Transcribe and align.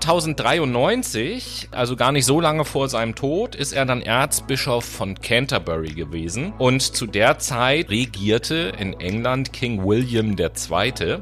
1093, 0.00 1.68
also 1.72 1.94
gar 1.94 2.10
nicht 2.10 2.24
so 2.24 2.40
lange 2.40 2.64
vor 2.64 2.88
seinem 2.88 3.14
Tod, 3.14 3.54
ist 3.54 3.72
er 3.72 3.84
dann 3.84 4.00
Erzbischof 4.00 4.84
von 4.84 5.14
Canterbury 5.14 5.92
gewesen. 5.92 6.52
Und 6.58 6.80
zu 6.80 7.06
der 7.06 7.38
Zeit 7.38 7.90
regierte 7.90 8.72
in 8.78 8.98
England 8.98 9.52
King 9.52 9.84
William 9.84 10.36
II. 10.38 11.18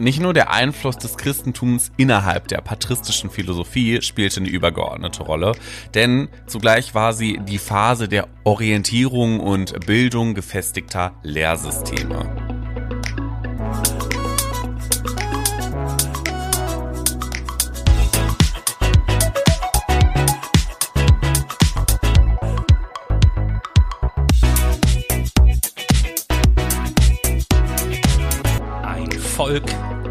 Nicht 0.00 0.20
nur 0.20 0.32
der 0.32 0.52
Einfluss 0.52 0.98
des 0.98 1.16
Christentums 1.16 1.90
innerhalb 1.96 2.46
der 2.46 2.58
patristischen 2.58 3.30
Philosophie 3.30 4.00
spielte 4.02 4.40
eine 4.40 4.48
übergeordnete 4.48 5.24
Rolle, 5.24 5.52
denn 5.94 6.28
zugleich 6.46 6.94
war 6.94 7.12
sie 7.12 7.40
die 7.42 7.58
Phase 7.58 8.06
der 8.06 8.28
Orientierung 8.44 9.40
und 9.40 9.86
Bildung 9.86 10.34
gefestigter 10.34 11.14
Lehrsysteme. 11.22 12.57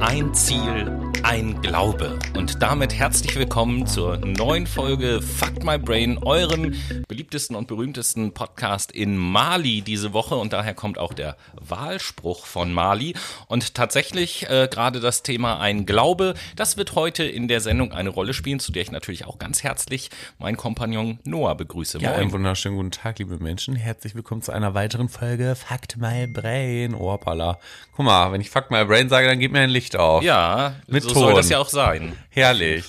Ein 0.02 0.34
Ziel, 0.34 1.07
ein 1.28 1.62
Glaube. 1.62 2.18
Und 2.38 2.62
damit 2.62 2.94
herzlich 2.94 3.36
willkommen 3.36 3.86
zur 3.86 4.16
neuen 4.16 4.66
Folge 4.66 5.22
Fuck 5.22 5.62
My 5.62 5.78
Brain, 5.78 6.18
eurem 6.20 6.74
beliebtesten 7.10 7.54
und 7.58 7.68
berühmtesten 7.68 8.34
Podcast 8.34 8.94
in 8.94 9.18
Mali 9.18 9.82
diese 9.82 10.14
Woche. 10.14 10.36
Und 10.36 10.54
daher 10.54 10.74
kommt 10.74 10.98
auch 10.98 11.14
der 11.14 11.36
Wahlspruch 11.60 12.46
von 12.46 12.72
Mali. 12.72 13.14
Und 13.48 13.76
tatsächlich 13.76 14.50
äh, 14.50 14.70
gerade 14.72 15.02
das 15.02 15.22
Thema 15.22 15.60
ein 15.60 15.86
Glaube, 15.86 16.34
das 16.56 16.78
wird 16.78 16.96
heute 16.96 17.26
in 17.26 17.50
der 17.50 17.60
Sendung 17.60 17.92
eine 17.92 18.08
Rolle 18.08 18.34
spielen, 18.34 18.62
zu 18.62 18.72
der 18.72 18.84
ich 18.84 18.92
natürlich 18.92 19.26
auch 19.26 19.38
ganz 19.38 19.64
herzlich 19.64 20.10
meinen 20.40 20.56
Kompagnon 20.56 21.20
Noah 21.26 21.56
begrüße. 21.56 22.00
Ja, 22.00 22.12
Moin. 22.12 22.22
einen 22.22 22.32
wunderschönen 22.32 22.78
guten 22.78 22.92
Tag, 22.92 23.20
liebe 23.20 23.38
Menschen. 23.40 23.76
Herzlich 23.76 24.16
willkommen 24.16 24.44
zu 24.44 24.54
einer 24.54 24.74
weiteren 24.76 25.10
Folge 25.10 25.58
Fuck 25.58 25.98
My 25.98 26.26
Brain. 26.26 26.96
Ohrpala. 26.96 27.60
Guck 27.98 28.06
mal, 28.06 28.32
wenn 28.32 28.40
ich 28.40 28.50
Fuck 28.50 28.72
My 28.72 28.86
Brain 28.86 29.10
sage, 29.10 29.28
dann 29.28 29.40
geht 29.40 29.52
mir 29.52 29.60
ein 29.60 29.70
Licht 29.70 29.98
auf. 29.98 30.24
Ja, 30.24 30.76
Mit 30.88 31.04
so 31.04 31.17
soll 31.18 31.32
Ton. 31.32 31.38
das 31.38 31.50
ja 31.50 31.60
auch 31.60 31.70
sein. 31.70 32.18
Herrlich. 32.30 32.86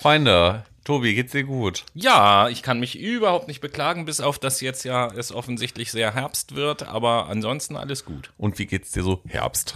Freunde, 0.00 0.64
Tobi, 0.84 1.14
geht's 1.14 1.32
dir 1.32 1.44
gut? 1.44 1.84
Ja, 1.94 2.50
ich 2.50 2.62
kann 2.62 2.78
mich 2.78 2.98
überhaupt 2.98 3.48
nicht 3.48 3.62
beklagen, 3.62 4.04
bis 4.04 4.20
auf 4.20 4.38
dass 4.38 4.60
jetzt 4.60 4.84
ja 4.84 5.08
es 5.16 5.32
offensichtlich 5.32 5.90
sehr 5.90 6.12
Herbst 6.12 6.56
wird, 6.56 6.86
aber 6.86 7.28
ansonsten 7.30 7.74
alles 7.76 8.04
gut. 8.04 8.32
Und 8.36 8.58
wie 8.58 8.66
geht's 8.66 8.92
dir 8.92 9.02
so? 9.02 9.22
Herbst. 9.26 9.74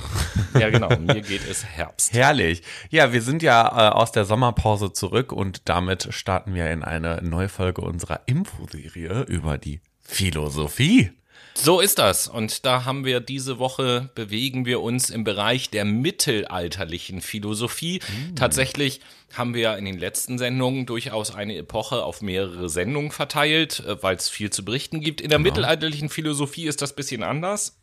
Ja, 0.59 0.69
genau, 0.69 0.95
mir 0.99 1.23
geht 1.23 1.49
es 1.49 1.65
Herbst. 1.65 2.13
Herrlich. 2.13 2.63
Ja, 2.91 3.11
wir 3.15 3.23
sind 3.23 3.43
ja 3.43 3.67
äh, 3.69 3.91
aus 3.91 4.13
der 4.13 4.27
Sommerpause 4.27 4.93
zurück 4.93 5.33
und 5.33 5.63
damit 5.71 6.09
starten 6.13 6.55
wir 6.55 6.71
in 6.71 6.83
eine 6.85 7.23
neue 7.23 7.49
Folge 7.49 7.81
unserer 7.81 8.21
Infoserie 8.27 9.23
über 9.23 9.57
die 9.57 9.81
Philosophie. 10.03 11.13
So 11.61 11.81
ist 11.81 11.99
das. 11.99 12.29
Und 12.29 12.65
da 12.65 12.85
haben 12.85 13.05
wir 13.05 13.21
diese 13.21 13.59
Woche, 13.59 14.11
bewegen 14.15 14.65
wir 14.65 14.81
uns 14.81 15.11
im 15.11 15.25
Bereich 15.25 15.71
der 15.71 15.85
mittelalterlichen 15.85 17.21
Philosophie. 17.21 18.01
Tatsächlich 18.37 19.01
haben 19.35 19.55
wir 19.55 19.77
in 19.77 19.85
den 19.85 19.99
letzten 19.99 20.39
Sendungen 20.39 20.87
durchaus 20.87 21.35
eine 21.35 21.57
Epoche 21.57 22.05
auf 22.05 22.23
mehrere 22.23 22.69
Sendungen 22.69 23.11
verteilt, 23.11 23.81
äh, 23.81 24.03
weil 24.03 24.17
es 24.17 24.29
viel 24.29 24.51
zu 24.51 24.65
berichten 24.65 25.01
gibt. 25.01 25.21
In 25.21 25.31
der 25.31 25.39
mittelalterlichen 25.39 26.09
Philosophie 26.09 26.67
ist 26.67 26.81
das 26.81 26.95
bisschen 26.95 27.23
anders. 27.23 27.77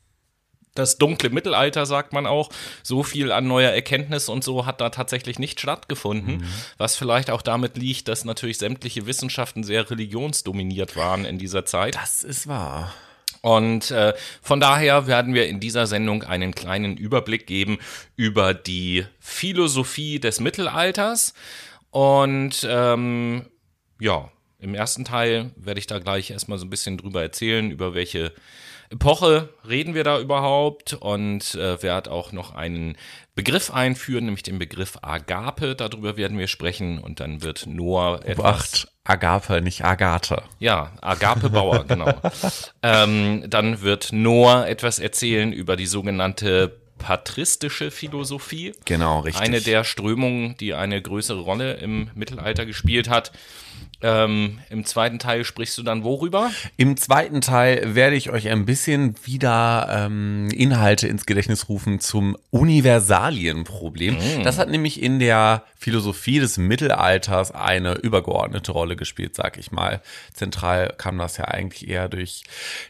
Das 0.73 0.97
dunkle 0.97 1.29
Mittelalter, 1.29 1.85
sagt 1.85 2.11
man 2.11 2.25
auch, 2.25 2.49
so 2.83 3.03
viel 3.03 3.31
an 3.31 3.47
neuer 3.47 3.71
Erkenntnis 3.71 4.27
und 4.27 4.43
so 4.43 4.65
hat 4.65 4.81
da 4.81 4.89
tatsächlich 4.89 5.39
nicht 5.39 5.61
stattgefunden, 5.61 6.45
was 6.77 6.97
vielleicht 6.97 7.29
auch 7.29 7.41
damit 7.41 7.77
liegt, 7.77 8.09
dass 8.09 8.25
natürlich 8.25 8.57
sämtliche 8.57 9.05
Wissenschaften 9.05 9.63
sehr 9.63 9.89
religionsdominiert 9.89 10.97
waren 10.97 11.23
in 11.23 11.37
dieser 11.37 11.63
Zeit. 11.63 11.95
Das 11.95 12.25
ist 12.25 12.47
wahr. 12.47 12.93
Und 13.45 13.91
äh, 13.91 14.15
von 14.41 14.59
daher 14.59 15.05
werden 15.05 15.35
wir 15.35 15.47
in 15.47 15.59
dieser 15.59 15.85
Sendung 15.85 16.23
einen 16.23 16.55
kleinen 16.55 16.97
Überblick 16.97 17.45
geben 17.45 17.77
über 18.15 18.55
die 18.55 19.05
Philosophie 19.19 20.19
des 20.19 20.39
Mittelalters. 20.39 21.35
Und 21.91 22.67
ähm, 22.67 23.45
ja, 23.99 24.31
im 24.57 24.73
ersten 24.73 25.05
Teil 25.05 25.51
werde 25.57 25.79
ich 25.79 25.85
da 25.85 25.99
gleich 25.99 26.31
erstmal 26.31 26.57
so 26.57 26.65
ein 26.65 26.71
bisschen 26.71 26.97
drüber 26.97 27.21
erzählen, 27.21 27.69
über 27.69 27.93
welche 27.93 28.33
Epoche 28.89 29.49
reden 29.67 29.93
wir 29.93 30.03
da 30.03 30.19
überhaupt 30.19 30.93
und 30.93 31.55
äh, 31.55 31.81
werde 31.81 32.11
auch 32.11 32.31
noch 32.31 32.53
einen 32.53 32.97
Begriff 33.33 33.71
einführen, 33.71 34.25
nämlich 34.25 34.43
den 34.43 34.59
Begriff 34.59 34.97
Agape. 35.01 35.75
Darüber 35.75 36.17
werden 36.17 36.37
wir 36.37 36.47
sprechen 36.47 36.99
und 36.99 37.19
dann 37.19 37.41
wird 37.41 37.65
Noah 37.67 38.19
etwas 38.23 38.35
Beacht, 38.37 38.87
Agape, 39.03 39.61
nicht 39.61 39.83
Agathe. 39.83 40.43
ja, 40.59 40.93
Agape 41.01 41.49
Bauer, 41.49 41.83
genau. 41.87 42.13
ähm, 42.83 43.43
dann 43.49 43.81
wird 43.81 44.13
Noah 44.13 44.67
etwas 44.67 44.99
erzählen 44.99 45.51
über 45.51 45.75
die 45.75 45.87
sogenannte 45.87 46.79
patristische 46.97 47.91
Philosophie. 47.91 48.73
Genau, 48.85 49.19
richtig. 49.19 49.43
Eine 49.43 49.61
der 49.61 49.83
Strömungen, 49.83 50.55
die 50.57 50.73
eine 50.73 51.01
größere 51.01 51.39
Rolle 51.39 51.73
im 51.73 52.09
Mittelalter 52.15 52.65
gespielt 52.65 53.09
hat. 53.09 53.31
Ähm, 54.05 54.59
Im 54.69 54.85
zweiten 54.85 55.17
Teil 55.17 55.43
sprichst 55.43 55.75
du 55.79 55.83
dann 55.83 56.03
worüber? 56.03 56.51
Im 56.77 56.95
zweiten 56.95 57.41
Teil 57.41 57.95
werde 57.95 58.15
ich 58.15 58.29
euch 58.29 58.49
ein 58.49 58.65
bisschen 58.65 59.15
wieder 59.23 59.87
ähm, 59.89 60.49
Inhalte 60.51 61.07
ins 61.07 61.25
Gedächtnis 61.25 61.69
rufen 61.69 61.99
zum 61.99 62.37
Universalienproblem. 62.51 64.17
Das 64.43 64.59
hat 64.59 64.69
nämlich 64.69 65.01
in 65.01 65.17
der 65.17 65.63
Philosophie 65.85 66.39
des 66.39 66.57
Mittelalters 66.57 67.51
eine 67.51 67.93
übergeordnete 67.93 68.71
Rolle 68.71 68.95
gespielt, 68.95 69.35
sag 69.35 69.57
ich 69.57 69.71
mal. 69.71 70.01
Zentral 70.33 70.93
kam 70.97 71.17
das 71.17 71.37
ja 71.37 71.45
eigentlich 71.45 71.87
eher 71.87 72.07
durch 72.07 72.43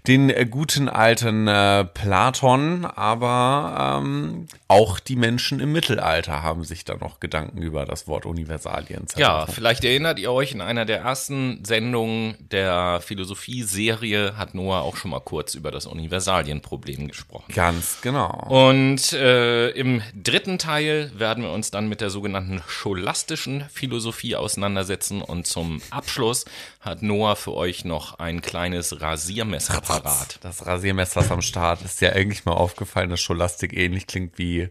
den 0.07 0.29
äh, 0.29 0.45
guten 0.45 0.89
alten 0.89 1.47
äh, 1.47 1.85
Platon, 1.85 2.85
aber 2.85 4.01
ähm, 4.01 4.47
auch 4.67 4.99
die 4.99 5.15
Menschen 5.15 5.59
im 5.59 5.71
Mittelalter 5.71 6.43
haben 6.43 6.63
sich 6.63 6.83
da 6.85 6.95
noch 6.95 7.19
Gedanken 7.19 7.61
über 7.61 7.85
das 7.85 8.07
Wort 8.07 8.25
Universalien 8.25 9.07
Ja, 9.17 9.45
vielleicht 9.45 9.83
erinnert 9.83 10.19
ihr 10.19 10.31
euch, 10.31 10.51
in 10.51 10.61
einer 10.61 10.85
der 10.85 11.04
ersten 11.05 11.63
Sendungen 11.63 12.35
der 12.39 12.99
Philosophie-Serie 12.99 14.37
hat 14.37 14.55
Noah 14.55 14.81
auch 14.81 14.97
schon 14.97 15.11
mal 15.11 15.19
kurz 15.19 15.53
über 15.53 15.69
das 15.69 15.85
Universalienproblem 15.85 17.07
gesprochen. 17.07 17.53
Ganz 17.53 17.99
genau. 18.01 18.47
Und 18.49 19.13
äh, 19.13 19.69
im 19.69 20.01
dritten 20.15 20.57
Teil 20.57 21.11
werden 21.15 21.43
wir 21.43 21.51
uns 21.51 21.69
dann 21.69 21.87
mit 21.87 22.01
der 22.01 22.09
sogenannten 22.09 22.63
scholastischen 22.67 23.65
Philosophie 23.71 24.35
auseinandersetzen. 24.35 25.21
Und 25.21 25.45
zum 25.45 25.79
Abschluss 25.91 26.45
hat 26.81 27.03
Noah 27.03 27.35
für 27.35 27.53
euch 27.53 27.85
noch 27.85 28.17
ein 28.17 28.41
kleines 28.41 28.99
Rasiermesser 28.99 29.81
parat. 29.81 30.39
Das 30.41 30.65
Rasiermesser 30.65 31.21
ist 31.21 31.31
am 31.31 31.43
Start. 31.43 31.83
Ist 31.83 32.01
ja 32.01 32.13
eigentlich 32.13 32.45
mal 32.45 32.53
aufgefallen, 32.53 33.11
dass 33.11 33.21
Scholastik 33.21 33.73
ähnlich 33.73 34.07
klingt 34.07 34.39
wie 34.39 34.69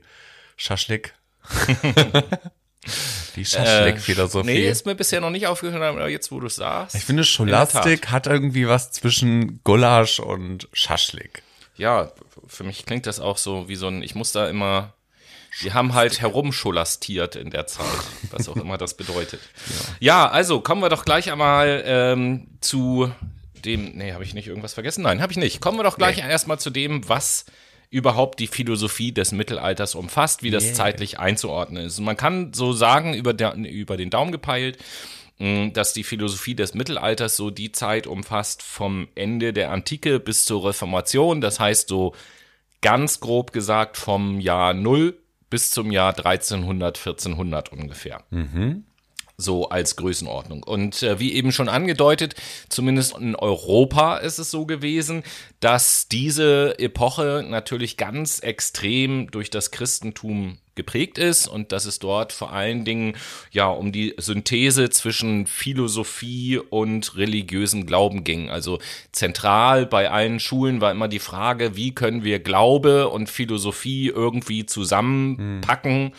Schaschlik. 0.56 1.15
Die 3.37 3.45
Schaschlik-Philosophie. 3.45 4.50
Äh, 4.50 4.55
Nee, 4.55 4.69
ist 4.69 4.87
mir 4.87 4.95
bisher 4.95 5.21
noch 5.21 5.31
nicht 5.31 5.47
aufgefallen, 5.47 5.83
aber 5.83 6.09
jetzt, 6.09 6.31
wo 6.31 6.41
du 6.41 6.47
es 6.47 6.56
sagst. 6.56 6.95
ich 6.95 7.05
finde, 7.05 7.25
Scholastik 7.25 8.11
hat 8.11 8.27
irgendwie 8.27 8.69
was 8.69 8.91
zwischen 8.93 9.61
Gulasch 9.65 10.21
und 10.21 10.69
Schaschlik. 10.72 11.43
Ja, 11.77 12.12
für 12.47 12.62
mich 12.65 12.87
klingt 12.87 13.06
das 13.06 13.19
auch 13.21 13.39
so 13.39 13.69
wie 13.69 13.75
so 13.77 13.89
ein, 13.89 14.03
ich 14.03 14.15
muss 14.15 14.31
da 14.33 14.49
immer, 14.49 14.93
wir 15.61 15.75
haben 15.75 15.95
halt 15.95 16.21
herumscholastiert 16.21 17.34
in 17.37 17.50
der 17.50 17.67
Zeit, 17.67 17.84
was 18.31 18.49
auch 18.49 18.56
immer 18.56 18.78
das 18.78 18.97
bedeutet. 18.97 19.41
Ja, 20.01 20.28
also 20.28 20.61
kommen 20.61 20.83
wir 20.83 20.89
doch 20.89 21.05
gleich 21.05 21.31
einmal 21.33 21.83
ähm, 21.87 22.47
zu 22.61 23.11
dem, 23.65 23.93
nee, 23.97 24.12
habe 24.12 24.22
ich 24.25 24.34
nicht 24.34 24.47
irgendwas 24.47 24.75
vergessen? 24.75 25.03
Nein, 25.03 25.22
habe 25.22 25.33
ich 25.33 25.39
nicht. 25.39 25.61
Kommen 25.61 25.78
wir 25.78 25.84
doch 25.84 25.97
gleich 25.97 26.19
erstmal 26.19 26.59
zu 26.61 26.69
dem, 26.71 27.09
was 27.09 27.47
überhaupt 27.94 28.41
die 28.41 28.49
Philosophie 28.49 29.12
des 29.12 29.31
Mittelalters 29.31 29.94
umfasst, 29.94 30.43
wie 30.43 30.50
das 30.50 30.65
Yeah. 30.65 30.75
zeitlich 30.75 31.19
einzuordnen 31.21 31.87
ist. 31.87 31.99
Und 32.00 32.05
man 32.05 32.16
kann 32.16 32.53
so 32.53 32.72
sagen, 32.72 33.15
über, 33.15 33.32
der, 33.32 33.55
über 33.55 33.97
den 33.97 34.10
Daumen 34.10 34.32
gepeilt, 34.32 34.78
mh, 35.39 35.68
dass 35.71 35.92
die 35.92 36.03
Philosophie 36.03 36.57
des 36.57 36.74
Mittelalters 36.74 37.36
so 37.36 37.51
die 37.51 37.71
Zeit 37.71 38.09
umfasst 38.09 38.63
vom 38.63 39.07
Ende 39.15 39.53
der 39.53 39.71
Antike 39.71 40.18
bis 40.18 40.45
zur 40.45 40.65
Reformation. 40.65 41.41
Das 41.41 41.60
heißt 41.60 41.89
so 41.89 42.15
ganz 42.83 43.21
grob 43.21 43.53
gesagt 43.53 43.97
vom 43.97 44.41
Jahr 44.41 44.74
0 44.74 45.16
bis 45.48 45.71
zum 45.71 45.92
Jahr 45.92 46.18
1300, 46.18 46.98
1400 46.98 47.71
ungefähr. 47.72 48.24
So 49.36 49.69
als 49.69 49.97
Größenordnung. 49.97 50.63
Und 50.63 51.03
äh, 51.03 51.19
wie 51.19 51.34
eben 51.34 51.51
schon 51.51 51.69
angedeutet, 51.69 52.36
zumindest 52.69 53.19
in 53.19 53.34
Europa 53.34 54.19
ist 54.19 54.39
es 54.39 54.51
so 54.51 54.65
gewesen, 54.65 55.25
dass 55.59 56.07
diese 56.07 56.78
Epoche 56.78 57.45
natürlich 57.48 57.97
ganz 57.97 58.39
extrem 58.39 59.31
durch 59.33 59.51
das 59.51 59.72
Christentum 59.72 60.59
geprägt 60.75 61.19
ist 61.19 61.47
und 61.47 61.72
dass 61.72 61.84
es 61.84 61.98
dort 61.98 62.33
vor 62.33 62.53
allen 62.53 62.84
Dingen 62.84 63.16
ja 63.51 63.69
um 63.69 63.92
die 63.92 64.15
Synthese 64.19 64.91
zwischen 64.91 65.47
Philosophie 65.47 66.59
und 66.59 67.16
religiösem 67.16 67.87
Glauben 67.87 68.25
ging. 68.25 68.51
Also 68.51 68.78
zentral 69.13 69.87
bei 69.87 70.10
allen 70.10 70.41
Schulen 70.41 70.80
war 70.80 70.91
immer 70.91 71.09
die 71.09 71.19
Frage, 71.19 71.77
wie 71.77 71.95
können 71.95 72.25
wir 72.25 72.39
Glaube 72.41 73.09
und 73.09 73.28
Philosophie 73.28 74.09
irgendwie 74.09 74.66
zusammenpacken 74.66 76.13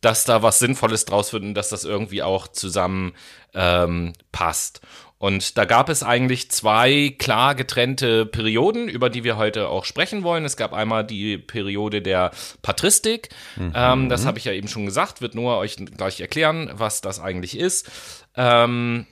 dass 0.00 0.24
da 0.24 0.42
was 0.42 0.58
Sinnvolles 0.58 1.04
draus 1.04 1.32
wird 1.32 1.42
und 1.42 1.54
dass 1.54 1.68
das 1.68 1.84
irgendwie 1.84 2.22
auch 2.22 2.48
zusammen 2.48 3.12
ähm, 3.54 4.12
passt. 4.32 4.80
Und 5.20 5.58
da 5.58 5.66
gab 5.66 5.90
es 5.90 6.02
eigentlich 6.02 6.50
zwei 6.50 7.14
klar 7.18 7.54
getrennte 7.54 8.24
Perioden, 8.24 8.88
über 8.88 9.10
die 9.10 9.22
wir 9.22 9.36
heute 9.36 9.68
auch 9.68 9.84
sprechen 9.84 10.22
wollen. 10.22 10.46
Es 10.46 10.56
gab 10.56 10.72
einmal 10.72 11.04
die 11.04 11.36
Periode 11.36 12.00
der 12.00 12.30
Patristik. 12.62 13.28
Mhm. 13.56 13.72
Ähm, 13.74 14.08
das 14.08 14.24
habe 14.24 14.38
ich 14.38 14.46
ja 14.46 14.52
eben 14.52 14.68
schon 14.68 14.86
gesagt, 14.86 15.20
wird 15.20 15.34
nur 15.34 15.58
euch 15.58 15.76
gleich 15.76 16.22
erklären, 16.22 16.70
was 16.72 17.02
das 17.02 17.20
eigentlich 17.20 17.58
ist. 17.58 17.90
Ähm, 18.34 19.06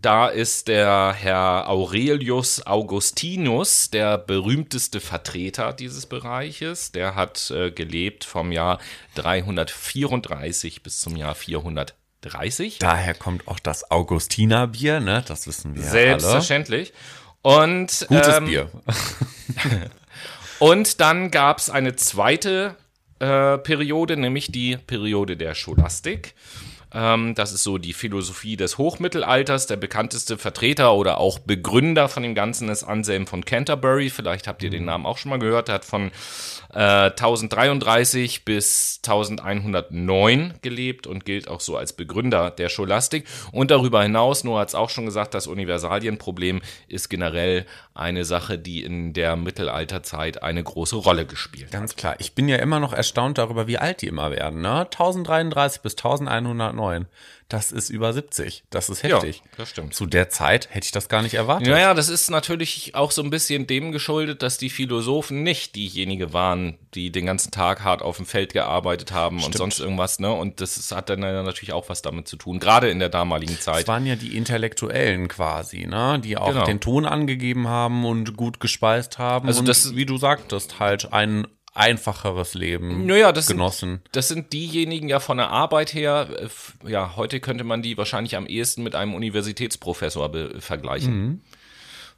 da 0.00 0.28
ist 0.28 0.68
der 0.68 1.12
Herr 1.16 1.68
Aurelius 1.68 2.64
Augustinus 2.64 3.90
der 3.90 4.16
berühmteste 4.16 5.00
Vertreter 5.00 5.72
dieses 5.72 6.06
Bereiches. 6.06 6.92
Der 6.92 7.16
hat 7.16 7.50
äh, 7.50 7.70
gelebt 7.72 8.24
vom 8.24 8.52
Jahr 8.52 8.78
334 9.16 10.82
bis 10.82 11.00
zum 11.00 11.16
Jahr 11.16 11.34
430. 11.34 12.78
Daher 12.78 13.14
kommt 13.14 13.48
auch 13.48 13.58
das 13.58 13.90
Augustinerbier, 13.90 15.00
ne? 15.00 15.24
Das 15.26 15.48
wissen 15.48 15.74
wir 15.74 15.82
Selbstverständlich. 15.82 16.92
Alle. 17.42 17.62
Und 17.62 18.06
gutes 18.08 18.36
ähm, 18.36 18.44
Bier. 18.44 18.70
und 20.60 21.00
dann 21.00 21.30
gab 21.32 21.58
es 21.58 21.70
eine 21.70 21.96
zweite 21.96 22.76
äh, 23.18 23.58
Periode, 23.58 24.16
nämlich 24.16 24.52
die 24.52 24.76
Periode 24.76 25.36
der 25.36 25.56
Scholastik. 25.56 26.34
Ähm, 26.92 27.34
das 27.34 27.52
ist 27.52 27.62
so 27.62 27.78
die 27.78 27.92
Philosophie 27.92 28.56
des 28.56 28.78
Hochmittelalters. 28.78 29.66
Der 29.66 29.76
bekannteste 29.76 30.38
Vertreter 30.38 30.94
oder 30.94 31.18
auch 31.18 31.38
Begründer 31.38 32.08
von 32.08 32.22
dem 32.22 32.34
Ganzen 32.34 32.68
ist 32.68 32.84
Anselm 32.84 33.26
von 33.26 33.44
Canterbury. 33.44 34.10
Vielleicht 34.10 34.48
habt 34.48 34.62
ihr 34.62 34.70
den 34.70 34.84
Namen 34.84 35.06
auch 35.06 35.18
schon 35.18 35.30
mal 35.30 35.38
gehört. 35.38 35.68
Er 35.68 35.76
hat 35.76 35.84
von 35.84 36.10
äh, 36.72 37.10
1033 37.10 38.44
bis 38.44 39.00
1109 39.04 40.54
gelebt 40.62 41.06
und 41.06 41.24
gilt 41.24 41.48
auch 41.48 41.60
so 41.60 41.76
als 41.76 41.92
Begründer 41.92 42.50
der 42.50 42.68
Scholastik. 42.68 43.26
Und 43.52 43.70
darüber 43.70 44.02
hinaus, 44.02 44.44
Noah 44.44 44.60
hat 44.60 44.68
es 44.68 44.74
auch 44.74 44.90
schon 44.90 45.04
gesagt, 45.04 45.34
das 45.34 45.46
Universalienproblem 45.46 46.62
ist 46.88 47.08
generell 47.08 47.66
eine 47.94 48.24
Sache, 48.24 48.58
die 48.58 48.82
in 48.82 49.12
der 49.12 49.36
Mittelalterzeit 49.36 50.42
eine 50.42 50.62
große 50.62 50.96
Rolle 50.96 51.26
gespielt 51.26 51.66
hat. 51.66 51.72
Ganz 51.72 51.96
klar. 51.96 52.16
Ich 52.18 52.34
bin 52.34 52.48
ja 52.48 52.56
immer 52.56 52.80
noch 52.80 52.92
erstaunt 52.92 53.38
darüber, 53.38 53.66
wie 53.66 53.78
alt 53.78 54.02
die 54.02 54.06
immer 54.06 54.30
werden. 54.30 54.60
Ne? 54.60 54.80
1033 54.80 55.82
bis 55.82 55.94
1109 55.94 56.77
das 57.48 57.72
ist 57.72 57.88
über 57.88 58.12
70. 58.12 58.64
Das 58.68 58.90
ist 58.90 59.02
heftig. 59.02 59.38
Ja, 59.42 59.50
das 59.56 59.70
stimmt. 59.70 59.94
Zu 59.94 60.04
der 60.04 60.28
Zeit 60.28 60.68
hätte 60.70 60.84
ich 60.84 60.92
das 60.92 61.08
gar 61.08 61.22
nicht 61.22 61.32
erwartet. 61.32 61.68
Naja, 61.68 61.94
das 61.94 62.10
ist 62.10 62.30
natürlich 62.30 62.94
auch 62.94 63.10
so 63.10 63.22
ein 63.22 63.30
bisschen 63.30 63.66
dem 63.66 63.90
geschuldet, 63.90 64.42
dass 64.42 64.58
die 64.58 64.68
Philosophen 64.68 65.42
nicht 65.42 65.74
diejenigen 65.74 66.34
waren, 66.34 66.76
die 66.92 67.10
den 67.10 67.24
ganzen 67.24 67.50
Tag 67.50 67.82
hart 67.84 68.02
auf 68.02 68.18
dem 68.18 68.26
Feld 68.26 68.52
gearbeitet 68.52 69.12
haben 69.12 69.38
stimmt. 69.38 69.54
und 69.54 69.58
sonst 69.58 69.80
irgendwas, 69.80 70.18
ne? 70.18 70.30
Und 70.30 70.60
das 70.60 70.90
hat 70.92 71.08
dann 71.08 71.20
natürlich 71.20 71.72
auch 71.72 71.88
was 71.88 72.02
damit 72.02 72.28
zu 72.28 72.36
tun, 72.36 72.58
gerade 72.58 72.90
in 72.90 72.98
der 72.98 73.08
damaligen 73.08 73.58
Zeit. 73.58 73.82
Es 73.82 73.88
waren 73.88 74.04
ja 74.04 74.16
die 74.16 74.36
Intellektuellen 74.36 75.28
quasi, 75.28 75.86
ne? 75.86 76.20
Die 76.22 76.36
auch 76.36 76.48
genau. 76.48 76.66
den 76.66 76.80
Ton 76.80 77.06
angegeben 77.06 77.66
haben 77.66 78.04
und 78.04 78.36
gut 78.36 78.60
gespeist 78.60 79.18
haben. 79.18 79.48
Also 79.48 79.60
und, 79.60 79.68
das, 79.68 79.96
wie 79.96 80.04
du 80.04 80.18
sagtest, 80.18 80.80
halt 80.80 81.14
ein 81.14 81.46
einfacheres 81.78 82.54
Leben 82.54 83.06
naja, 83.06 83.32
das 83.32 83.46
genossen. 83.46 84.00
Sind, 84.02 84.08
das 84.12 84.28
sind 84.28 84.52
diejenigen 84.52 85.08
ja 85.08 85.20
von 85.20 85.38
der 85.38 85.50
Arbeit 85.50 85.94
her, 85.94 86.28
äh, 86.38 86.90
ja, 86.90 87.16
heute 87.16 87.40
könnte 87.40 87.64
man 87.64 87.82
die 87.82 87.96
wahrscheinlich 87.96 88.36
am 88.36 88.46
ehesten 88.46 88.82
mit 88.82 88.94
einem 88.94 89.14
Universitätsprofessor 89.14 90.30
vergleichen. 90.60 91.14
Mhm. 91.14 91.40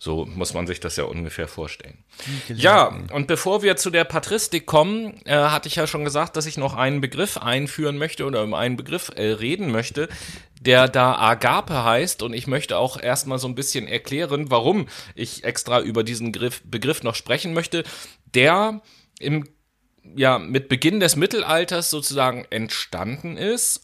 So 0.02 0.24
muss 0.24 0.54
man 0.54 0.66
sich 0.66 0.80
das 0.80 0.96
ja 0.96 1.04
ungefähr 1.04 1.46
vorstellen. 1.46 1.98
Ja, 2.48 2.86
und 3.12 3.26
bevor 3.26 3.62
wir 3.62 3.76
zu 3.76 3.90
der 3.90 4.04
Patristik 4.04 4.64
kommen, 4.64 5.20
äh, 5.26 5.34
hatte 5.34 5.68
ich 5.68 5.76
ja 5.76 5.86
schon 5.86 6.04
gesagt, 6.04 6.36
dass 6.36 6.46
ich 6.46 6.56
noch 6.56 6.74
einen 6.74 7.02
Begriff 7.02 7.36
einführen 7.36 7.98
möchte 7.98 8.24
oder 8.24 8.42
um 8.42 8.54
einen 8.54 8.78
Begriff 8.78 9.12
äh, 9.14 9.32
reden 9.32 9.70
möchte, 9.70 10.08
der 10.58 10.88
da 10.88 11.16
Agape 11.16 11.84
heißt. 11.84 12.22
Und 12.22 12.32
ich 12.32 12.46
möchte 12.46 12.78
auch 12.78 12.98
erstmal 12.98 13.38
so 13.38 13.46
ein 13.46 13.54
bisschen 13.54 13.86
erklären, 13.86 14.50
warum 14.50 14.88
ich 15.14 15.44
extra 15.44 15.82
über 15.82 16.02
diesen 16.02 16.32
Begriff 16.32 17.02
noch 17.02 17.14
sprechen 17.14 17.52
möchte. 17.52 17.84
Der 18.32 18.80
im, 19.20 19.44
ja, 20.16 20.38
mit 20.38 20.68
Beginn 20.68 20.98
des 20.98 21.14
Mittelalters 21.14 21.90
sozusagen 21.90 22.44
entstanden 22.50 23.36
ist, 23.36 23.82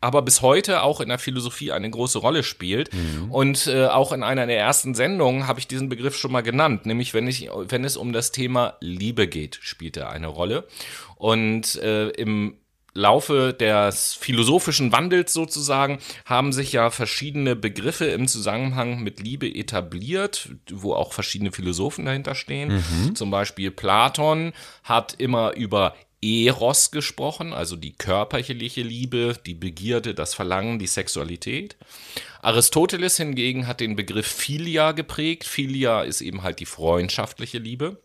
aber 0.00 0.22
bis 0.22 0.40
heute 0.40 0.82
auch 0.82 1.00
in 1.00 1.08
der 1.08 1.18
Philosophie 1.18 1.72
eine 1.72 1.90
große 1.90 2.18
Rolle 2.18 2.42
spielt. 2.42 2.92
Mhm. 2.94 3.30
Und 3.30 3.66
äh, 3.66 3.86
auch 3.86 4.12
in 4.12 4.22
einer 4.22 4.46
der 4.46 4.58
ersten 4.58 4.94
Sendungen 4.94 5.46
habe 5.46 5.60
ich 5.60 5.66
diesen 5.66 5.88
Begriff 5.88 6.16
schon 6.16 6.32
mal 6.32 6.42
genannt, 6.42 6.86
nämlich 6.86 7.12
wenn, 7.12 7.26
ich, 7.26 7.48
wenn 7.52 7.84
es 7.84 7.96
um 7.96 8.12
das 8.12 8.32
Thema 8.32 8.76
Liebe 8.80 9.28
geht, 9.28 9.58
spielt 9.60 9.96
er 9.96 10.10
eine 10.10 10.28
Rolle. 10.28 10.66
Und 11.16 11.76
äh, 11.76 12.08
im 12.10 12.59
Laufe 12.92 13.52
des 13.52 14.14
philosophischen 14.14 14.92
Wandels 14.92 15.32
sozusagen 15.32 15.98
haben 16.24 16.52
sich 16.52 16.72
ja 16.72 16.90
verschiedene 16.90 17.56
Begriffe 17.56 18.06
im 18.06 18.28
Zusammenhang 18.28 19.02
mit 19.02 19.20
Liebe 19.20 19.48
etabliert, 19.48 20.48
wo 20.70 20.94
auch 20.94 21.12
verschiedene 21.12 21.52
Philosophen 21.52 22.04
dahinter 22.04 22.34
stehen. 22.34 22.74
Mhm. 22.76 23.14
Zum 23.14 23.30
Beispiel 23.30 23.70
Platon 23.70 24.52
hat 24.82 25.14
immer 25.18 25.54
über 25.54 25.94
Eros 26.22 26.90
gesprochen, 26.90 27.54
also 27.54 27.76
die 27.76 27.92
körperliche 27.92 28.82
Liebe, 28.82 29.36
die 29.46 29.54
Begierde, 29.54 30.14
das 30.14 30.34
Verlangen, 30.34 30.78
die 30.78 30.86
Sexualität. 30.86 31.76
Aristoteles 32.42 33.16
hingegen 33.16 33.66
hat 33.66 33.80
den 33.80 33.96
Begriff 33.96 34.26
Philia 34.26 34.92
geprägt. 34.92 35.44
Philia 35.44 36.02
ist 36.02 36.20
eben 36.20 36.42
halt 36.42 36.60
die 36.60 36.66
freundschaftliche 36.66 37.58
Liebe. 37.58 38.02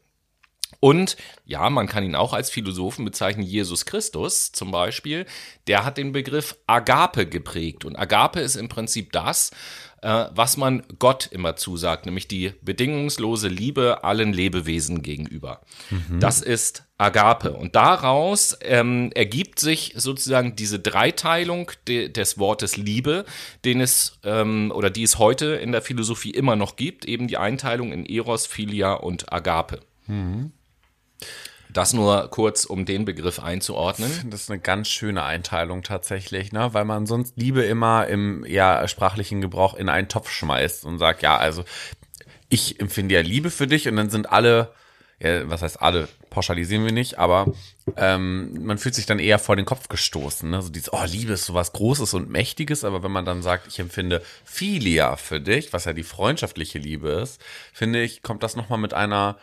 Und 0.80 1.18
ja, 1.46 1.70
man 1.70 1.88
kann 1.88 2.04
ihn 2.04 2.16
auch 2.16 2.34
als 2.34 2.50
Philosophen 2.50 3.06
bezeichnen, 3.06 3.44
Jesus 3.44 3.86
Christus 3.86 4.52
zum 4.52 4.72
Beispiel, 4.72 5.26
der 5.68 5.86
hat 5.86 5.98
den 5.98 6.12
Begriff 6.12 6.56
Agape 6.68 7.26
geprägt. 7.26 7.86
Und 7.86 7.96
Agape 7.96 8.40
ist 8.40 8.56
im 8.56 8.70
Prinzip 8.70 9.12
das, 9.12 9.52
äh, 10.06 10.28
was 10.36 10.56
man 10.56 10.84
Gott 11.00 11.28
immer 11.32 11.56
zusagt, 11.56 12.06
nämlich 12.06 12.28
die 12.28 12.54
bedingungslose 12.62 13.48
Liebe 13.48 14.04
allen 14.04 14.34
Lebewesen 14.34 15.02
gegenüber. 15.02 15.62
Mhm. 15.90 16.20
Das 16.20 16.42
ist 16.42 16.84
Agape. 17.00 17.54
Und 17.54 17.76
daraus 17.76 18.56
ähm, 18.62 19.12
ergibt 19.16 19.60
sich 19.60 19.94
sozusagen 19.96 20.56
diese 20.56 20.80
Dreiteilung 20.80 21.72
de 21.88 22.10
des 22.10 22.38
Wortes 22.38 22.78
Liebe, 22.78 23.26
den 23.66 23.82
es 23.82 24.20
ähm, 24.24 24.72
oder 24.76 24.92
die 24.92 25.04
es 25.04 25.18
heute 25.18 25.56
in 25.56 25.72
der 25.72 25.82
Philosophie 25.82 26.32
immer 26.32 26.56
noch 26.56 26.76
gibt, 26.76 27.06
eben 27.06 27.28
die 27.28 27.38
Einteilung 27.38 27.92
in 27.92 28.06
Eros, 28.06 28.46
Philia 28.46 28.94
und 28.94 29.34
Agape. 29.34 29.80
Mhm. 30.06 30.52
Das 31.76 31.92
nur 31.92 32.30
kurz, 32.30 32.64
um 32.64 32.86
den 32.86 33.04
Begriff 33.04 33.40
einzuordnen. 33.40 34.10
Das 34.30 34.50
eine 34.50 34.60
ganz 34.60 34.88
schöne 34.88 35.24
Einteilung 35.24 35.84
tatsächlich, 35.84 36.54
ne? 36.54 36.74
weil 36.74 36.86
man 36.86 37.06
sonst 37.06 37.36
Liebe 37.36 37.64
immer 37.64 38.08
im 38.08 38.46
ja, 38.46 38.88
sprachlichen 38.88 39.42
Gebrauch 39.42 39.74
in 39.74 39.90
einen 39.90 40.08
Topf 40.08 40.30
schmeißt 40.32 40.86
und 40.86 41.00
sagt, 41.00 41.22
ja, 41.22 41.36
also 41.36 41.66
ich 42.48 42.80
empfinde 42.80 43.16
ja 43.16 43.22
Liebe 43.22 43.50
für 43.50 43.68
dich 43.68 43.90
und 43.90 43.98
dann 43.98 44.10
sind 44.10 44.32
alle, 44.32 44.72
ja, 45.20 45.50
was 45.50 45.64
heißt 45.64 45.82
alle, 45.82 46.08
pauschalisieren 46.30 46.86
wir 46.86 46.94
nicht, 46.94 47.20
aber 47.20 47.52
ähm, 47.98 48.66
man 48.66 48.78
fühlt 48.78 48.96
sich 48.96 49.06
dann 49.06 49.20
eher 49.20 49.40
vor 49.40 49.58
den 49.58 49.66
Kopf 49.66 49.90
gestoßen. 49.90 50.50
Ne? 50.50 50.62
So 50.62 50.70
dieses, 50.70 50.94
oh, 50.94 51.04
Liebe 51.06 51.34
ist 51.34 51.46
sowas 51.46 51.74
Großes 51.74 52.14
und 52.14 52.30
Mächtiges, 52.30 52.86
aber 52.86 53.04
wenn 53.04 53.12
man 53.12 53.26
dann 53.26 53.42
sagt, 53.42 53.68
ich 53.68 53.80
empfinde 53.80 54.22
Philia 54.46 55.18
für 55.18 55.42
dich, 55.42 55.74
was 55.74 55.84
ja 55.84 55.92
die 55.92 56.04
freundschaftliche 56.04 56.80
Liebe 56.80 57.10
ist, 57.10 57.42
finde 57.74 58.02
ich, 58.02 58.22
kommt 58.22 58.44
das 58.44 58.56
nochmal 58.56 58.80
mit 58.80 58.94
einer 58.94 59.38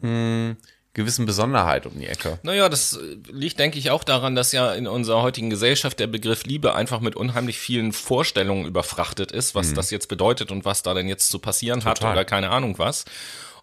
mh, 0.00 0.08
hm, 0.08 0.56
gewissen 0.92 1.24
Besonderheit 1.24 1.86
um 1.86 1.98
die 1.98 2.06
Ecke. 2.06 2.38
Naja, 2.42 2.68
das 2.68 2.98
liegt, 3.30 3.58
denke 3.58 3.78
ich, 3.78 3.90
auch 3.90 4.02
daran, 4.02 4.34
dass 4.34 4.52
ja 4.52 4.72
in 4.74 4.86
unserer 4.88 5.22
heutigen 5.22 5.50
Gesellschaft 5.50 6.00
der 6.00 6.08
Begriff 6.08 6.44
Liebe 6.44 6.74
einfach 6.74 7.00
mit 7.00 7.14
unheimlich 7.14 7.58
vielen 7.58 7.92
Vorstellungen 7.92 8.66
überfrachtet 8.66 9.30
ist, 9.30 9.54
was 9.54 9.70
mhm. 9.70 9.74
das 9.76 9.90
jetzt 9.90 10.08
bedeutet 10.08 10.50
und 10.50 10.64
was 10.64 10.82
da 10.82 10.94
denn 10.94 11.08
jetzt 11.08 11.28
zu 11.30 11.38
passieren 11.38 11.80
Total. 11.80 12.08
hat 12.08 12.12
oder 12.12 12.24
keine 12.24 12.50
Ahnung 12.50 12.78
was. 12.78 13.04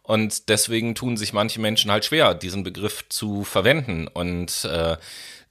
Und 0.03 0.47
deswegen 0.47 0.95
tun 0.95 1.17
sich 1.17 1.33
manche 1.33 1.59
Menschen 1.59 1.91
halt 1.91 2.05
schwer, 2.05 2.33
diesen 2.33 2.63
Begriff 2.63 3.03
zu 3.09 3.43
verwenden. 3.43 4.07
Und 4.07 4.63
äh, 4.63 4.95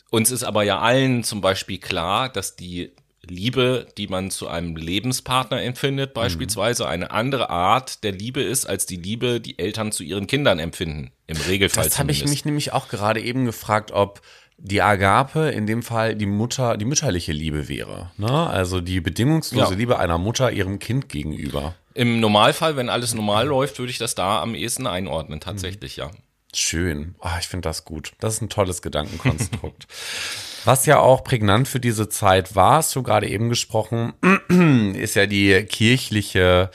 uns 0.08 0.30
ist 0.30 0.44
aber 0.44 0.62
ja 0.62 0.78
allen 0.78 1.24
zum 1.24 1.42
Beispiel 1.42 1.78
klar, 1.78 2.30
dass 2.30 2.56
die 2.56 2.92
Liebe, 3.28 3.86
die 3.98 4.06
man 4.06 4.30
zu 4.30 4.48
einem 4.48 4.76
Lebenspartner 4.76 5.62
empfindet, 5.62 6.14
beispielsweise 6.14 6.84
mhm. 6.84 6.90
eine 6.90 7.10
andere 7.10 7.50
Art 7.50 8.02
der 8.02 8.12
Liebe 8.12 8.42
ist, 8.42 8.66
als 8.66 8.86
die 8.86 8.96
Liebe, 8.96 9.42
die 9.42 9.58
Eltern 9.58 9.92
zu 9.92 10.02
ihren 10.02 10.26
Kindern 10.26 10.58
empfinden. 10.58 11.12
Im 11.26 11.36
Regelfall. 11.36 11.84
Das 11.84 11.98
habe 11.98 12.12
ich 12.12 12.24
mich 12.26 12.44
nämlich 12.44 12.72
auch 12.72 12.88
gerade 12.88 13.20
eben 13.20 13.44
gefragt, 13.44 13.90
ob 13.92 14.20
die 14.58 14.80
Agape 14.80 15.50
in 15.50 15.66
dem 15.66 15.82
Fall 15.82 16.14
die 16.14 16.26
Mutter, 16.26 16.76
die 16.76 16.84
mütterliche 16.84 17.32
Liebe 17.32 17.68
wäre. 17.68 18.10
Ne? 18.16 18.30
Also 18.30 18.80
die 18.80 19.00
bedingungslose 19.00 19.72
ja. 19.72 19.76
Liebe 19.76 19.98
einer 19.98 20.18
Mutter 20.18 20.50
ihrem 20.50 20.78
Kind 20.78 21.08
gegenüber. 21.08 21.74
Im 21.94 22.20
Normalfall, 22.20 22.76
wenn 22.76 22.88
alles 22.88 23.14
normal 23.14 23.46
läuft, 23.46 23.78
würde 23.78 23.90
ich 23.90 23.98
das 23.98 24.14
da 24.14 24.40
am 24.40 24.54
ehesten 24.54 24.86
einordnen, 24.86 25.40
tatsächlich, 25.40 25.96
mhm. 25.96 26.02
ja. 26.02 26.10
Schön. 26.54 27.16
Oh, 27.20 27.28
ich 27.38 27.48
finde 27.48 27.68
das 27.68 27.84
gut. 27.84 28.12
Das 28.18 28.34
ist 28.34 28.42
ein 28.42 28.48
tolles 28.48 28.80
Gedankenkonstrukt. 28.80 29.86
Was 30.64 30.86
ja 30.86 30.98
auch 30.98 31.22
prägnant 31.22 31.68
für 31.68 31.80
diese 31.80 32.08
Zeit 32.08 32.56
war, 32.56 32.76
hast 32.76 32.96
du 32.96 33.02
gerade 33.02 33.28
eben 33.28 33.50
gesprochen, 33.50 34.14
ist 34.96 35.16
ja 35.16 35.26
die 35.26 35.64
kirchliche 35.64 36.70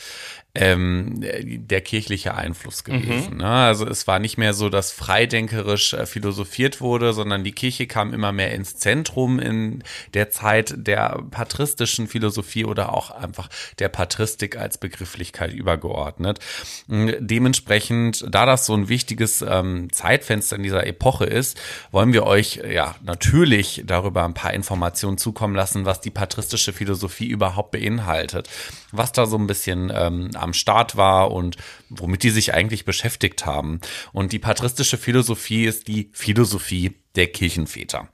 ähm, 0.53 1.21
der 1.21 1.81
kirchliche 1.81 2.35
Einfluss 2.35 2.83
gewesen. 2.83 3.33
Mhm. 3.33 3.37
Ne? 3.37 3.47
Also 3.47 3.87
es 3.87 4.05
war 4.07 4.19
nicht 4.19 4.37
mehr 4.37 4.53
so, 4.53 4.69
dass 4.69 4.91
freidenkerisch 4.91 5.93
äh, 5.93 6.05
philosophiert 6.05 6.81
wurde, 6.81 7.13
sondern 7.13 7.45
die 7.45 7.53
Kirche 7.53 7.87
kam 7.87 8.13
immer 8.13 8.33
mehr 8.33 8.51
ins 8.53 8.75
Zentrum 8.75 9.39
in 9.39 9.81
der 10.13 10.29
Zeit 10.29 10.73
der 10.75 11.23
patristischen 11.31 12.07
Philosophie 12.07 12.65
oder 12.65 12.93
auch 12.93 13.11
einfach 13.11 13.49
der 13.79 13.87
Patristik 13.87 14.57
als 14.57 14.77
Begrifflichkeit 14.77 15.53
übergeordnet. 15.53 16.39
Dementsprechend, 16.87 18.25
da 18.29 18.45
das 18.45 18.65
so 18.65 18.73
ein 18.73 18.89
wichtiges 18.89 19.41
ähm, 19.41 19.87
Zeitfenster 19.93 20.57
in 20.57 20.63
dieser 20.63 20.85
Epoche 20.85 21.25
ist, 21.25 21.57
wollen 21.91 22.11
wir 22.11 22.25
euch 22.25 22.61
ja 22.69 22.95
natürlich 23.03 23.83
darüber 23.85 24.25
ein 24.25 24.33
paar 24.33 24.53
Informationen 24.53 25.17
zukommen 25.17 25.55
lassen, 25.55 25.85
was 25.85 26.01
die 26.01 26.11
patristische 26.11 26.73
Philosophie 26.73 27.27
überhaupt 27.27 27.71
beinhaltet, 27.71 28.49
was 28.91 29.13
da 29.13 29.25
so 29.25 29.37
ein 29.37 29.47
bisschen 29.47 29.91
ähm, 29.95 30.29
am 30.41 30.53
Start 30.53 30.97
war 30.97 31.31
und 31.31 31.57
womit 31.89 32.23
die 32.23 32.29
sich 32.29 32.53
eigentlich 32.53 32.85
beschäftigt 32.85 33.45
haben. 33.45 33.81
Und 34.13 34.31
die 34.31 34.39
patristische 34.39 34.97
Philosophie 34.97 35.65
ist 35.65 35.87
die 35.87 36.09
Philosophie 36.13 36.95
der 37.15 37.27
Kirchenväter. 37.27 38.07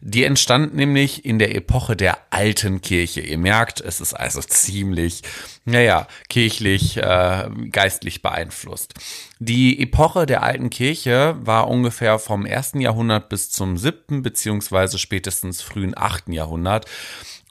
Die 0.00 0.24
entstand 0.24 0.74
nämlich 0.74 1.24
in 1.24 1.38
der 1.38 1.54
Epoche 1.54 1.96
der 1.96 2.18
alten 2.30 2.82
Kirche. 2.82 3.20
Ihr 3.20 3.38
merkt, 3.38 3.80
es 3.80 4.00
ist 4.00 4.12
also 4.12 4.40
ziemlich, 4.42 5.22
naja, 5.64 6.06
kirchlich, 6.28 6.98
äh, 6.98 7.48
geistlich 7.70 8.20
beeinflusst. 8.20 8.94
Die 9.38 9.80
Epoche 9.80 10.26
der 10.26 10.42
alten 10.42 10.68
Kirche 10.68 11.36
war 11.40 11.68
ungefähr 11.68 12.18
vom 12.18 12.44
ersten 12.44 12.80
Jahrhundert 12.80 13.30
bis 13.30 13.50
zum 13.50 13.78
siebten 13.78 14.22
beziehungsweise 14.22 14.98
spätestens 14.98 15.62
frühen 15.62 15.96
achten 15.96 16.32
Jahrhundert 16.32 16.86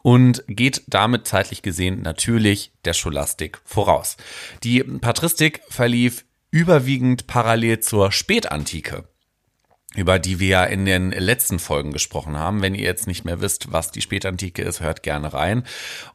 und 0.02 0.44
geht 0.48 0.84
damit 0.88 1.28
zeitlich 1.28 1.62
gesehen 1.62 2.02
natürlich 2.02 2.72
der 2.86 2.94
Scholastik 2.94 3.60
voraus. 3.66 4.18
Die 4.64 4.84
Patristik 4.84 5.62
verlief 5.70 6.26
überwiegend 6.52 7.28
parallel 7.28 7.80
zur 7.80 8.12
Spätantike 8.12 9.06
über 9.96 10.20
die 10.20 10.40
wir 10.40 10.48
ja 10.48 10.64
in 10.64 10.86
den 10.86 11.12
letzten 11.12 11.60
Folgen 11.60 11.92
gesprochen 11.92 12.38
haben. 12.38 12.62
Wenn 12.62 12.76
ihr 12.76 12.86
jetzt 12.86 13.08
nicht 13.08 13.26
mehr 13.26 13.42
wisst, 13.42 13.72
was 13.72 13.92
die 13.92 14.02
Spätantike 14.02 14.62
ist, 14.62 14.80
hört 14.80 15.04
gerne 15.04 15.34
rein. 15.34 15.64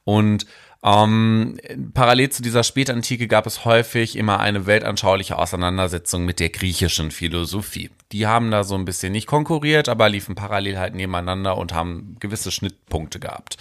Und 0.04 0.46
ähm, 0.82 1.58
parallel 1.92 2.30
zu 2.30 2.42
dieser 2.42 2.62
Spätantike 2.62 3.28
gab 3.28 3.46
es 3.46 3.64
häufig 3.64 4.16
immer 4.16 4.40
eine 4.40 4.66
weltanschauliche 4.66 5.36
Auseinandersetzung 5.38 6.24
mit 6.24 6.40
der 6.40 6.50
griechischen 6.50 7.10
Philosophie. 7.10 7.90
Die 8.12 8.26
haben 8.26 8.50
da 8.50 8.62
so 8.62 8.74
ein 8.76 8.84
bisschen 8.84 9.12
nicht 9.12 9.26
konkurriert, 9.26 9.88
aber 9.88 10.08
liefen 10.08 10.34
parallel 10.34 10.78
halt 10.78 10.94
nebeneinander 10.94 11.58
und 11.58 11.74
haben 11.74 12.16
gewisse 12.20 12.52
Schnittpunkte 12.52 13.18
gehabt. 13.18 13.56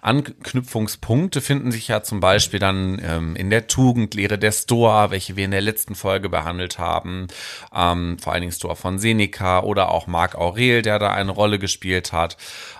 Anknüpfungspunkte 0.00 1.40
finden 1.40 1.72
sich 1.72 1.88
ja 1.88 2.02
zum 2.02 2.20
Beispiel 2.20 2.58
dann 2.58 3.00
ähm, 3.04 3.36
in 3.36 3.50
der 3.50 3.66
Tugendlehre 3.66 4.38
der 4.38 4.52
Stoa, 4.52 5.10
welche 5.10 5.36
wir 5.36 5.44
in 5.44 5.50
der 5.50 5.60
letzten 5.60 5.94
Folge 5.94 6.28
behandelt 6.28 6.78
haben, 6.78 7.28
ähm, 7.74 8.18
vor 8.18 8.32
allen 8.32 8.42
Dingen 8.42 8.52
Stoa 8.52 8.74
von 8.74 8.98
Seneca 8.98 9.60
oder 9.62 9.90
auch 9.90 10.06
Marc 10.06 10.36
Aurel, 10.36 10.82
der 10.82 10.98
da 10.98 11.12
eine 11.12 11.32
Rolle 11.32 11.58
gespielt 11.58 12.12
hat, 12.12 12.38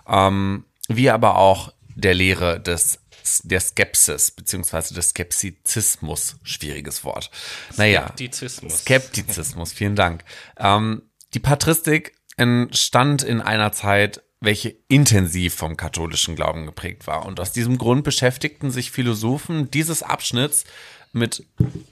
ähm, 0.08 0.64
wie 0.88 1.10
aber 1.10 1.36
auch 1.36 1.72
der 1.94 2.14
Lehre 2.14 2.58
des 2.58 3.01
der 3.44 3.60
Skepsis 3.60 4.30
beziehungsweise 4.30 4.94
des 4.94 5.10
Skeptizismus. 5.10 6.36
Schwieriges 6.42 7.04
Wort. 7.04 7.30
Naja. 7.76 8.04
Skeptizismus. 8.04 8.80
Skeptizismus, 8.80 9.72
vielen 9.72 9.96
Dank. 9.96 10.24
Ähm, 10.58 11.02
die 11.34 11.40
Patristik 11.40 12.14
entstand 12.36 13.22
in 13.22 13.40
einer 13.40 13.72
Zeit, 13.72 14.22
welche 14.40 14.74
intensiv 14.88 15.54
vom 15.54 15.76
katholischen 15.76 16.34
Glauben 16.34 16.66
geprägt 16.66 17.06
war. 17.06 17.24
Und 17.26 17.38
aus 17.38 17.52
diesem 17.52 17.78
Grund 17.78 18.04
beschäftigten 18.04 18.70
sich 18.70 18.90
Philosophen 18.90 19.70
dieses 19.70 20.02
Abschnitts 20.02 20.64
mit, 21.12 21.46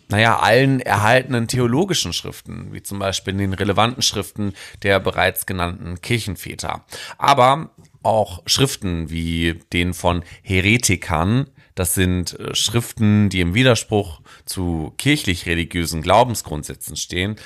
naja, 0.08 0.38
allen 0.38 0.80
erhaltenen 0.80 1.46
theologischen 1.46 2.12
Schriften, 2.12 2.72
wie 2.72 2.82
zum 2.82 2.98
Beispiel 2.98 3.34
den 3.34 3.52
relevanten 3.52 4.02
Schriften 4.02 4.54
der 4.82 4.98
bereits 4.98 5.46
genannten 5.46 6.00
Kirchenväter. 6.00 6.84
Aber 7.18 7.70
auch 8.02 8.42
Schriften 8.46 9.10
wie 9.10 9.60
den 9.72 9.94
von 9.94 10.24
Heretikern. 10.42 11.50
Das 11.74 11.94
sind 11.94 12.38
äh, 12.38 12.54
Schriften, 12.54 13.28
die 13.28 13.40
im 13.40 13.54
Widerspruch 13.54 14.20
zu 14.44 14.92
kirchlich-religiösen 14.98 16.02
Glaubensgrundsätzen 16.02 16.96
stehen 16.96 17.36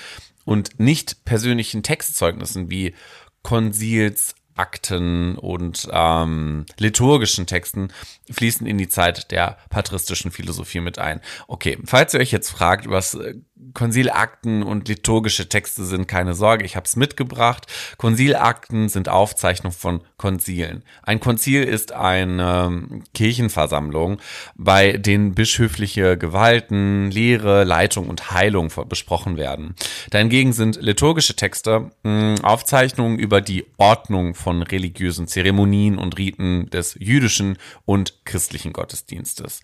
und 0.44 0.78
nicht 0.78 1.25
persönlichen 1.25 1.82
Textzeugnissen 1.82 2.70
wie 2.70 2.94
Konsils, 3.42 4.34
Akten 4.56 5.37
und 5.37 5.88
ähm, 5.90 6.64
liturgischen 6.78 7.46
Texten 7.46 7.88
fließen 8.31 8.66
in 8.66 8.78
die 8.78 8.88
Zeit 8.88 9.31
der 9.31 9.59
patristischen 9.71 10.31
Philosophie 10.31 10.81
mit 10.81 10.99
ein. 10.99 11.21
Okay, 11.49 11.78
falls 11.85 12.14
ihr 12.14 12.21
euch 12.21 12.33
jetzt 12.33 12.50
fragt, 12.50 12.88
was 12.88 13.14
äh, 13.14 13.35
Konzilakten 13.73 14.62
und 14.62 14.88
liturgische 14.88 15.49
Texte 15.49 15.85
sind, 15.85 16.07
keine 16.07 16.35
Sorge, 16.35 16.64
ich 16.64 16.76
habe 16.76 16.87
es 16.87 16.97
mitgebracht. 16.97 17.66
Konzilakten 17.99 18.88
sind 18.88 19.09
Aufzeichnungen 19.09 19.76
von 19.76 20.00
Konzilen. 20.16 20.85
Ein 21.02 21.21
Konzil 21.21 21.64
ist 21.64 21.93
eine 21.93 22.66
ähm, 22.66 23.04
Kirchenversammlung, 23.14 24.19
bei 24.54 24.93
denen 24.93 25.35
bischöfliche 25.35 26.16
Gewalten, 26.16 27.11
Lehre, 27.11 27.64
Leitung 27.64 28.09
und 28.09 28.31
Heilung 28.31 28.71
besprochen 28.88 29.37
werden. 29.37 29.75
Dahingegen 30.11 30.52
sind 30.52 30.81
liturgische 30.81 31.37
Texte 31.37 31.90
hm, 32.04 32.37
Aufzeichnungen 32.43 33.19
über 33.19 33.40
die 33.40 33.66
Ordnung 33.76 34.35
von 34.35 34.62
religiösen 34.62 35.26
Zeremonien 35.26 35.99
und 35.99 36.19
Riten 36.19 36.71
des 36.71 36.97
jüdischen 36.99 37.59
und 37.85 38.24
christlichen 38.25 38.73
Gottesdienstes. 38.73 39.61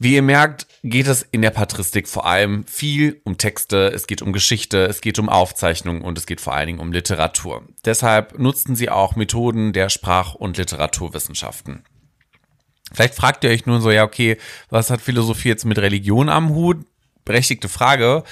Wie 0.00 0.14
ihr 0.14 0.22
merkt, 0.22 0.66
geht 0.84 1.08
es 1.08 1.26
in 1.32 1.42
der 1.42 1.50
Patristik 1.50 2.06
vor 2.06 2.24
allem 2.24 2.64
viel 2.66 3.20
um 3.24 3.36
Texte, 3.36 3.88
es 3.92 4.06
geht 4.06 4.22
um 4.22 4.32
Geschichte, 4.32 4.84
es 4.84 5.00
geht 5.00 5.18
um 5.18 5.28
Aufzeichnungen 5.28 6.02
und 6.02 6.16
es 6.16 6.26
geht 6.26 6.40
vor 6.40 6.54
allen 6.54 6.68
Dingen 6.68 6.78
um 6.78 6.92
Literatur. 6.92 7.66
Deshalb 7.84 8.38
nutzten 8.38 8.76
sie 8.76 8.90
auch 8.90 9.16
Methoden 9.16 9.72
der 9.72 9.88
Sprach- 9.88 10.34
und 10.34 10.56
Literaturwissenschaften. 10.56 11.84
Vielleicht 12.92 13.14
fragt 13.14 13.42
ihr 13.42 13.50
euch 13.50 13.66
nun 13.66 13.80
so, 13.80 13.90
ja, 13.90 14.04
okay, 14.04 14.38
was 14.70 14.90
hat 14.90 15.00
Philosophie 15.00 15.48
jetzt 15.48 15.64
mit 15.64 15.78
Religion 15.78 16.28
am 16.28 16.50
Hut? 16.50 16.86
Berechtigte 17.24 17.68
Frage. 17.68 18.22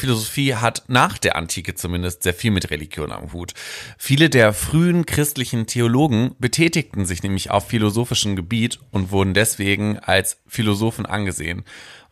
Philosophie 0.00 0.54
hat 0.54 0.84
nach 0.88 1.18
der 1.18 1.36
Antike 1.36 1.74
zumindest 1.74 2.22
sehr 2.22 2.32
viel 2.32 2.50
mit 2.50 2.70
Religion 2.70 3.12
am 3.12 3.34
Hut. 3.34 3.52
Viele 3.98 4.30
der 4.30 4.54
frühen 4.54 5.04
christlichen 5.04 5.66
Theologen 5.66 6.34
betätigten 6.38 7.04
sich 7.04 7.22
nämlich 7.22 7.50
auf 7.50 7.68
philosophischem 7.68 8.34
Gebiet 8.34 8.80
und 8.92 9.10
wurden 9.10 9.34
deswegen 9.34 9.98
als 9.98 10.40
Philosophen 10.46 11.04
angesehen, 11.04 11.64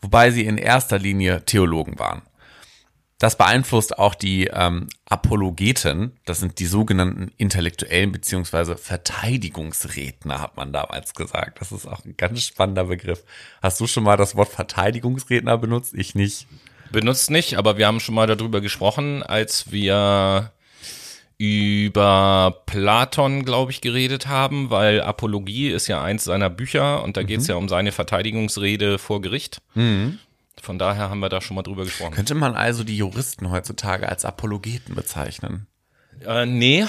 wobei 0.03 0.31
sie 0.31 0.45
in 0.45 0.59
erster 0.59 0.99
Linie 0.99 1.47
Theologen 1.47 1.99
waren. 1.99 2.21
Das 3.19 3.39
beeinflusst 3.39 3.99
auch 3.99 4.15
die 4.15 4.49
ähm, 4.49 4.89
Apologeten, 5.07 6.13
das 6.27 6.41
sind 6.41 6.59
die 6.59 6.67
sogenannten 6.67 7.33
intellektuellen 7.39 8.13
beziehungsweise 8.13 8.77
Verteidigungsredner, 8.77 10.43
hat 10.43 10.59
man 10.59 10.75
damals 10.75 11.15
gesagt. 11.15 11.61
Das 11.63 11.73
ist 11.73 11.87
auch 11.87 12.05
ein 12.05 12.19
ganz 12.19 12.43
spannender 12.43 12.85
Begriff. 12.85 13.25
Hast 13.63 13.81
du 13.81 13.87
schon 13.87 14.05
mal 14.05 14.19
das 14.19 14.37
Wort 14.37 14.51
Verteidigungsredner 14.51 15.57
benutzt? 15.57 15.95
Ich 15.95 16.15
nicht 16.15 16.47
benutzt 16.91 17.31
nicht, 17.31 17.57
aber 17.57 17.79
wir 17.79 17.87
haben 17.87 18.01
schon 18.01 18.15
mal 18.15 18.27
darüber 18.27 18.61
gesprochen, 18.61 19.23
als 19.23 19.71
wir 19.71 20.53
über 21.39 22.63
Platon, 22.67 23.45
glaube 23.45 23.71
ich, 23.71 23.81
geredet 23.81 24.27
haben, 24.27 24.71
weil 24.71 25.01
Apologie 25.01 25.69
ist 25.69 25.87
ja 25.87 26.03
eins 26.03 26.25
seiner 26.25 26.51
Bücher 26.51 27.05
und 27.05 27.17
da 27.17 27.23
mhm. 27.23 27.27
geht 27.27 27.41
es 27.41 27.47
ja 27.47 27.55
um 27.55 27.69
seine 27.69 27.93
Verteidigungsrede 27.93 28.99
vor 28.99 29.21
Gericht. 29.21 29.63
Mhm. 29.75 30.19
Von 30.61 30.79
daher 30.79 31.09
haben 31.09 31.21
wir 31.21 31.29
da 31.29 31.41
schon 31.41 31.55
mal 31.55 31.63
drüber 31.63 31.85
gesprochen. 31.85 32.15
Könnte 32.15 32.35
man 32.35 32.55
also 32.55 32.83
die 32.83 32.97
Juristen 32.97 33.51
heutzutage 33.51 34.09
als 34.09 34.25
Apologeten 34.25 34.97
bezeichnen? 34.97 35.69
Äh, 36.27 36.47
nee, 36.47 36.85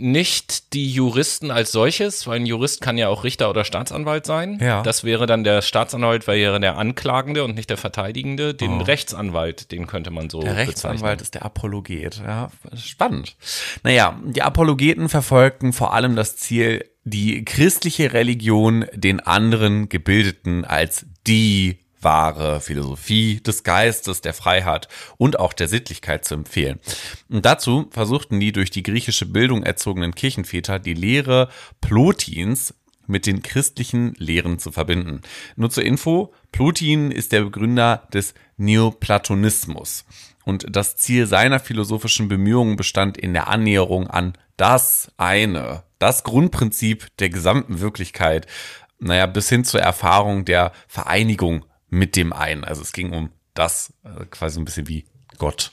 nicht 0.00 0.72
die 0.72 0.90
Juristen 0.90 1.50
als 1.50 1.72
solches, 1.72 2.26
weil 2.26 2.40
ein 2.40 2.46
Jurist 2.46 2.80
kann 2.80 2.96
ja 2.96 3.08
auch 3.08 3.22
Richter 3.22 3.50
oder 3.50 3.64
Staatsanwalt 3.64 4.24
sein. 4.24 4.58
Ja. 4.60 4.82
Das 4.82 5.04
wäre 5.04 5.26
dann 5.26 5.44
der 5.44 5.60
Staatsanwalt, 5.60 6.26
wäre 6.26 6.58
der 6.58 6.78
Anklagende 6.78 7.44
und 7.44 7.54
nicht 7.54 7.68
der 7.68 7.76
Verteidigende. 7.76 8.54
Den 8.54 8.80
oh. 8.80 8.82
Rechtsanwalt, 8.82 9.70
den 9.72 9.86
könnte 9.86 10.10
man 10.10 10.30
so 10.30 10.40
Der 10.40 10.56
Rechtsanwalt 10.56 11.18
bezeichnen. 11.18 11.22
ist 11.22 11.34
der 11.34 11.44
Apologet. 11.44 12.22
Ja, 12.24 12.50
spannend. 12.76 13.36
Naja, 13.82 14.18
die 14.24 14.42
Apologeten 14.42 15.10
verfolgten 15.10 15.74
vor 15.74 15.92
allem 15.92 16.16
das 16.16 16.36
Ziel, 16.36 16.86
die 17.04 17.44
christliche 17.44 18.14
Religion 18.14 18.86
den 18.94 19.20
anderen 19.20 19.90
Gebildeten 19.90 20.64
als 20.64 21.04
die 21.26 21.78
wahre 22.00 22.60
Philosophie 22.60 23.40
des 23.40 23.62
Geistes, 23.62 24.20
der 24.20 24.34
Freiheit 24.34 24.88
und 25.16 25.38
auch 25.38 25.52
der 25.52 25.68
Sittlichkeit 25.68 26.24
zu 26.24 26.34
empfehlen. 26.34 26.80
Und 27.28 27.44
dazu 27.44 27.88
versuchten 27.90 28.40
die 28.40 28.52
durch 28.52 28.70
die 28.70 28.82
griechische 28.82 29.26
Bildung 29.26 29.62
erzogenen 29.62 30.14
Kirchenväter 30.14 30.78
die 30.78 30.94
Lehre 30.94 31.48
Plotins 31.80 32.74
mit 33.10 33.26
den 33.26 33.42
christlichen 33.42 34.14
Lehren 34.16 34.58
zu 34.58 34.72
verbinden. 34.72 35.20
Nur 35.56 35.70
zur 35.70 35.84
Info, 35.84 36.32
Plotin 36.52 37.10
ist 37.10 37.32
der 37.32 37.42
Begründer 37.42 38.08
des 38.12 38.34
Neoplatonismus. 38.56 40.04
Und 40.44 40.64
das 40.74 40.96
Ziel 40.96 41.26
seiner 41.26 41.60
philosophischen 41.60 42.28
Bemühungen 42.28 42.76
bestand 42.76 43.18
in 43.18 43.34
der 43.34 43.48
Annäherung 43.48 44.06
an 44.08 44.32
das 44.56 45.12
eine, 45.16 45.82
das 45.98 46.24
Grundprinzip 46.24 47.08
der 47.18 47.30
gesamten 47.30 47.80
Wirklichkeit, 47.80 48.46
naja, 48.98 49.26
bis 49.26 49.48
hin 49.48 49.64
zur 49.64 49.80
Erfahrung 49.80 50.44
der 50.44 50.72
Vereinigung 50.86 51.64
mit 51.90 52.16
dem 52.16 52.32
einen. 52.32 52.64
Also 52.64 52.82
es 52.82 52.92
ging 52.92 53.12
um 53.12 53.30
das 53.54 53.92
äh, 54.04 54.24
quasi 54.26 54.58
ein 54.58 54.64
bisschen 54.64 54.88
wie 54.88 55.04
Gott. 55.38 55.72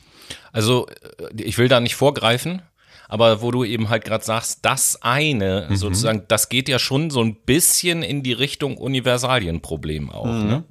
Also 0.52 0.88
äh, 0.88 1.42
ich 1.42 1.58
will 1.58 1.68
da 1.68 1.80
nicht 1.80 1.96
vorgreifen, 1.96 2.62
aber 3.08 3.42
wo 3.42 3.52
du 3.52 3.64
eben 3.64 3.90
halt 3.90 4.04
gerade 4.04 4.26
sagst, 4.26 4.66
das 4.66 5.02
eine 5.02 5.68
mhm. 5.70 5.76
sozusagen, 5.76 6.24
das 6.28 6.50
geht 6.50 6.68
ja 6.68 6.80
schon 6.80 7.10
so 7.10 7.22
ein 7.22 7.36
bisschen 7.36 8.04
in 8.04 8.24
die 8.24 8.34
Richtung 8.34 8.78
Universalienproblem 8.78 10.10
auch. 10.10 10.26
Mhm. 10.26 10.48
Ne? 10.48 10.64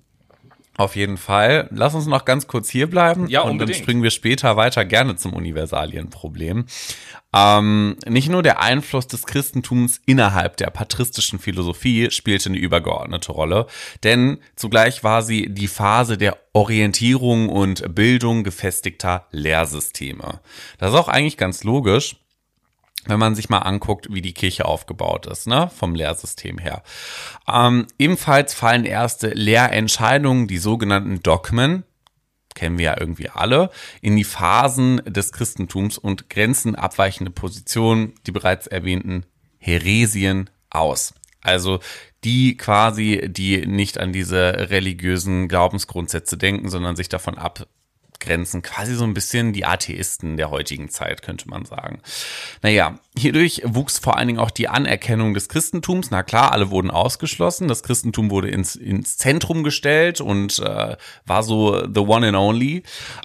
Auf 0.78 0.94
jeden 0.94 1.16
Fall. 1.16 1.68
Lass 1.70 1.94
uns 1.94 2.06
noch 2.06 2.24
ganz 2.26 2.46
kurz 2.46 2.68
hier 2.68 2.88
bleiben. 2.88 3.28
Ja, 3.28 3.40
und 3.40 3.58
dann 3.58 3.72
springen 3.72 4.02
wir 4.02 4.10
später 4.10 4.56
weiter 4.56 4.84
gerne 4.84 5.16
zum 5.16 5.32
Universalienproblem. 5.32 6.66
Ähm, 7.34 7.96
nicht 8.06 8.28
nur 8.28 8.42
der 8.42 8.60
Einfluss 8.60 9.06
des 9.06 9.24
Christentums 9.24 10.00
innerhalb 10.06 10.56
der 10.58 10.68
patristischen 10.70 11.38
Philosophie 11.38 12.10
spielte 12.10 12.50
eine 12.50 12.58
übergeordnete 12.58 13.32
Rolle, 13.32 13.66
denn 14.04 14.38
zugleich 14.54 15.02
war 15.02 15.22
sie 15.22 15.52
die 15.52 15.68
Phase 15.68 16.18
der 16.18 16.38
Orientierung 16.52 17.48
und 17.48 17.94
Bildung 17.94 18.44
gefestigter 18.44 19.26
Lehrsysteme. 19.30 20.40
Das 20.78 20.92
ist 20.92 20.98
auch 20.98 21.08
eigentlich 21.08 21.36
ganz 21.36 21.64
logisch 21.64 22.16
wenn 23.06 23.18
man 23.18 23.34
sich 23.34 23.48
mal 23.48 23.60
anguckt, 23.60 24.08
wie 24.10 24.22
die 24.22 24.34
Kirche 24.34 24.64
aufgebaut 24.64 25.26
ist, 25.26 25.46
ne, 25.46 25.70
vom 25.74 25.94
Lehrsystem 25.94 26.58
her. 26.58 26.82
Ähm, 27.48 27.86
ebenfalls 27.98 28.54
fallen 28.54 28.84
erste 28.84 29.28
Lehrentscheidungen, 29.28 30.48
die 30.48 30.58
sogenannten 30.58 31.22
Dogmen, 31.22 31.84
kennen 32.54 32.78
wir 32.78 32.84
ja 32.86 32.96
irgendwie 32.98 33.28
alle, 33.28 33.70
in 34.00 34.16
die 34.16 34.24
Phasen 34.24 35.02
des 35.04 35.32
Christentums 35.32 35.98
und 35.98 36.30
grenzen 36.30 36.74
abweichende 36.74 37.30
Positionen, 37.30 38.14
die 38.26 38.32
bereits 38.32 38.66
erwähnten 38.66 39.26
Heresien 39.58 40.50
aus. 40.70 41.14
Also 41.42 41.80
die 42.24 42.56
quasi, 42.56 43.28
die 43.28 43.66
nicht 43.66 43.98
an 43.98 44.12
diese 44.12 44.70
religiösen 44.70 45.46
Glaubensgrundsätze 45.48 46.36
denken, 46.36 46.68
sondern 46.70 46.96
sich 46.96 47.08
davon 47.08 47.38
ab 47.38 47.68
Grenzen, 48.20 48.62
quasi 48.62 48.94
so 48.94 49.04
ein 49.04 49.14
bisschen 49.14 49.52
die 49.52 49.64
Atheisten 49.64 50.36
der 50.36 50.50
heutigen 50.50 50.88
Zeit, 50.88 51.22
könnte 51.22 51.48
man 51.48 51.64
sagen. 51.64 52.00
Naja, 52.62 52.98
hierdurch 53.16 53.62
wuchs 53.64 53.98
vor 53.98 54.16
allen 54.16 54.28
Dingen 54.28 54.38
auch 54.38 54.50
die 54.50 54.68
Anerkennung 54.68 55.34
des 55.34 55.48
Christentums. 55.48 56.10
Na 56.10 56.22
klar, 56.22 56.52
alle 56.52 56.70
wurden 56.70 56.90
ausgeschlossen. 56.90 57.68
Das 57.68 57.82
Christentum 57.82 58.30
wurde 58.30 58.48
ins, 58.48 58.76
ins 58.76 59.16
Zentrum 59.16 59.64
gestellt 59.64 60.20
und 60.20 60.58
äh, 60.58 60.96
war 61.24 61.42
so 61.42 61.86
the 61.86 62.00
one 62.00 62.26
and 62.26 62.36
only. 62.36 62.82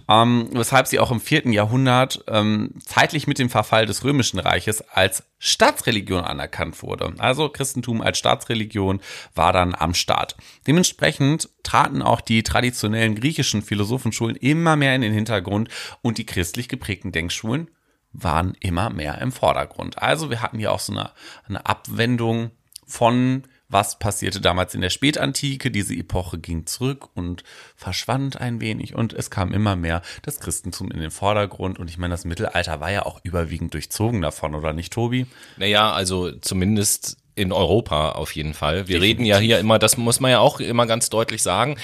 Ähm, 0.10 0.50
weshalb 0.51 0.88
sie 0.88 1.00
auch 1.00 1.12
im 1.12 1.19
vierten 1.19 1.53
Jahrhundert 1.53 2.24
ähm, 2.27 2.71
zeitlich 2.86 3.27
mit 3.27 3.39
dem 3.39 3.50
Verfall 3.50 3.86
des 3.86 4.03
Römischen 4.03 4.39
Reiches 4.39 4.81
als 4.89 5.24
Staatsreligion 5.43 6.24
anerkannt 6.24 6.83
wurde. 6.83 7.15
Also 7.17 7.50
Christentum 7.50 8.00
als 8.00 8.19
Staatsreligion 8.19 9.01
war 9.33 9.51
dann 9.51 9.74
am 9.74 9.95
Start. 9.95 10.38
Dementsprechend 10.67 11.50
traten 11.63 12.03
auch 12.03 12.21
die 12.21 12.43
traditionellen 12.43 13.15
griechischen 13.15 13.63
Philosophenschulen 13.63 14.36
immer 14.36 14.75
mehr 14.75 14.95
in 14.95 15.01
den 15.01 15.13
Hintergrund 15.13 15.69
und 16.03 16.19
die 16.19 16.27
christlich 16.27 16.69
geprägten 16.69 17.12
Denkschulen 17.12 17.71
waren 18.13 18.53
immer 18.60 18.91
mehr 18.91 19.17
im 19.19 19.31
Vordergrund. 19.31 19.98
Also 19.98 20.29
wir 20.29 20.43
hatten 20.43 20.60
hier 20.60 20.71
auch 20.71 20.79
so 20.79 20.93
eine, 20.93 21.10
eine 21.48 21.65
Abwendung 21.65 22.51
von 22.86 23.43
was 23.71 23.97
passierte 23.97 24.41
damals 24.41 24.75
in 24.75 24.81
der 24.81 24.89
Spätantike. 24.89 25.71
Diese 25.71 25.95
Epoche 25.95 26.37
ging 26.37 26.65
zurück 26.65 27.09
und 27.15 27.43
verschwand 27.75 28.39
ein 28.39 28.61
wenig 28.61 28.95
und 28.95 29.13
es 29.13 29.31
kam 29.31 29.53
immer 29.53 29.75
mehr 29.75 30.01
das 30.21 30.39
Christentum 30.39 30.91
in 30.91 30.99
den 30.99 31.11
Vordergrund. 31.11 31.79
Und 31.79 31.89
ich 31.89 31.97
meine, 31.97 32.13
das 32.13 32.25
Mittelalter 32.25 32.79
war 32.79 32.91
ja 32.91 33.05
auch 33.05 33.21
überwiegend 33.23 33.73
durchzogen 33.73 34.21
davon, 34.21 34.55
oder 34.55 34.73
nicht, 34.73 34.93
Tobi? 34.93 35.25
Naja, 35.57 35.91
also 35.91 36.31
zumindest 36.31 37.17
in 37.33 37.51
Europa 37.53 38.11
auf 38.11 38.35
jeden 38.35 38.53
Fall. 38.53 38.87
Wir 38.89 38.99
Definitiv. 38.99 39.03
reden 39.03 39.25
ja 39.25 39.37
hier 39.37 39.59
immer, 39.59 39.79
das 39.79 39.97
muss 39.97 40.19
man 40.19 40.31
ja 40.31 40.39
auch 40.39 40.59
immer 40.59 40.85
ganz 40.85 41.09
deutlich 41.09 41.41
sagen, 41.41 41.77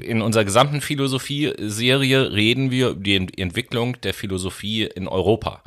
in 0.00 0.22
unserer 0.22 0.44
gesamten 0.44 0.80
Philosophie-Serie 0.80 2.32
reden 2.32 2.70
wir 2.70 2.90
über 2.90 3.02
die 3.02 3.42
Entwicklung 3.42 4.00
der 4.02 4.14
Philosophie 4.14 4.84
in 4.84 5.08
Europa. 5.08 5.62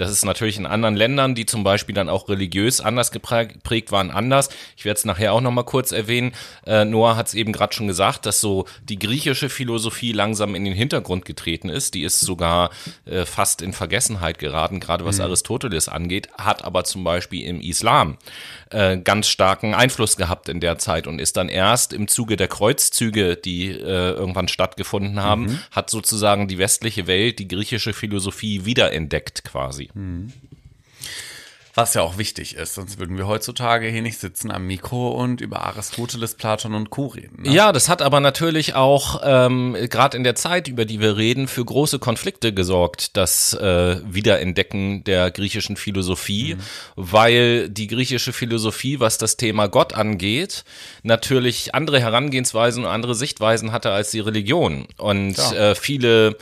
Das 0.00 0.10
ist 0.10 0.24
natürlich 0.24 0.56
in 0.56 0.64
anderen 0.64 0.96
Ländern, 0.96 1.34
die 1.34 1.44
zum 1.44 1.62
Beispiel 1.62 1.94
dann 1.94 2.08
auch 2.08 2.30
religiös 2.30 2.80
anders 2.80 3.10
geprägt 3.10 3.92
waren, 3.92 4.10
anders. 4.10 4.48
Ich 4.74 4.86
werde 4.86 4.96
es 4.96 5.04
nachher 5.04 5.34
auch 5.34 5.42
nochmal 5.42 5.64
kurz 5.64 5.92
erwähnen. 5.92 6.32
Äh, 6.66 6.86
Noah 6.86 7.16
hat 7.16 7.28
es 7.28 7.34
eben 7.34 7.52
gerade 7.52 7.74
schon 7.74 7.86
gesagt, 7.86 8.24
dass 8.24 8.40
so 8.40 8.64
die 8.82 8.98
griechische 8.98 9.50
Philosophie 9.50 10.12
langsam 10.12 10.54
in 10.54 10.64
den 10.64 10.72
Hintergrund 10.72 11.26
getreten 11.26 11.68
ist. 11.68 11.92
Die 11.92 12.02
ist 12.02 12.20
sogar 12.20 12.70
äh, 13.04 13.26
fast 13.26 13.60
in 13.60 13.74
Vergessenheit 13.74 14.38
geraten, 14.38 14.80
gerade 14.80 15.04
was 15.04 15.18
mhm. 15.18 15.24
Aristoteles 15.24 15.90
angeht, 15.90 16.30
hat 16.38 16.64
aber 16.64 16.84
zum 16.84 17.04
Beispiel 17.04 17.44
im 17.46 17.60
Islam 17.60 18.16
äh, 18.70 18.96
ganz 18.96 19.28
starken 19.28 19.74
Einfluss 19.74 20.16
gehabt 20.16 20.48
in 20.48 20.60
der 20.60 20.78
Zeit 20.78 21.08
und 21.08 21.18
ist 21.18 21.36
dann 21.36 21.50
erst 21.50 21.92
im 21.92 22.08
Zuge 22.08 22.36
der 22.36 22.48
Kreuzzüge, 22.48 23.36
die 23.36 23.68
äh, 23.68 24.12
irgendwann 24.12 24.48
stattgefunden 24.48 25.22
haben, 25.22 25.42
mhm. 25.42 25.58
hat 25.72 25.90
sozusagen 25.90 26.48
die 26.48 26.56
westliche 26.56 27.06
Welt 27.06 27.38
die 27.38 27.48
griechische 27.48 27.92
Philosophie 27.92 28.64
wiederentdeckt 28.64 29.44
quasi. 29.44 29.89
Mhm. 29.94 30.32
Was 31.74 31.94
ja 31.94 32.02
auch 32.02 32.18
wichtig 32.18 32.56
ist, 32.56 32.74
sonst 32.74 32.98
würden 32.98 33.16
wir 33.16 33.28
heutzutage 33.28 33.86
hier 33.86 34.02
nicht 34.02 34.18
sitzen 34.18 34.50
am 34.50 34.66
Mikro 34.66 35.10
und 35.10 35.40
über 35.40 35.62
Aristoteles, 35.62 36.34
Platon 36.34 36.74
und 36.74 36.90
Co. 36.90 37.06
reden. 37.06 37.42
Ne? 37.42 37.52
Ja, 37.52 37.70
das 37.70 37.88
hat 37.88 38.02
aber 38.02 38.18
natürlich 38.18 38.74
auch 38.74 39.20
ähm, 39.22 39.76
gerade 39.88 40.16
in 40.16 40.24
der 40.24 40.34
Zeit, 40.34 40.66
über 40.66 40.84
die 40.84 40.98
wir 40.98 41.16
reden, 41.16 41.46
für 41.46 41.64
große 41.64 42.00
Konflikte 42.00 42.52
gesorgt, 42.52 43.16
das 43.16 43.54
äh, 43.54 44.00
Wiederentdecken 44.04 45.04
der 45.04 45.30
griechischen 45.30 45.76
Philosophie, 45.76 46.56
mhm. 46.56 46.60
weil 46.96 47.68
die 47.68 47.86
griechische 47.86 48.32
Philosophie, 48.32 48.98
was 48.98 49.18
das 49.18 49.36
Thema 49.36 49.68
Gott 49.68 49.94
angeht, 49.94 50.64
natürlich 51.04 51.72
andere 51.74 52.00
Herangehensweisen 52.00 52.84
und 52.84 52.90
andere 52.90 53.14
Sichtweisen 53.14 53.70
hatte 53.70 53.92
als 53.92 54.10
die 54.10 54.20
Religion. 54.20 54.86
Und 54.96 55.36
ja. 55.36 55.70
äh, 55.70 55.74
viele 55.76 56.36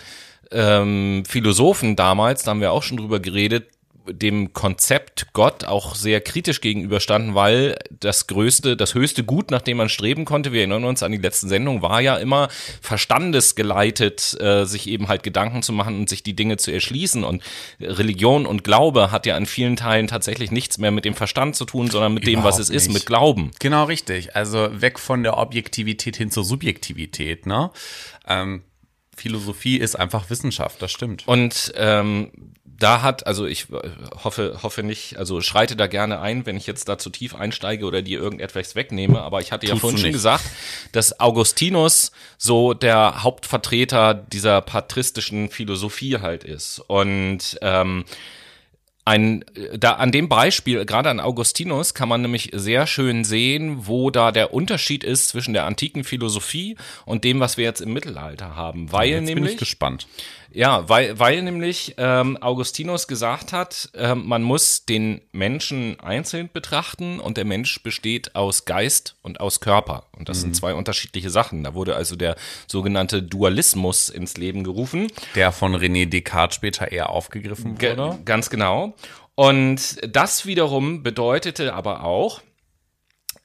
ähm, 0.51 1.25
Philosophen 1.27 1.97
damals, 1.97 2.43
da 2.43 2.51
haben 2.51 2.61
wir 2.61 2.73
auch 2.73 2.83
schon 2.83 2.97
drüber 2.99 3.21
geredet, 3.21 3.69
dem 4.13 4.53
Konzept 4.53 5.33
Gott 5.33 5.65
auch 5.65 5.95
sehr 5.95 6.21
kritisch 6.21 6.61
gegenüberstanden, 6.61 7.35
weil 7.35 7.77
das 7.91 8.27
größte, 8.27 8.77
das 8.77 8.95
höchste 8.95 9.25
Gut, 9.25 9.51
nach 9.51 9.63
dem 9.63 9.77
man 9.77 9.89
streben 9.89 10.25
konnte, 10.25 10.53
wir 10.53 10.61
erinnern 10.61 10.85
uns 10.85 11.03
an 11.03 11.13
die 11.13 11.19
letzten 11.19 11.49
Sendungen, 11.49 11.83
war 11.83 12.01
ja 12.01 12.17
immer 12.17 12.49
verstandesgeleitet, 12.81 14.37
äh, 14.41 14.65
sich 14.65 14.89
eben 14.89 15.09
halt 15.09 15.23
Gedanken 15.23 15.63
zu 15.63 15.73
machen 15.73 15.99
und 15.99 16.09
sich 16.09 16.23
die 16.23 16.35
Dinge 16.35 16.57
zu 16.57 16.71
erschließen. 16.71 17.25
Und 17.25 17.43
Religion 17.81 18.47
und 18.47 18.65
Glaube 18.65 19.11
hat 19.11 19.27
ja 19.27 19.37
an 19.37 19.47
vielen 19.47 19.77
Teilen 19.77 20.07
tatsächlich 20.07 20.51
nichts 20.51 20.79
mehr 20.79 20.91
mit 20.91 21.05
dem 21.05 21.15
Verstand 21.15 21.57
zu 21.57 21.65
tun, 21.65 21.91
sondern 21.91 22.15
mit 22.15 22.25
Überhaupt 22.25 22.45
dem, 22.45 22.49
was 22.49 22.59
es 22.59 22.69
nicht. 22.69 22.77
ist, 22.77 22.93
mit 22.93 23.07
Glauben. 23.07 23.51
Genau 23.59 23.85
richtig. 23.85 24.35
Also 24.35 24.69
weg 24.73 24.99
von 24.99 25.23
der 25.23 25.37
Objektivität 25.39 26.17
hin 26.17 26.31
zur 26.31 26.45
Subjektivität, 26.45 27.47
ne? 27.47 27.71
Ähm 28.27 28.63
Philosophie 29.19 29.77
ist 29.77 29.97
einfach 29.97 30.31
Wissenschaft, 30.31 30.81
das 30.81 30.93
stimmt. 30.93 31.27
Und 31.27 31.73
ähm, 31.77 32.31
da 32.65 33.03
hat, 33.03 33.27
also 33.27 33.45
ich 33.47 33.67
hoffe, 34.23 34.61
hoffe 34.63 34.85
nicht, 34.85 35.17
also 35.19 35.41
schreite 35.41 35.75
da 35.75 35.89
gerne 35.89 36.21
ein, 36.21 36.47
wenn 36.47 36.57
ich 36.57 36.67
jetzt 36.67 36.89
da 36.89 36.97
zu 36.97 37.11
tief 37.11 37.35
einsteige 37.35 37.85
oder 37.85 38.03
dir 38.03 38.21
irgendetwas 38.21 38.77
wegnehme, 38.77 39.21
aber 39.21 39.41
ich 39.41 39.51
hatte 39.51 39.67
ja 39.67 39.75
vorhin 39.75 39.99
schon 39.99 40.13
gesagt, 40.13 40.45
dass 40.93 41.19
Augustinus 41.19 42.13
so 42.37 42.75
der 42.75 43.25
Hauptvertreter 43.25 44.15
dieser 44.15 44.61
patristischen 44.61 45.51
Philosophie 45.51 46.19
halt 46.19 46.45
ist. 46.45 46.81
Und 46.87 47.59
ähm, 47.63 48.05
ein, 49.09 49.43
da 49.75 49.93
an 49.93 50.13
dem 50.13 50.29
Beispiel, 50.29 50.85
gerade 50.85 51.09
an 51.09 51.19
Augustinus, 51.19 51.95
kann 51.95 52.11
man 52.11 52.21
nämlich 52.21 52.51
sehr 52.53 52.87
schön 52.87 53.25
sehen, 53.25 53.87
wo 53.87 54.11
da 54.11 54.33
der 54.33 54.53
Unterschied 54.53 55.03
ist 55.03 55.29
zwischen 55.29 55.55
der 55.55 55.65
antiken 55.65 56.05
Philosophie 56.05 56.77
und 57.07 57.25
dem, 57.25 57.41
was 57.41 57.57
wir 57.57 57.65
jetzt 57.65 57.81
im 57.81 57.95
Mittelalter 57.95 58.55
haben. 58.55 58.93
Weil 58.93 59.09
jetzt 59.09 59.25
nämlich. 59.25 59.45
Bin 59.45 59.53
ich 59.55 59.59
gespannt. 59.59 60.07
Ja, 60.51 60.89
weil, 60.89 61.19
weil 61.19 61.43
nämlich 61.43 61.95
ähm, 61.99 62.39
Augustinus 62.41 63.07
gesagt 63.07 63.53
hat, 63.53 63.91
äh, 63.95 64.15
man 64.15 64.43
muss 64.43 64.87
den 64.87 65.21
Menschen 65.33 66.01
einzeln 66.01 66.49
betrachten 66.53 67.21
und 67.21 67.37
der 67.37 67.45
Mensch 67.45 67.83
besteht 67.83 68.35
aus 68.35 68.65
Geist 68.65 69.17
und 69.23 69.41
aus 69.41 69.61
Körper. 69.61 70.05
Und 70.17 70.29
das 70.29 70.39
mhm. 70.39 70.43
sind 70.43 70.57
zwei 70.57 70.75
unterschiedliche 70.75 71.31
Sachen. 71.31 71.65
Da 71.65 71.75
wurde 71.75 71.97
also 71.97 72.17
der 72.17 72.37
sogenannte 72.67 73.23
Dualismus 73.23 74.09
ins 74.09 74.37
Leben 74.37 74.65
gerufen. 74.65 75.09
Der 75.35 75.53
von 75.53 75.77
René 75.77 76.07
Descartes 76.07 76.57
später 76.57 76.91
eher 76.91 77.11
aufgegriffen 77.11 77.73
wurde. 77.81 77.97
Ge 77.97 78.19
ganz 78.25 78.49
genau. 78.49 78.95
Und 79.35 79.99
das 80.03 80.47
wiederum 80.47 81.03
bedeutete 81.03 81.75
aber 81.75 82.05
auch, 82.05 82.41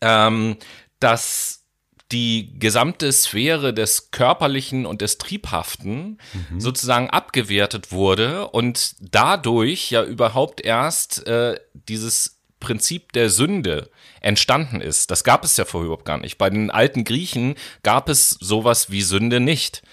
ähm, 0.01 0.57
dass 0.99 1.62
die 2.11 2.59
gesamte 2.59 3.11
Sphäre 3.11 3.73
des 3.73 4.11
Körperlichen 4.11 4.85
und 4.85 5.01
des 5.01 5.17
Triebhaften 5.17 6.19
mhm. 6.33 6.59
sozusagen 6.59 7.09
abgewertet 7.09 7.91
wurde 7.91 8.49
und 8.49 8.95
dadurch 8.99 9.89
ja 9.89 10.03
überhaupt 10.03 10.61
erst 10.61 11.25
äh, 11.27 11.59
dieses 11.73 12.39
Prinzip 12.59 13.11
der 13.11 13.29
Sünde 13.29 13.89
entstanden 14.21 14.79
ist. 14.79 15.11
Das 15.11 15.23
gab 15.23 15.43
es 15.43 15.57
ja 15.57 15.65
vorher 15.65 15.87
überhaupt 15.87 16.05
gar 16.05 16.17
nicht. 16.17 16.37
Bei 16.37 16.49
den 16.49 16.71
alten 16.71 17.03
Griechen 17.03 17.55
gab 17.83 18.09
es 18.09 18.29
sowas 18.29 18.89
wie 18.89 19.01
Sünde 19.01 19.39
nicht. 19.39 19.83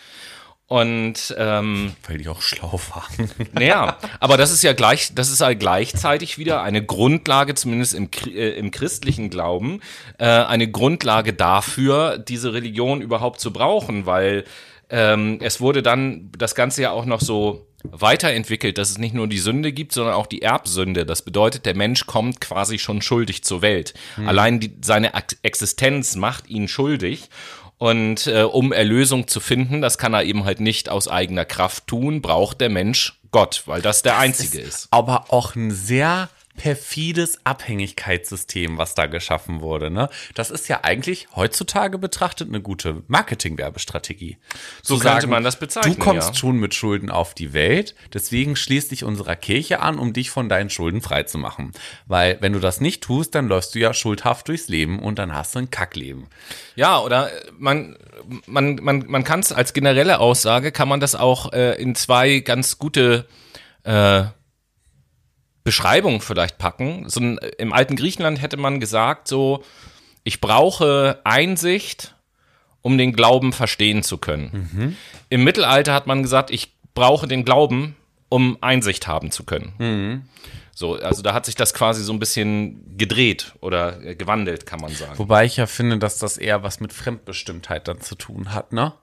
Und 0.71 1.35
ähm, 1.37 1.95
Weil 2.07 2.19
die 2.19 2.29
auch 2.29 2.43
schlau 2.43 2.81
waren. 2.95 3.29
naja, 3.55 3.99
aber 4.21 4.37
das 4.37 4.53
ist 4.53 4.63
ja 4.63 4.73
gleich, 4.73 5.13
das 5.17 5.29
ist 5.29 5.41
halt 5.41 5.59
gleichzeitig 5.59 6.39
wieder 6.39 6.63
eine 6.63 6.81
Grundlage, 6.87 7.57
zumindest 7.57 7.93
im, 7.93 8.09
äh, 8.27 8.51
im 8.51 8.71
christlichen 8.71 9.31
Glauben, 9.31 9.81
äh, 10.19 10.27
eine 10.27 10.71
Grundlage 10.71 11.33
dafür, 11.33 12.19
diese 12.19 12.53
Religion 12.53 13.03
überhaupt 13.03 13.41
zu 13.41 13.53
brauchen, 13.53 14.07
weil 14.07 14.45
ähm, 14.91 15.39
es 15.41 15.61
wurde 15.61 15.83
dann 15.83 16.31
das 16.39 16.55
Ganze 16.55 16.83
ja 16.83 16.93
auch 16.93 17.05
noch 17.05 17.21
so 17.21 17.67
weiterentwickelt, 17.83 18.79
dass 18.79 18.91
es 18.91 18.99
nicht 18.99 19.15
nur 19.15 19.27
die 19.27 19.39
Sünde 19.39 19.73
gibt, 19.73 19.93
sondern 19.93 20.15
auch 20.15 20.27
die 20.27 20.43
Erbsünde. 20.43 21.07
Das 21.07 21.23
bedeutet, 21.23 21.67
der 21.67 21.75
Mensch 21.75 22.07
kommt 22.07 22.41
quasi 22.41 22.79
schon 22.79 23.03
schuldig 23.03 23.43
zur 23.43 23.63
Welt. 23.63 23.95
Allein 24.25 24.61
die, 24.61 24.77
seine 24.83 25.15
Ex- 25.15 25.39
Existenz 25.43 26.15
macht 26.15 26.49
ihn 26.49 26.69
schuldig. 26.69 27.29
Und 27.81 28.27
äh, 28.27 28.43
um 28.43 28.73
Erlösung 28.73 29.27
zu 29.27 29.41
finden, 29.41 29.81
das 29.81 29.97
kann 29.97 30.13
er 30.13 30.25
eben 30.25 30.45
halt 30.45 30.61
nicht 30.61 30.91
aus 30.91 31.09
eigener 31.09 31.47
Kraft 31.47 31.87
tun, 31.87 32.21
braucht 32.21 32.61
der 32.61 32.69
Mensch 32.69 33.19
Gott, 33.31 33.63
weil 33.65 33.81
das 33.81 34.03
der 34.03 34.19
einzige 34.19 34.59
ist. 34.61 34.89
aber 34.91 35.25
auch 35.29 35.55
ein 35.55 35.71
sehr 35.71 36.29
perfides 36.57 37.45
Abhängigkeitssystem, 37.45 38.77
was 38.77 38.95
da 38.95 39.07
geschaffen 39.07 39.61
wurde. 39.61 39.91
Ne? 39.91 40.09
Das 40.35 40.51
ist 40.51 40.69
ja 40.69 40.81
eigentlich 40.83 41.29
heutzutage 41.35 41.97
betrachtet 41.97 42.49
eine 42.49 42.61
gute 42.61 43.03
Marketing-Werbestrategie. 43.09 44.37
So 44.83 44.97
Zu 44.97 45.03
könnte 45.03 45.27
man 45.27 45.45
das 45.45 45.59
bezeichnen, 45.59 45.95
Du 45.95 46.01
kommst 46.01 46.29
ja. 46.29 46.35
schon 46.35 46.59
mit 46.59 46.75
Schulden 46.75 47.11
auf 47.11 47.35
die 47.35 47.53
Welt, 47.53 47.95
deswegen 48.13 48.57
schließ 48.57 48.89
dich 48.89 49.05
unserer 49.05 49.37
Kirche 49.37 49.81
an, 49.81 49.99
um 49.99 50.13
dich 50.13 50.31
von 50.31 50.49
deinen 50.49 50.71
Schulden 50.71 51.01
freizumachen. 51.01 51.73
Weil 52.07 52.37
wenn 52.41 52.53
du 52.53 52.59
das 52.59 52.81
nicht 52.81 53.03
tust, 53.03 53.35
dann 53.35 53.49
läufst 53.49 53.75
du 53.75 53.79
ja 53.79 53.95
schuldhaft 53.95 54.49
durchs 54.49 54.69
Leben 54.69 54.99
und 54.99 55.19
dann 55.19 55.35
hast 55.35 55.55
du 55.55 55.61
ein 55.61 55.71
Kackleben. 55.71 56.27
Ja, 56.75 56.99
oder 56.99 57.31
man, 57.59 57.97
man, 58.47 58.77
man, 58.83 59.05
man 59.07 59.25
kann 59.25 59.41
es 59.41 59.53
als 59.53 59.73
generelle 59.73 60.19
Aussage, 60.19 60.73
kann 60.73 60.89
man 60.89 61.01
das 61.01 61.15
auch 61.15 61.53
äh, 61.53 61.81
in 61.81 61.95
zwei 61.95 62.41
ganz 62.41 62.79
gute 62.79 63.27
äh, 63.85 64.25
Beschreibungen 65.65 66.21
vielleicht 66.21 66.59
packen. 66.59 67.09
So 67.09 67.21
ein, 67.21 67.39
Im 67.59 67.73
alten 67.73 67.97
Griechenland 67.97 68.41
hätte 68.41 68.57
man 68.57 68.81
gesagt, 68.81 69.29
so, 69.29 69.63
ich 70.25 70.41
brauche 70.41 71.21
Einsicht, 71.25 72.15
um 72.83 72.97
den 72.99 73.13
Glauben 73.13 73.53
verstehen 73.53 74.03
zu 74.03 74.19
können. 74.19 74.97
Im 75.29 75.45
Mittelalter 75.45 75.93
hat 75.95 76.07
man 76.07 76.23
gesagt, 76.23 76.51
ich 76.51 76.73
brauche 76.95 77.27
den 77.29 77.45
Glauben, 77.45 77.97
um 78.29 78.59
Einsicht 78.61 79.07
haben 79.07 79.31
zu 79.31 79.45
können. 79.45 80.29
So, 80.75 80.95
also 80.95 81.21
da 81.21 81.35
hat 81.35 81.45
sich 81.45 81.57
das 81.57 81.75
quasi 81.75 82.03
so 82.03 82.13
ein 82.13 82.19
bisschen 82.19 82.97
gedreht 82.97 83.53
oder 83.61 84.03
äh, 84.03 84.15
gewandelt, 84.15 84.65
kann 84.65 84.81
man 84.81 84.91
sagen. 84.91 85.19
Wobei 85.19 85.45
ich 85.45 85.59
ja 85.59 85.67
finde, 85.67 85.99
dass 85.99 86.17
das 86.17 86.39
eher 86.39 86.63
was 86.63 86.81
mit 86.81 86.95
Fremdbestimmtheit 86.95 87.87
dann 87.87 88.01
zu 88.01 88.15
tun 88.15 88.55
hat, 88.55 88.73
ne? 88.73 88.95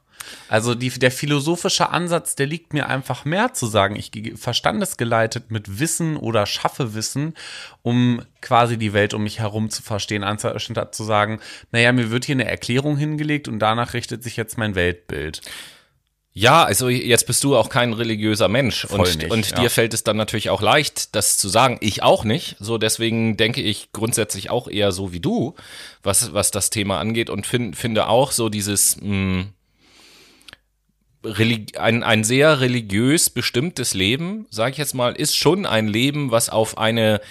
Also 0.49 0.75
die, 0.75 0.89
der 0.89 1.11
philosophische 1.11 1.89
Ansatz, 1.89 2.35
der 2.35 2.47
liegt 2.47 2.73
mir 2.73 2.87
einfach 2.87 3.25
mehr 3.25 3.53
zu 3.53 3.65
sagen, 3.65 3.95
ich 3.95 4.11
gehe 4.11 4.37
verstandesgeleitet 4.37 5.51
mit 5.51 5.79
Wissen 5.79 6.17
oder 6.17 6.45
schaffe 6.45 6.93
Wissen, 6.93 7.33
um 7.81 8.21
quasi 8.41 8.77
die 8.77 8.93
Welt 8.93 9.13
um 9.13 9.23
mich 9.23 9.39
herum 9.39 9.69
zu 9.69 9.81
verstehen, 9.81 10.23
anstatt 10.23 10.95
zu 10.95 11.03
sagen, 11.03 11.39
naja, 11.71 11.91
mir 11.91 12.11
wird 12.11 12.25
hier 12.25 12.35
eine 12.35 12.47
Erklärung 12.47 12.97
hingelegt 12.97 13.47
und 13.47 13.59
danach 13.59 13.93
richtet 13.93 14.23
sich 14.23 14.37
jetzt 14.37 14.57
mein 14.57 14.75
Weltbild. 14.75 15.41
Ja, 16.39 16.63
also 16.63 16.87
jetzt 16.87 17.25
bist 17.25 17.43
du 17.43 17.57
auch 17.57 17.67
kein 17.67 17.93
religiöser 17.93 18.47
Mensch 18.47 18.85
Voll 18.85 18.99
und, 18.99 19.17
nicht, 19.17 19.31
und 19.31 19.49
ja. 19.49 19.59
dir 19.59 19.71
fällt 19.71 19.95
es 19.95 20.03
dann 20.03 20.17
natürlich 20.17 20.51
auch 20.51 20.61
leicht, 20.61 21.15
das 21.15 21.35
zu 21.35 21.49
sagen. 21.49 21.79
Ich 21.81 22.03
auch 22.03 22.23
nicht. 22.25 22.57
So 22.59 22.77
deswegen 22.77 23.37
denke 23.37 23.61
ich 23.61 23.91
grundsätzlich 23.91 24.51
auch 24.51 24.67
eher 24.67 24.91
so 24.91 25.11
wie 25.11 25.19
du, 25.19 25.55
was 26.03 26.33
was 26.33 26.51
das 26.51 26.69
Thema 26.69 26.99
angeht 26.99 27.31
und 27.31 27.47
find, 27.47 27.75
finde 27.75 28.07
auch 28.07 28.31
so 28.31 28.49
dieses 28.49 28.97
mh, 29.01 29.45
Relig 29.45 29.56
ein, 31.77 32.03
ein 32.03 32.23
sehr 32.23 32.59
religiös 32.61 33.29
bestimmtes 33.29 33.93
Leben, 33.93 34.45
sage 34.49 34.71
ich 34.71 34.77
jetzt 34.77 34.95
mal, 34.95 35.13
ist 35.13 35.35
schon 35.35 35.65
ein 35.65 35.87
Leben, 35.87 36.31
was 36.31 36.49
auf 36.49 36.77
eine 36.77 37.21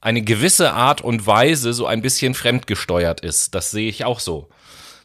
eine 0.00 0.22
gewisse 0.22 0.72
Art 0.72 1.02
und 1.02 1.26
Weise 1.26 1.74
so 1.74 1.86
ein 1.86 2.00
bisschen 2.00 2.34
fremdgesteuert 2.34 3.20
ist. 3.20 3.54
Das 3.54 3.70
sehe 3.70 3.88
ich 3.88 4.04
auch 4.04 4.18
so. 4.20 4.48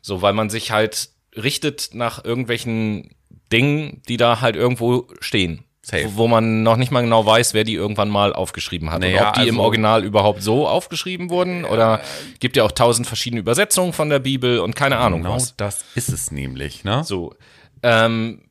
So, 0.01 0.21
weil 0.21 0.33
man 0.33 0.49
sich 0.49 0.71
halt 0.71 1.09
richtet 1.35 1.89
nach 1.93 2.23
irgendwelchen 2.23 3.13
Dingen, 3.51 4.01
die 4.07 4.17
da 4.17 4.41
halt 4.41 4.55
irgendwo 4.55 5.07
stehen. 5.19 5.65
Safe. 5.81 6.09
Wo, 6.15 6.27
man 6.27 6.63
noch 6.63 6.77
nicht 6.77 6.91
mal 6.91 7.01
genau 7.01 7.25
weiß, 7.27 7.53
wer 7.53 7.63
die 7.63 7.75
irgendwann 7.75 8.09
mal 8.09 8.33
aufgeschrieben 8.33 8.89
hat. 8.89 9.01
Naja, 9.01 9.21
und 9.21 9.27
ob 9.27 9.33
die 9.35 9.47
im 9.47 9.55
also- 9.55 9.61
Original 9.63 10.03
überhaupt 10.03 10.41
so 10.41 10.67
aufgeschrieben 10.67 11.29
wurden 11.29 11.63
oder 11.63 12.01
gibt 12.39 12.57
ja 12.57 12.63
auch 12.63 12.71
tausend 12.71 13.05
verschiedene 13.05 13.39
Übersetzungen 13.41 13.93
von 13.93 14.09
der 14.09 14.17
Bibel 14.17 14.59
und 14.59 14.75
keine 14.75 14.97
Ahnung 14.97 15.21
Genau 15.21 15.35
was. 15.35 15.55
das 15.57 15.85
ist 15.93 16.09
es 16.09 16.31
nämlich, 16.31 16.85
ne? 16.85 17.03
So. 17.03 17.35
Ähm, 17.85 18.41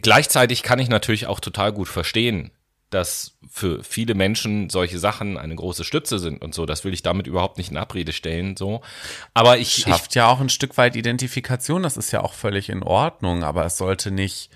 gleichzeitig 0.00 0.62
kann 0.62 0.78
ich 0.78 0.88
natürlich 0.88 1.26
auch 1.26 1.40
total 1.40 1.72
gut 1.72 1.88
verstehen, 1.88 2.52
dass 2.90 3.36
für 3.50 3.82
viele 3.82 4.14
Menschen 4.14 4.70
solche 4.70 5.00
Sachen 5.00 5.36
eine 5.36 5.56
große 5.56 5.82
Stütze 5.82 6.20
sind 6.20 6.42
und 6.42 6.54
so. 6.54 6.64
Das 6.64 6.84
will 6.84 6.94
ich 6.94 7.02
damit 7.02 7.26
überhaupt 7.26 7.58
nicht 7.58 7.72
in 7.72 7.76
Abrede 7.76 8.12
stellen, 8.12 8.56
so. 8.56 8.82
Aber 9.34 9.58
ich, 9.58 9.78
ich 9.78 9.84
Schafft 9.84 10.14
ja 10.14 10.28
auch 10.28 10.40
ein 10.40 10.48
Stück 10.48 10.76
weit 10.76 10.94
Identifikation, 10.94 11.82
das 11.82 11.96
ist 11.96 12.12
ja 12.12 12.22
auch 12.22 12.34
völlig 12.34 12.68
in 12.68 12.84
Ordnung, 12.84 13.42
aber 13.42 13.64
es 13.64 13.76
sollte 13.76 14.12
nicht 14.12 14.50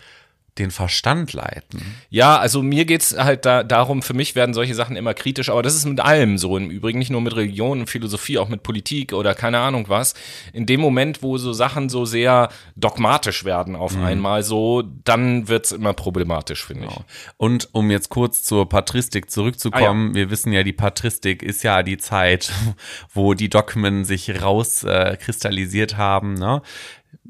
den 0.58 0.70
Verstand 0.70 1.32
leiten. 1.32 1.80
Ja, 2.10 2.38
also 2.38 2.62
mir 2.62 2.84
geht's 2.84 3.16
halt 3.16 3.44
da, 3.44 3.62
darum, 3.62 4.02
für 4.02 4.14
mich 4.14 4.34
werden 4.34 4.54
solche 4.54 4.74
Sachen 4.74 4.96
immer 4.96 5.14
kritisch, 5.14 5.48
aber 5.48 5.62
das 5.62 5.74
ist 5.74 5.86
mit 5.86 6.00
allem 6.00 6.38
so 6.38 6.56
im 6.56 6.70
Übrigen, 6.70 6.98
nicht 6.98 7.10
nur 7.10 7.20
mit 7.20 7.34
Religion 7.34 7.80
und 7.80 7.86
Philosophie, 7.86 8.38
auch 8.38 8.48
mit 8.48 8.62
Politik 8.62 9.12
oder 9.12 9.34
keine 9.34 9.58
Ahnung 9.58 9.88
was. 9.88 10.14
In 10.52 10.66
dem 10.66 10.80
Moment, 10.80 11.22
wo 11.22 11.38
so 11.38 11.52
Sachen 11.52 11.88
so 11.88 12.04
sehr 12.04 12.48
dogmatisch 12.76 13.44
werden 13.44 13.76
auf 13.76 13.96
einmal 13.96 14.42
so, 14.42 14.82
dann 15.04 15.48
wird's 15.48 15.72
immer 15.72 15.92
problematisch, 15.92 16.64
finde 16.64 16.88
ich. 16.88 16.96
Und 17.36 17.68
um 17.72 17.90
jetzt 17.90 18.08
kurz 18.08 18.42
zur 18.42 18.68
Patristik 18.68 19.30
zurückzukommen, 19.30 20.14
wir 20.14 20.30
wissen 20.30 20.52
ja, 20.52 20.62
die 20.62 20.72
Patristik 20.72 21.42
ist 21.42 21.62
ja 21.62 21.82
die 21.82 21.98
Zeit, 21.98 22.52
wo 23.14 23.34
die 23.34 23.48
Dogmen 23.48 24.04
sich 24.04 24.42
rauskristallisiert 24.42 25.92
äh, 25.92 25.96
haben. 25.96 26.34
Ne? 26.34 26.62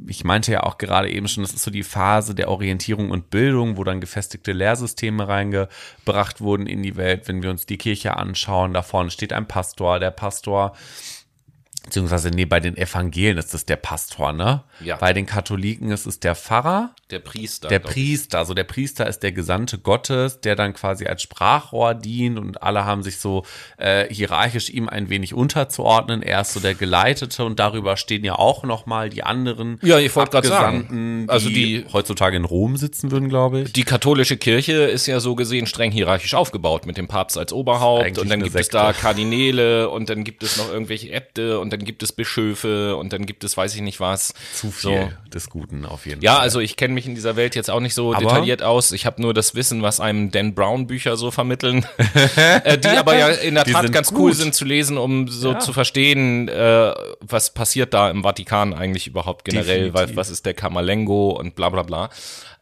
Ich 0.07 0.25
meinte 0.25 0.53
ja 0.53 0.63
auch 0.63 0.79
gerade 0.79 1.11
eben 1.11 1.29
schon, 1.29 1.43
das 1.43 1.53
ist 1.53 1.63
so 1.63 1.71
die 1.71 1.83
Phase 1.83 2.35
der 2.35 2.49
Orientierung 2.49 3.11
und 3.11 3.31
Bildung, 3.31 3.77
wo 3.77 3.85
dann 3.85 4.01
gefestigte 4.01 4.53
Lehrsysteme 4.53 5.29
reingebracht 5.29 6.41
wurden 6.41 6.67
in 6.67 6.83
die 6.83 6.97
Welt. 6.97 7.29
Wenn 7.29 7.43
wir 7.43 7.51
uns 7.51 7.67
die 7.67 7.79
Kirche 7.79 8.17
anschauen, 8.17 8.73
da 8.73 8.83
vorne 8.83 9.11
steht 9.11 9.33
ein 9.33 9.47
Pastor, 9.47 10.01
der 10.01 10.11
Pastor 10.11 10.75
beziehungsweise 11.85 12.31
nee, 12.31 12.45
bei 12.45 12.61
den 12.61 12.77
Evangelien 12.77 13.39
ist 13.39 13.55
es 13.55 13.67
der 13.67 13.77
Pastor, 13.77 14.33
ne? 14.33 14.63
Ja. 14.85 14.97
Bei 14.97 15.13
den 15.13 15.27
Katholiken 15.27 15.91
ist 15.91 16.07
es 16.07 16.21
der 16.21 16.35
Pfarrer. 16.35 16.95
Der 17.11 17.19
Priester. 17.19 17.69
Der. 17.69 17.81
Priester, 17.81 18.39
also 18.39 18.55
der 18.55 18.65
Priester 18.65 19.07
ist 19.09 19.21
der 19.21 19.33
Gesandte 19.33 19.79
Gottes, 19.79 20.41
der 20.41 20.55
dann 20.55 20.75
quasi 20.75 21.07
als 21.07 21.23
Sprachrohr 21.23 21.95
dient 21.95 22.39
und 22.39 22.63
alle 22.63 22.85
haben 22.85 23.03
sich 23.03 23.19
so 23.19 23.45
äh, 23.79 24.07
hierarchisch 24.13 24.71
ihm 24.71 24.89
ein 24.89 25.09
wenig 25.11 25.35
unterzuordnen. 25.35 26.23
Er 26.23 26.43
ist 26.43 26.53
so 26.53 26.61
der 26.61 26.75
Geleitete 26.75 27.45
und 27.45 27.59
darüber 27.59 27.97
stehen 27.97 28.25
ja 28.25 28.35
auch 28.37 28.63
nochmal 28.63 29.11
die 29.11 29.23
anderen 29.25 29.79
Ja, 29.83 29.99
ich 29.99 30.17
Abgesandten, 30.17 31.21
sagen. 31.21 31.31
Also 31.31 31.49
die, 31.49 31.83
die- 31.83 31.85
heutzutage 31.93 32.37
in 32.37 32.45
Rom 32.45 32.77
sitzen 32.77 33.11
würden, 33.11 33.29
glaube 33.29 33.63
ich. 33.63 33.73
Die 33.73 33.85
katholische 33.85 34.37
Kirche 34.37 34.73
ist 34.75 35.07
ja 35.07 35.19
so 35.19 35.35
gesehen 35.35 35.67
streng 35.67 35.91
hierarchisch 35.91 36.35
aufgebaut 36.35 36.87
mit 36.87 36.97
dem 36.97 37.09
Papst 37.09 37.37
als 37.39 37.53
Oberhaupt 37.53 38.19
und 38.19 38.31
dann 38.31 38.41
gibt 38.43 38.55
es 38.55 38.67
Sekte. 38.67 38.77
da 38.79 38.93
Kardinäle 38.93 39.89
und 39.91 40.09
dann 40.11 40.25
gibt 40.25 40.43
es 40.43 40.57
noch 40.59 40.71
irgendwelche 40.71 41.11
Äbte 41.11 41.59
und 41.59 41.70
dann 41.73 41.85
gibt 41.85 42.03
es 42.03 42.13
Bischöfe 42.13 42.97
und 42.97 43.13
dann 43.13 43.27
gibt 43.27 43.45
es 43.45 43.57
weiß 43.57 43.75
ich 43.75 43.81
nicht 43.81 44.01
was. 44.01 44.35
Zu 44.55 44.71
viel 44.71 45.17
des 45.33 45.49
Guten 45.51 45.85
auf 45.87 46.07
jeden 46.07 46.23
Ja, 46.23 46.35
Fall. 46.35 46.43
also 46.43 46.61
ich 46.61 46.77
kenne 46.77 46.95
mich 46.95 47.07
in 47.07 47.15
dieser 47.15 47.37
Welt 47.37 47.55
jetzt 47.55 47.71
auch 47.71 47.81
nicht 47.81 47.95
so 47.95 48.13
Aber- 48.15 48.21
detailliert 48.25 48.63
aus. 48.63 48.93
Ich 48.93 49.07
habe 49.07 49.23
nur 49.23 49.33
das 49.35 49.55
Wissen, 49.55 49.83
was 49.83 50.01
einem 50.01 50.31
Dan 50.31 50.55
Brown 50.55 50.87
Bücher 50.87 51.17
so 51.17 51.31
vermitteln, 51.31 51.87
äh, 52.65 52.79
die 52.79 52.89
aber 52.89 53.17
ja 53.17 53.29
in 53.29 53.55
der 53.55 53.65
Die 53.65 53.73
Tat 53.73 53.93
ganz 53.93 54.11
cool 54.13 54.31
gut. 54.31 54.37
sind 54.37 54.55
zu 54.55 54.65
lesen, 54.65 54.99
um 54.99 55.29
so 55.29 55.53
Ja. 55.53 55.59
zu 55.59 55.73
verstehen, 55.73 56.49
äh, 56.49 56.93
was 57.21 57.55
passiert 57.55 57.95
da 57.95 58.11
im 58.11 58.23
Vatikan 58.23 58.75
eigentlich 58.75 59.07
überhaupt 59.07 59.45
generell, 59.45 59.95
weil 59.95 60.15
was 60.17 60.31
ist 60.31 60.47
der 60.47 60.55
Camerlengo 60.55 61.31
und 61.31 61.55
bla 61.55 61.69
bla 61.69 61.83
bla. 61.83 62.11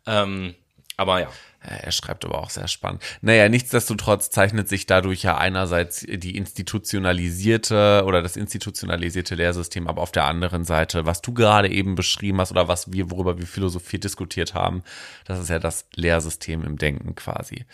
Ähm, 0.06 0.54
aber 0.96 1.20
ja. 1.20 1.28
Er 1.60 1.90
schreibt 1.90 2.24
aber 2.24 2.38
auch 2.38 2.50
sehr 2.50 2.68
spannend. 2.68 3.02
Naja, 3.20 3.48
nichtsdestotrotz 3.48 4.30
zeichnet 4.30 4.68
sich 4.68 4.86
dadurch 4.86 5.24
ja 5.24 5.36
einerseits 5.36 6.06
die 6.08 6.36
institutionalisierte 6.36 8.04
oder 8.06 8.22
das 8.22 8.36
institutionalisierte 8.36 9.34
Lehrsystem, 9.34 9.88
aber 9.88 10.00
auf 10.02 10.12
der 10.12 10.26
anderen 10.26 10.64
Seite, 10.64 11.04
was 11.04 11.20
du 11.20 11.34
gerade 11.34 11.68
eben 11.68 11.96
beschrieben 11.96 12.40
hast 12.40 12.52
oder 12.52 12.68
was 12.68 12.92
wir, 12.92 13.10
worüber 13.10 13.38
wir 13.38 13.46
Philosophie 13.46 13.98
diskutiert 13.98 14.54
haben, 14.54 14.84
das 15.24 15.40
ist 15.40 15.50
ja 15.50 15.58
das 15.58 15.86
Lehrsystem 15.96 16.62
im 16.62 16.78
Denken 16.78 17.16
quasi. 17.16 17.64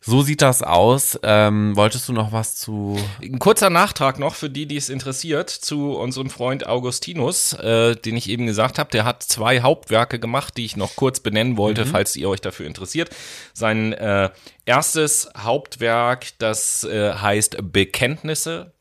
So 0.00 0.22
sieht 0.22 0.42
das 0.42 0.64
aus. 0.64 1.18
Ähm, 1.22 1.76
wolltest 1.76 2.08
du 2.08 2.12
noch 2.12 2.32
was 2.32 2.56
zu 2.56 2.98
Ein 3.22 3.38
kurzer 3.38 3.70
Nachtrag 3.70 4.18
noch 4.18 4.34
für 4.34 4.50
die, 4.50 4.66
die 4.66 4.76
es 4.76 4.88
interessiert, 4.88 5.48
zu 5.48 5.92
unserem 5.92 6.28
Freund 6.28 6.66
Augustinus, 6.66 7.52
äh, 7.52 7.94
den 7.94 8.16
ich 8.16 8.28
eben 8.28 8.46
gesagt 8.46 8.80
habe. 8.80 8.90
Der 8.90 9.04
hat 9.04 9.22
zwei 9.22 9.60
Hauptwerke 9.60 10.18
gemacht, 10.18 10.56
die 10.56 10.64
ich 10.64 10.76
noch 10.76 10.96
kurz 10.96 11.20
benennen 11.20 11.56
wollte, 11.56 11.86
falls 11.86 12.16
ihr 12.16 12.28
euch 12.28 12.40
dafür 12.40 12.66
interessiert. 12.66 13.10
Sein 13.52 13.92
äh, 13.92 14.30
erstes 14.64 15.30
Hauptwerk, 15.36 16.38
das 16.38 16.84
äh, 16.84 17.12
heißt 17.12 17.58
Bekenntnisse. 17.72 18.72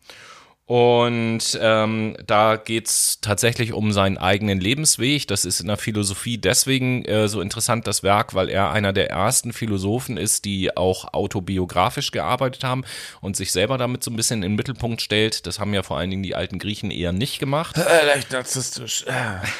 Und 0.67 1.58
ähm, 1.62 2.17
da 2.27 2.58
geht's 2.58 3.19
tatsächlich 3.21 3.71
um 3.71 3.93
seinen 3.93 4.17
eigenen 4.17 4.60
Lebensweg. 4.60 5.25
Das 5.25 5.45
ist 5.45 5.62
in 5.62 5.67
der 5.67 5.77
Philosophie 5.77 6.38
deswegen 6.38 7.06
äh, 7.06 7.30
so 7.30 7.39
interessant, 7.39 7.88
das 7.88 8.03
Werk, 8.03 8.34
weil 8.34 8.49
er 8.49 8.69
einer 8.71 8.91
der 8.91 9.10
ersten 9.10 9.53
Philosophen 9.53 10.17
ist, 10.17 10.43
die 10.43 10.75
auch 10.75 11.13
autobiografisch 11.13 12.12
gearbeitet 12.12 12.65
haben 12.65 12.84
und 13.21 13.38
sich 13.38 13.53
selber 13.53 13.77
damit 13.77 14.03
so 14.03 14.12
ein 14.12 14.17
bisschen 14.17 14.43
in 14.43 14.49
den 14.51 14.56
Mittelpunkt 14.58 15.01
stellt. 15.01 15.47
Das 15.47 15.58
haben 15.58 15.73
ja 15.73 15.84
vor 15.84 15.97
allen 15.97 16.10
Dingen 16.10 16.23
die 16.23 16.36
alten 16.36 16.60
Griechen 16.60 16.91
eher 16.91 17.13
nicht 17.13 17.39
gemacht. 17.39 17.77
Äh, 17.88 18.06
leicht 18.06 18.32
narzisstisch. 18.32 19.06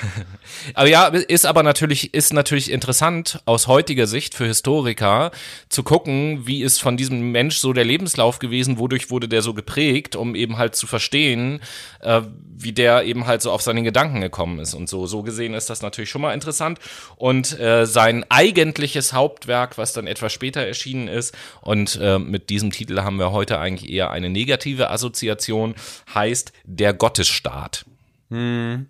aber 0.74 0.90
ja, 0.90 1.08
ist 1.08 1.46
aber 1.46 1.64
natürlich, 1.64 2.14
ist 2.14 2.34
natürlich 2.34 2.70
interessant 2.70 3.40
aus 3.46 3.68
heutiger 3.68 4.06
Sicht 4.06 4.36
für 4.36 4.46
Historiker 4.46 5.32
zu 5.70 5.84
gucken, 5.84 6.46
wie 6.46 6.62
ist 6.62 6.82
von 6.82 6.98
diesem 6.98 7.32
Mensch 7.32 7.58
so 7.60 7.72
der 7.72 7.86
Lebenslauf 7.86 8.40
gewesen, 8.40 8.80
wodurch 8.80 9.10
wurde 9.10 9.30
der 9.30 9.42
so 9.42 9.54
geprägt, 9.54 10.18
um 10.18 10.36
eben 10.36 10.58
halt 10.58 10.76
zu 10.76 10.88
verstehen, 10.98 11.62
äh, 12.02 12.22
wie 12.60 12.74
der 12.74 13.04
eben 13.04 13.28
halt 13.28 13.44
so 13.44 13.52
auf 13.52 13.62
seine 13.62 13.84
Gedanken 13.84 14.20
gekommen 14.20 14.58
ist 14.58 14.74
und 14.74 14.90
so. 14.90 15.06
So 15.06 15.22
gesehen 15.22 15.54
ist 15.54 15.70
das 15.70 15.84
natürlich 15.84 16.10
schon 16.10 16.24
mal 16.24 16.34
interessant. 16.34 16.80
Und 17.16 17.60
äh, 17.60 17.86
sein 17.86 18.26
eigentliches 18.30 19.14
Hauptwerk, 19.14 19.78
was 19.78 19.94
dann 19.94 20.08
etwas 20.08 20.34
später 20.34 20.62
erschienen 20.62 21.08
ist, 21.08 21.36
und 21.62 22.00
äh, 22.02 22.18
mit 22.18 22.50
diesem 22.50 22.72
Titel 22.72 23.02
haben 23.02 23.20
wir 23.20 23.32
heute 23.32 23.60
eigentlich 23.60 23.92
eher 23.92 24.10
eine 24.10 24.30
negative 24.32 24.90
Assoziation, 24.90 25.76
heißt 26.16 26.52
Der 26.66 26.94
Gottesstaat. 26.94 27.86
Hm. 28.32 28.88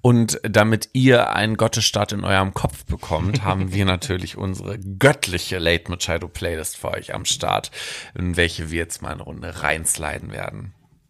Und 0.00 0.40
damit 0.42 0.88
ihr 0.92 1.30
einen 1.30 1.56
Gottesstaat 1.56 2.12
in 2.12 2.24
eurem 2.24 2.52
Kopf 2.52 2.84
bekommt, 2.84 3.42
haben 3.44 3.72
wir 3.72 3.84
natürlich 3.84 4.36
unsere 4.36 4.78
göttliche 4.78 5.58
Late 5.58 5.88
Machado 5.88 6.26
Playlist 6.26 6.76
für 6.76 6.90
euch 6.90 7.14
am 7.14 7.24
Start, 7.24 7.70
in 8.18 8.36
welche 8.36 8.72
wir 8.72 8.78
jetzt 8.78 9.02
mal 9.02 9.12
eine 9.12 9.22
Runde 9.22 9.62
reinsliden 9.62 10.32
werden. 10.32 10.74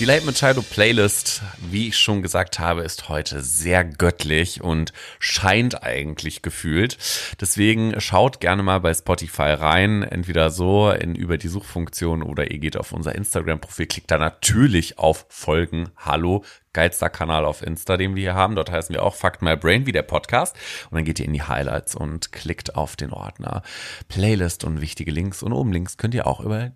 Die 0.00 0.06
Late 0.06 0.24
Machado 0.24 0.62
Playlist, 0.62 1.42
wie 1.58 1.88
ich 1.88 1.98
schon 1.98 2.22
gesagt 2.22 2.58
habe, 2.58 2.80
ist 2.80 3.10
heute 3.10 3.42
sehr 3.42 3.84
göttlich 3.84 4.62
und 4.62 4.94
scheint 5.18 5.82
eigentlich 5.82 6.40
gefühlt. 6.40 6.96
Deswegen 7.38 8.00
schaut 8.00 8.40
gerne 8.40 8.62
mal 8.62 8.80
bei 8.80 8.94
Spotify 8.94 9.52
rein, 9.52 10.02
entweder 10.02 10.48
so 10.48 10.90
in 10.90 11.14
über 11.14 11.36
die 11.36 11.48
Suchfunktion 11.48 12.22
oder 12.22 12.50
ihr 12.50 12.60
geht 12.60 12.78
auf 12.78 12.92
unser 12.92 13.14
Instagram-Profil, 13.14 13.88
klickt 13.88 14.10
da 14.10 14.16
natürlich 14.16 14.98
auf 14.98 15.26
Folgen. 15.28 15.90
Hallo, 15.98 16.44
geilster 16.72 17.10
Kanal 17.10 17.44
auf 17.44 17.60
Insta, 17.60 17.98
den 17.98 18.14
wir 18.14 18.22
hier 18.22 18.34
haben. 18.34 18.56
Dort 18.56 18.70
heißen 18.70 18.94
wir 18.94 19.02
auch 19.02 19.14
Fuck 19.14 19.42
My 19.42 19.54
Brain 19.54 19.84
wie 19.84 19.92
der 19.92 20.00
Podcast. 20.00 20.56
Und 20.90 20.96
dann 20.96 21.04
geht 21.04 21.18
ihr 21.18 21.26
in 21.26 21.34
die 21.34 21.42
Highlights 21.42 21.94
und 21.94 22.32
klickt 22.32 22.74
auf 22.74 22.96
den 22.96 23.12
Ordner 23.12 23.62
Playlist 24.08 24.64
und 24.64 24.80
wichtige 24.80 25.10
Links. 25.10 25.42
Und 25.42 25.52
oben 25.52 25.74
links 25.74 25.98
könnt 25.98 26.14
ihr 26.14 26.26
auch 26.26 26.40
über 26.40 26.72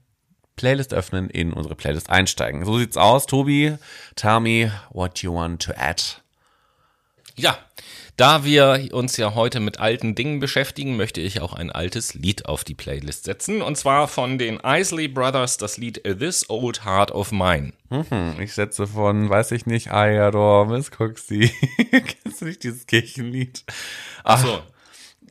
Playlist 0.56 0.94
öffnen, 0.94 1.30
in 1.30 1.52
unsere 1.52 1.74
Playlist 1.74 2.10
einsteigen. 2.10 2.64
So 2.64 2.78
sieht's 2.78 2.96
aus. 2.96 3.26
Tobi, 3.26 3.76
tell 4.16 4.40
me 4.40 4.72
what 4.90 5.18
you 5.18 5.34
want 5.34 5.62
to 5.62 5.72
add. 5.76 6.02
Ja, 7.36 7.58
da 8.16 8.44
wir 8.44 8.90
uns 8.92 9.16
ja 9.16 9.34
heute 9.34 9.58
mit 9.58 9.80
alten 9.80 10.14
Dingen 10.14 10.38
beschäftigen, 10.38 10.96
möchte 10.96 11.20
ich 11.20 11.40
auch 11.40 11.52
ein 11.52 11.72
altes 11.72 12.14
Lied 12.14 12.46
auf 12.46 12.62
die 12.62 12.74
Playlist 12.74 13.24
setzen. 13.24 13.60
Und 13.60 13.76
zwar 13.76 14.06
von 14.06 14.38
den 14.38 14.60
Isley 14.60 15.08
Brothers 15.08 15.58
das 15.58 15.76
Lied 15.76 16.04
This 16.04 16.48
Old 16.48 16.84
Heart 16.84 17.10
of 17.10 17.32
Mine. 17.32 17.72
Mhm, 17.90 18.36
ich 18.40 18.52
setze 18.52 18.86
von, 18.86 19.28
weiß 19.28 19.50
ich 19.50 19.66
nicht, 19.66 19.88
I 19.88 20.18
adore 20.20 20.66
Miss 20.66 20.92
Cooksey. 20.96 21.50
Kennst 21.90 22.40
du 22.40 22.44
nicht 22.44 22.62
dieses 22.62 22.86
Kirchenlied? 22.86 23.64
Ach 24.22 24.38
so. 24.38 24.62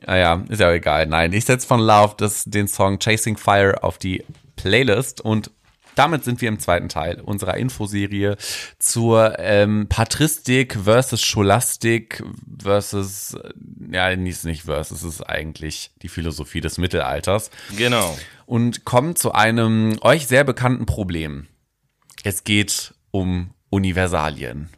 Ah 0.06 0.16
ja, 0.16 0.44
ist 0.50 0.60
ja 0.60 0.70
egal. 0.70 1.06
Nein, 1.06 1.32
ich 1.32 1.46
setze 1.46 1.66
von 1.66 1.80
Love 1.80 2.14
das, 2.18 2.44
den 2.44 2.68
Song 2.68 2.98
Chasing 2.98 3.38
Fire 3.38 3.82
auf 3.82 3.96
die 3.96 4.22
Playlist 4.56 5.20
und 5.20 5.50
damit 5.94 6.24
sind 6.24 6.40
wir 6.40 6.48
im 6.48 6.58
zweiten 6.58 6.88
Teil 6.88 7.20
unserer 7.20 7.56
Infoserie 7.56 8.36
zur 8.78 9.38
ähm, 9.38 9.86
Patristik 9.88 10.76
versus 10.82 11.22
Scholastik 11.22 12.22
versus, 12.60 13.36
ja, 13.90 14.08
ist 14.08 14.44
nicht 14.44 14.62
versus, 14.62 15.02
es 15.02 15.14
ist 15.14 15.22
eigentlich 15.22 15.92
die 16.02 16.08
Philosophie 16.08 16.60
des 16.60 16.78
Mittelalters. 16.78 17.50
Genau. 17.76 18.16
Und 18.46 18.84
kommen 18.84 19.16
zu 19.16 19.32
einem 19.32 19.96
euch 20.00 20.26
sehr 20.26 20.44
bekannten 20.44 20.86
Problem. 20.86 21.46
Es 22.24 22.44
geht 22.44 22.94
um 23.10 23.54
Universalien. 23.70 24.70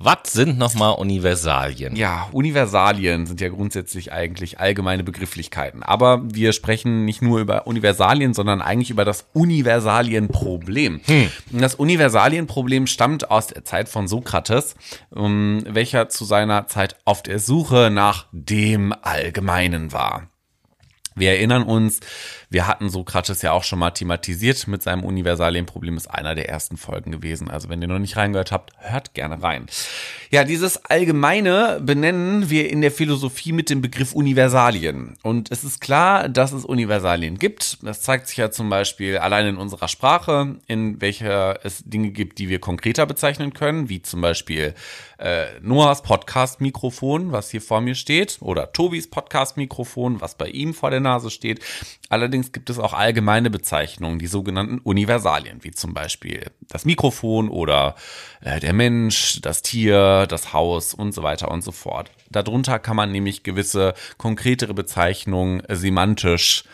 Was 0.00 0.32
sind 0.32 0.58
nochmal 0.58 0.94
Universalien? 0.96 1.94
Ja, 1.94 2.28
Universalien 2.32 3.26
sind 3.26 3.40
ja 3.40 3.48
grundsätzlich 3.48 4.12
eigentlich 4.12 4.58
allgemeine 4.58 5.04
Begrifflichkeiten. 5.04 5.84
Aber 5.84 6.22
wir 6.24 6.52
sprechen 6.52 7.04
nicht 7.04 7.22
nur 7.22 7.38
über 7.38 7.68
Universalien, 7.68 8.34
sondern 8.34 8.60
eigentlich 8.60 8.90
über 8.90 9.04
das 9.04 9.26
Universalienproblem. 9.34 11.00
Hm. 11.04 11.30
Das 11.52 11.76
Universalienproblem 11.76 12.88
stammt 12.88 13.30
aus 13.30 13.46
der 13.46 13.64
Zeit 13.64 13.88
von 13.88 14.08
Sokrates, 14.08 14.74
um, 15.10 15.62
welcher 15.64 16.08
zu 16.08 16.24
seiner 16.24 16.66
Zeit 16.66 16.96
auf 17.04 17.22
der 17.22 17.38
Suche 17.38 17.88
nach 17.92 18.26
dem 18.32 18.92
Allgemeinen 19.00 19.92
war. 19.92 20.28
Wir 21.16 21.30
erinnern 21.30 21.62
uns, 21.62 22.00
wir 22.54 22.68
hatten 22.68 22.88
Sokrates 22.88 23.42
ja 23.42 23.50
auch 23.50 23.64
schon 23.64 23.80
mal 23.80 23.90
thematisiert 23.90 24.68
mit 24.68 24.80
seinem 24.80 25.02
Universalienproblem, 25.02 25.96
ist 25.96 26.06
einer 26.06 26.36
der 26.36 26.48
ersten 26.48 26.76
Folgen 26.76 27.10
gewesen. 27.10 27.50
Also 27.50 27.68
wenn 27.68 27.82
ihr 27.82 27.88
noch 27.88 27.98
nicht 27.98 28.16
reingehört 28.16 28.52
habt, 28.52 28.70
hört 28.78 29.12
gerne 29.12 29.42
rein. 29.42 29.66
Ja, 30.30 30.44
dieses 30.44 30.84
Allgemeine 30.84 31.80
benennen 31.82 32.50
wir 32.50 32.70
in 32.70 32.80
der 32.80 32.92
Philosophie 32.92 33.52
mit 33.52 33.70
dem 33.70 33.82
Begriff 33.82 34.14
Universalien. 34.14 35.16
Und 35.22 35.50
es 35.50 35.64
ist 35.64 35.80
klar, 35.80 36.28
dass 36.28 36.52
es 36.52 36.64
Universalien 36.64 37.38
gibt. 37.38 37.78
Das 37.82 38.02
zeigt 38.02 38.28
sich 38.28 38.36
ja 38.36 38.52
zum 38.52 38.70
Beispiel 38.70 39.18
allein 39.18 39.46
in 39.46 39.56
unserer 39.56 39.88
Sprache, 39.88 40.56
in 40.68 41.00
welcher 41.00 41.58
es 41.64 41.82
Dinge 41.84 42.10
gibt, 42.10 42.38
die 42.38 42.48
wir 42.48 42.60
konkreter 42.60 43.04
bezeichnen 43.04 43.52
können, 43.52 43.88
wie 43.88 44.00
zum 44.00 44.20
Beispiel 44.20 44.74
äh, 45.18 45.46
Noahs 45.60 46.02
Podcast-Mikrofon, 46.02 47.32
was 47.32 47.50
hier 47.50 47.62
vor 47.62 47.80
mir 47.80 47.94
steht, 47.94 48.38
oder 48.40 48.72
Tobis 48.72 49.08
Podcast-Mikrofon, 49.10 50.20
was 50.20 50.36
bei 50.36 50.48
ihm 50.48 50.74
vor 50.74 50.90
der 50.90 51.00
Nase 51.00 51.30
steht. 51.30 51.60
Allerdings 52.08 52.43
gibt 52.52 52.70
es 52.70 52.78
auch 52.78 52.92
allgemeine 52.92 53.50
Bezeichnungen, 53.50 54.18
die 54.18 54.26
sogenannten 54.26 54.78
Universalien, 54.78 55.62
wie 55.62 55.70
zum 55.70 55.94
Beispiel 55.94 56.50
das 56.68 56.84
Mikrofon 56.84 57.48
oder 57.48 57.94
äh, 58.40 58.60
der 58.60 58.72
Mensch, 58.72 59.40
das 59.42 59.62
Tier, 59.62 60.26
das 60.28 60.52
Haus 60.52 60.94
und 60.94 61.12
so 61.12 61.22
weiter 61.22 61.50
und 61.50 61.62
so 61.62 61.72
fort. 61.72 62.10
Darunter 62.30 62.78
kann 62.78 62.96
man 62.96 63.12
nämlich 63.12 63.42
gewisse 63.42 63.94
konkretere 64.18 64.74
Bezeichnungen 64.74 65.62
semantisch 65.68 66.64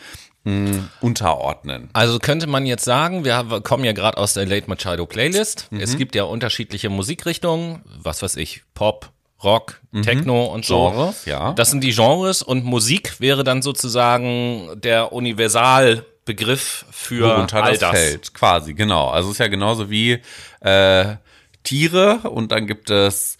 hm, 0.43 0.89
unterordnen. 1.01 1.89
Also 1.93 2.17
könnte 2.17 2.47
man 2.47 2.65
jetzt 2.65 2.83
sagen, 2.83 3.23
wir 3.25 3.61
kommen 3.61 3.83
ja 3.83 3.91
gerade 3.91 4.17
aus 4.17 4.33
der 4.33 4.47
Late 4.47 4.67
Machado 4.67 5.05
Playlist. 5.05 5.67
Mhm. 5.71 5.79
Es 5.79 5.97
gibt 5.97 6.15
ja 6.15 6.23
unterschiedliche 6.23 6.89
Musikrichtungen, 6.89 7.83
was 7.85 8.23
weiß 8.23 8.37
ich, 8.37 8.63
Pop, 8.73 9.11
Rock, 9.43 9.81
mhm. 9.91 10.03
Techno 10.03 10.45
und 10.45 10.65
so. 10.65 10.89
Genres, 10.89 11.25
ja. 11.25 11.53
Das 11.53 11.71
sind 11.71 11.83
die 11.83 11.93
Genres 11.93 12.41
und 12.41 12.63
Musik 12.63 13.19
wäre 13.19 13.43
dann 13.43 13.61
sozusagen 13.61 14.69
der 14.75 15.13
Universalbegriff 15.13 16.85
für 16.91 17.29
Worunter 17.29 17.63
all 17.63 17.71
das, 17.71 17.79
das 17.79 17.91
fällt, 17.91 18.33
quasi, 18.33 18.73
genau. 18.73 19.09
Also 19.09 19.29
es 19.29 19.35
ist 19.35 19.39
ja 19.39 19.47
genauso 19.47 19.89
wie 19.89 20.19
äh, 20.61 21.15
Tiere 21.63 22.19
und 22.29 22.51
dann 22.51 22.67
gibt 22.67 22.89
es 22.89 23.37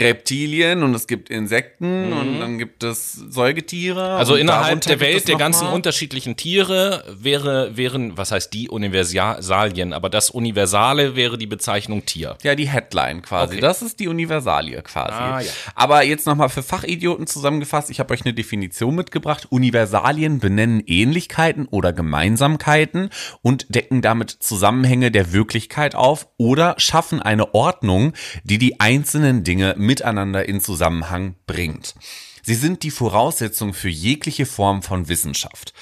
Reptilien 0.00 0.82
und 0.82 0.94
es 0.94 1.06
gibt 1.06 1.30
Insekten 1.30 2.10
mhm. 2.10 2.16
und 2.16 2.40
dann 2.40 2.58
gibt 2.58 2.82
es 2.82 3.12
Säugetiere. 3.12 4.16
Also 4.16 4.34
innerhalb 4.34 4.80
der 4.82 5.00
Welt 5.00 5.28
der 5.28 5.36
ganzen 5.36 5.64
mal. 5.64 5.74
unterschiedlichen 5.74 6.36
Tiere 6.36 7.04
wäre, 7.08 7.76
wären, 7.76 8.16
was 8.16 8.32
heißt 8.32 8.52
die 8.52 8.68
Universalien, 8.68 9.92
aber 9.92 10.10
das 10.10 10.30
Universale 10.30 11.16
wäre 11.16 11.38
die 11.38 11.46
Bezeichnung 11.46 12.04
Tier. 12.04 12.36
Ja, 12.42 12.54
die 12.54 12.68
Headline 12.68 13.22
quasi. 13.22 13.54
Okay. 13.54 13.60
Das 13.60 13.82
ist 13.82 14.00
die 14.00 14.08
Universalie 14.08 14.80
quasi. 14.82 15.12
Ah, 15.12 15.40
ja. 15.40 15.50
Aber 15.74 16.04
jetzt 16.04 16.26
nochmal 16.26 16.48
für 16.48 16.62
Fachidioten 16.62 17.26
zusammengefasst, 17.26 17.90
ich 17.90 18.00
habe 18.00 18.14
euch 18.14 18.24
eine 18.24 18.34
Definition 18.34 18.94
mitgebracht. 18.94 19.46
Universalien 19.50 20.38
benennen 20.38 20.82
Ähnlichkeiten 20.86 21.66
oder 21.66 21.92
Gemeinsamkeiten 21.92 23.10
und 23.42 23.74
decken 23.74 24.02
damit 24.02 24.30
Zusammenhänge 24.30 25.10
der 25.10 25.32
Wirklichkeit 25.32 25.94
auf 25.94 26.28
oder 26.36 26.74
schaffen 26.78 27.20
eine 27.20 27.54
Ordnung, 27.54 28.12
die 28.44 28.58
die 28.58 28.80
einzelnen 28.80 29.44
Dinge 29.44 29.74
miteinander 29.88 30.46
in 30.46 30.60
Zusammenhang 30.60 31.34
bringt. 31.46 31.94
Sie 32.42 32.54
sind 32.54 32.82
die 32.82 32.90
Voraussetzung 32.90 33.72
für 33.72 33.88
jegliche 33.88 34.44
Form 34.44 34.82
von 34.82 35.08
Wissenschaft. 35.08 35.72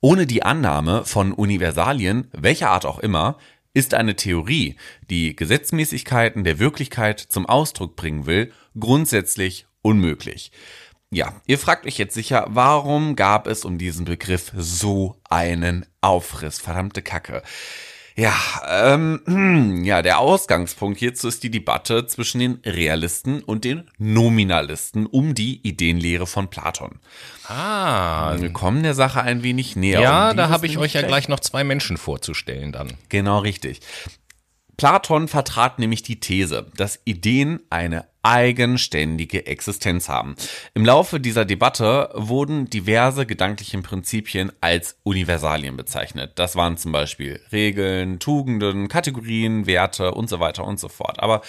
Ohne 0.00 0.26
die 0.26 0.42
Annahme 0.42 1.04
von 1.04 1.32
Universalien, 1.32 2.28
welcher 2.32 2.70
Art 2.70 2.84
auch 2.84 2.98
immer, 2.98 3.38
ist 3.72 3.94
eine 3.94 4.16
Theorie, 4.16 4.74
die 5.08 5.36
Gesetzmäßigkeiten 5.36 6.42
der 6.42 6.58
Wirklichkeit 6.58 7.20
zum 7.20 7.46
Ausdruck 7.46 7.94
bringen 7.94 8.26
will, 8.26 8.52
grundsätzlich 8.78 9.66
unmöglich. 9.80 10.50
Ja, 11.10 11.40
ihr 11.46 11.58
fragt 11.58 11.86
euch 11.86 11.98
jetzt 11.98 12.14
sicher, 12.14 12.46
warum 12.48 13.14
gab 13.14 13.46
es 13.46 13.64
um 13.64 13.78
diesen 13.78 14.06
Begriff 14.06 14.50
so 14.56 15.20
einen 15.30 15.86
Aufriss? 16.00 16.58
Verdammte 16.58 17.00
Kacke. 17.00 17.42
Ja, 18.16 18.34
ähm, 18.68 19.82
ja, 19.84 20.02
der 20.02 20.18
Ausgangspunkt 20.18 20.98
hierzu 20.98 21.28
ist 21.28 21.42
die 21.42 21.50
Debatte 21.50 22.06
zwischen 22.06 22.40
den 22.40 22.60
Realisten 22.64 23.42
und 23.42 23.64
den 23.64 23.88
Nominalisten 23.98 25.06
um 25.06 25.34
die 25.34 25.66
Ideenlehre 25.66 26.26
von 26.26 26.48
Platon. 26.48 26.98
Ah. 27.48 28.36
Wir 28.38 28.52
kommen 28.52 28.82
der 28.82 28.94
Sache 28.94 29.22
ein 29.22 29.42
wenig 29.42 29.76
näher. 29.76 30.00
Ja, 30.00 30.30
um 30.30 30.36
da 30.36 30.48
habe 30.48 30.66
ich 30.66 30.78
euch 30.78 30.94
ja 30.94 31.02
gleich 31.02 31.28
noch 31.28 31.40
zwei 31.40 31.64
Menschen 31.64 31.96
vorzustellen 31.96 32.72
dann. 32.72 32.92
Genau 33.08 33.38
richtig. 33.38 33.80
Platon 34.76 35.28
vertrat 35.28 35.78
nämlich 35.78 36.02
die 36.02 36.20
These, 36.20 36.66
dass 36.76 37.00
Ideen 37.04 37.60
eine 37.70 38.06
eigenständige 38.22 39.46
Existenz 39.46 40.08
haben. 40.08 40.36
Im 40.74 40.84
Laufe 40.84 41.18
dieser 41.18 41.44
Debatte 41.44 42.10
wurden 42.14 42.70
diverse 42.70 43.26
gedankliche 43.26 43.80
Prinzipien 43.82 44.52
als 44.60 44.96
Universalien 45.02 45.76
bezeichnet. 45.76 46.32
Das 46.36 46.54
waren 46.54 46.76
zum 46.76 46.92
Beispiel 46.92 47.40
Regeln, 47.50 48.20
Tugenden, 48.20 48.88
Kategorien, 48.88 49.66
Werte 49.66 50.12
und 50.12 50.28
so 50.28 50.38
weiter 50.38 50.64
und 50.64 50.78
so 50.78 50.88
fort. 50.88 51.20
Aber 51.20 51.42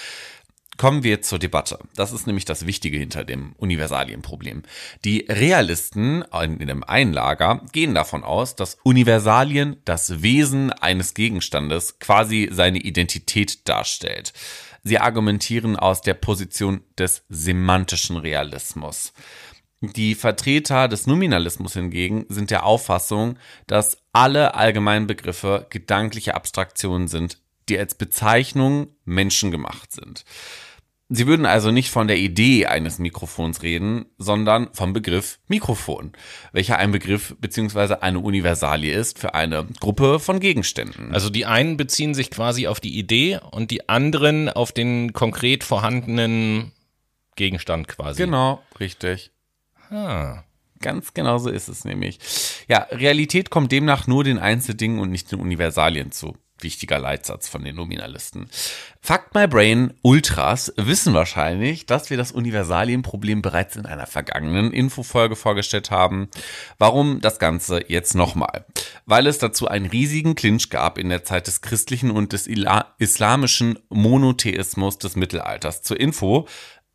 Kommen 0.78 1.04
wir 1.04 1.22
zur 1.22 1.38
Debatte. 1.38 1.78
Das 1.96 2.12
ist 2.12 2.26
nämlich 2.26 2.46
das 2.46 2.66
Wichtige 2.66 2.98
hinter 2.98 3.24
dem 3.24 3.54
Universalienproblem. 3.58 4.64
Die 5.06 5.26
Realisten 5.30 6.24
in 6.24 6.68
dem 6.68 6.84
Einlager 6.84 7.62
gehen 7.72 7.94
davon 7.94 8.24
aus, 8.24 8.56
dass 8.56 8.78
Universalien 8.84 9.78
das 9.86 10.24
Wesen 10.24 10.72
eines 10.72 11.14
Gegenstandes 11.14 12.00
quasi 12.00 12.50
seine 12.52 12.80
Identität 12.80 13.68
darstellt. 13.70 14.34
Sie 14.84 15.00
argumentieren 15.00 15.76
aus 15.78 16.02
der 16.02 16.16
Position 16.16 16.82
des 16.98 17.24
semantischen 17.30 18.18
Realismus. 18.18 19.14
Die 19.82 20.16
Vertreter 20.16 20.88
des 20.88 21.08
Nominalismus 21.08 21.74
hingegen 21.74 22.26
sind 22.30 22.52
der 22.52 22.66
Auffassung, 22.66 23.38
dass 23.68 23.98
alle 24.14 24.56
allgemeinen 24.56 25.08
Begriffe 25.08 25.68
gedankliche 25.70 26.36
Abstraktionen 26.36 27.08
sind, 27.08 27.43
die 27.74 27.80
als 27.80 27.96
Bezeichnung 27.96 28.88
menschengemacht 29.04 29.92
sind. 29.92 30.24
Sie 31.10 31.28
würden 31.28 31.46
also 31.46 31.72
nicht 31.72 31.90
von 31.90 32.08
der 32.08 32.18
Idee 32.18 32.66
eines 32.66 32.98
Mikrofons 32.98 33.62
reden, 33.62 34.06
sondern 34.18 34.70
vom 34.74 34.94
Begriff 34.94 35.40
Mikrofon, 35.48 36.14
welcher 36.54 36.78
ein 36.78 36.92
Begriff 36.92 37.36
bzw. 37.40 37.96
eine 38.02 38.20
Universalie 38.20 38.94
ist 38.94 39.20
für 39.20 39.34
eine 39.34 39.68
Gruppe 39.80 40.20
von 40.20 40.40
Gegenständen. 40.40 41.14
Also 41.14 41.30
die 41.30 41.46
einen 41.46 41.78
beziehen 41.78 42.14
sich 42.14 42.32
quasi 42.32 42.68
auf 42.68 42.80
die 42.80 42.98
Idee 42.98 43.40
und 43.52 43.70
die 43.70 43.90
anderen 43.90 44.50
auf 44.50 44.72
den 44.72 45.14
konkret 45.14 45.64
vorhandenen 45.64 46.72
Gegenstand 47.36 47.88
quasi. 47.88 48.24
Genau, 48.24 48.64
richtig. 48.80 49.32
Ah. 49.90 50.44
Ganz 50.80 51.14
genau 51.14 51.38
so 51.38 51.50
ist 51.50 51.70
es 51.70 51.86
nämlich. 51.86 52.20
Ja, 52.68 52.88
Realität 52.92 53.50
kommt 53.50 53.72
demnach 53.72 54.06
nur 54.06 54.24
den 54.24 54.38
Einzeldingen 54.38 55.00
und 55.00 55.12
nicht 55.12 55.32
den 55.32 55.40
Universalien 55.40 56.12
zu. 56.12 56.36
Wichtiger 56.60 57.00
Leitsatz 57.00 57.50
von 57.50 57.64
den 57.64 57.76
Nominalisten. 57.76 58.48
Fuck 59.02 59.34
My 59.34 59.48
Brain 59.48 59.94
Ultras 60.02 60.74
wissen 60.78 61.14
wahrscheinlich, 61.14 61.86
dass 61.86 62.10
wir 62.10 62.18
das 62.18 62.32
Universalienproblem 62.32 63.42
bereits 63.42 63.76
in 63.76 63.86
einer 63.86 64.08
vergangenen 64.08 64.72
Infofolge 64.72 65.36
vorgestellt 65.36 65.92
haben. 65.92 66.30
Warum 66.78 67.20
das 67.20 67.40
Ganze 67.40 67.84
jetzt 67.90 68.16
nochmal? 68.16 68.66
Weil 69.06 69.28
es 69.28 69.40
dazu 69.40 69.68
einen 69.68 69.88
riesigen 69.88 70.36
Clinch 70.36 70.70
gab 70.70 70.98
in 70.98 71.10
der 71.10 71.26
Zeit 71.26 71.48
des 71.48 71.62
christlichen 71.62 72.12
und 72.12 72.32
des 72.32 72.48
islamischen 72.98 73.80
Monotheismus 73.90 74.98
des 74.98 75.16
Mittelalters. 75.16 75.82
Zur 75.82 76.00
Info, 76.00 76.48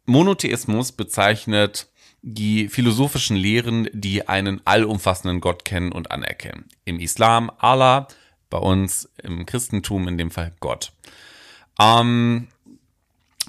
Monotheismus 0.07 0.92
bezeichnet 0.92 1.90
die 2.23 2.68
philosophischen 2.68 3.37
Lehren, 3.37 3.88
die 3.92 4.27
einen 4.27 4.61
allumfassenden 4.64 5.40
Gott 5.40 5.64
kennen 5.64 5.92
und 5.92 6.11
anerkennen. 6.11 6.64
Im 6.85 6.99
Islam 6.99 7.51
Allah, 7.59 8.09
bei 8.51 8.59
uns 8.59 9.09
im 9.23 9.47
Christentum 9.47 10.09
in 10.09 10.19
dem 10.19 10.31
Fall 10.31 10.53
Gott. 10.61 10.93
Ähm, 11.81 12.49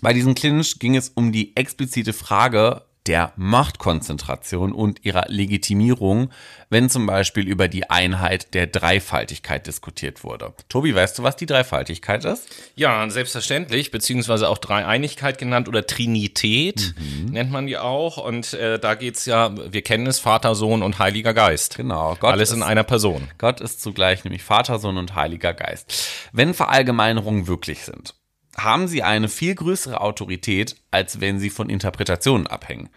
bei 0.01 0.13
diesem 0.13 0.35
Clinch 0.35 0.79
ging 0.79 0.95
es 0.95 1.09
um 1.09 1.31
die 1.31 1.55
explizite 1.55 2.13
Frage 2.13 2.83
der 3.07 3.33
Machtkonzentration 3.37 4.71
und 4.71 5.03
ihrer 5.05 5.25
Legitimierung, 5.27 6.31
wenn 6.69 6.89
zum 6.89 7.05
Beispiel 7.05 7.47
über 7.47 7.67
die 7.67 7.89
Einheit 7.89 8.53
der 8.53 8.67
Dreifaltigkeit 8.67 9.65
diskutiert 9.65 10.23
wurde. 10.23 10.53
Tobi, 10.69 10.93
weißt 10.93 11.17
du, 11.17 11.23
was 11.23 11.35
die 11.35 11.45
Dreifaltigkeit 11.45 12.25
ist? 12.25 12.47
Ja, 12.75 13.09
selbstverständlich, 13.09 13.91
beziehungsweise 13.91 14.49
auch 14.49 14.57
Dreieinigkeit 14.57 15.37
genannt 15.37 15.67
oder 15.67 15.87
Trinität 15.87 16.93
nennt 17.31 17.51
man 17.51 17.67
die 17.67 17.77
auch. 17.77 18.17
Und 18.17 18.53
äh, 18.53 18.77
da 18.79 18.95
geht's 18.95 19.25
ja, 19.25 19.55
wir 19.71 19.81
kennen 19.81 20.05
es, 20.05 20.19
Vater, 20.19 20.53
Sohn 20.53 20.83
und 20.83 20.99
Heiliger 20.99 21.33
Geist. 21.33 21.77
Genau, 21.77 22.15
Gott 22.19 22.31
Alles 22.31 22.49
ist, 22.49 22.57
in 22.57 22.63
einer 22.63 22.83
Person. 22.83 23.29
Gott 23.37 23.61
ist 23.61 23.81
zugleich 23.81 24.23
nämlich 24.23 24.43
Vater, 24.43 24.77
Sohn 24.77 24.97
und 24.97 25.15
Heiliger 25.15 25.53
Geist. 25.53 26.29
Wenn 26.31 26.53
Verallgemeinerungen 26.53 27.47
wirklich 27.47 27.83
sind, 27.83 28.13
haben 28.57 28.87
sie 28.87 29.03
eine 29.03 29.29
viel 29.29 29.55
größere 29.55 30.01
Autorität, 30.01 30.75
als 30.91 31.21
wenn 31.21 31.39
sie 31.39 31.49
von 31.49 31.69
Interpretationen 31.69 32.47
abhängen. 32.47 32.89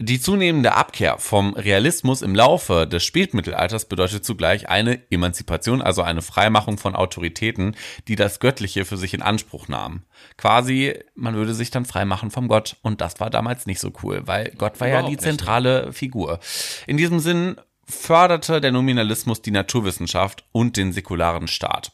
Die 0.00 0.20
zunehmende 0.20 0.74
Abkehr 0.74 1.18
vom 1.18 1.54
Realismus 1.54 2.22
im 2.22 2.32
Laufe 2.32 2.86
des 2.86 3.04
Spätmittelalters 3.04 3.86
bedeutet 3.86 4.24
zugleich 4.24 4.68
eine 4.68 5.00
Emanzipation, 5.10 5.82
also 5.82 6.02
eine 6.02 6.22
Freimachung 6.22 6.78
von 6.78 6.94
Autoritäten, 6.94 7.74
die 8.06 8.14
das 8.14 8.38
Göttliche 8.38 8.84
für 8.84 8.96
sich 8.96 9.12
in 9.12 9.22
Anspruch 9.22 9.66
nahmen. 9.66 10.04
Quasi, 10.36 10.94
man 11.16 11.34
würde 11.34 11.52
sich 11.52 11.72
dann 11.72 11.84
freimachen 11.84 12.30
vom 12.30 12.46
Gott 12.46 12.76
und 12.82 13.00
das 13.00 13.18
war 13.18 13.28
damals 13.28 13.66
nicht 13.66 13.80
so 13.80 13.92
cool, 14.04 14.22
weil 14.26 14.52
Gott 14.56 14.78
war 14.78 14.86
ja 14.86 15.00
Überhaupt 15.00 15.10
die 15.10 15.16
nicht. 15.16 15.22
zentrale 15.24 15.92
Figur. 15.92 16.38
In 16.86 16.96
diesem 16.96 17.18
Sinn 17.18 17.56
förderte 17.84 18.60
der 18.60 18.70
Nominalismus 18.70 19.42
die 19.42 19.50
Naturwissenschaft 19.50 20.44
und 20.52 20.76
den 20.76 20.92
säkularen 20.92 21.48
Staat. 21.48 21.90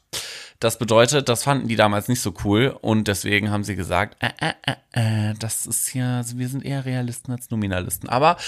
Das 0.64 0.79
bedeutet, 0.79 1.29
das 1.29 1.44
fanden 1.44 1.68
die 1.68 1.77
damals 1.77 2.09
nicht 2.09 2.22
so 2.22 2.33
cool 2.42 2.74
und 2.81 3.07
deswegen 3.07 3.50
haben 3.50 3.64
sie 3.64 3.77
gesagt, 3.77 4.16
äh, 4.22 4.31
äh, 4.40 4.53
äh, 4.94 5.31
äh, 5.31 5.35
das 5.38 5.66
ist 5.66 5.92
ja, 5.92 6.22
wir 6.37 6.48
sind 6.48 6.64
eher 6.64 6.87
Realisten 6.87 7.33
als 7.33 7.50
Nominalisten. 7.50 8.09
Aber 8.09 8.38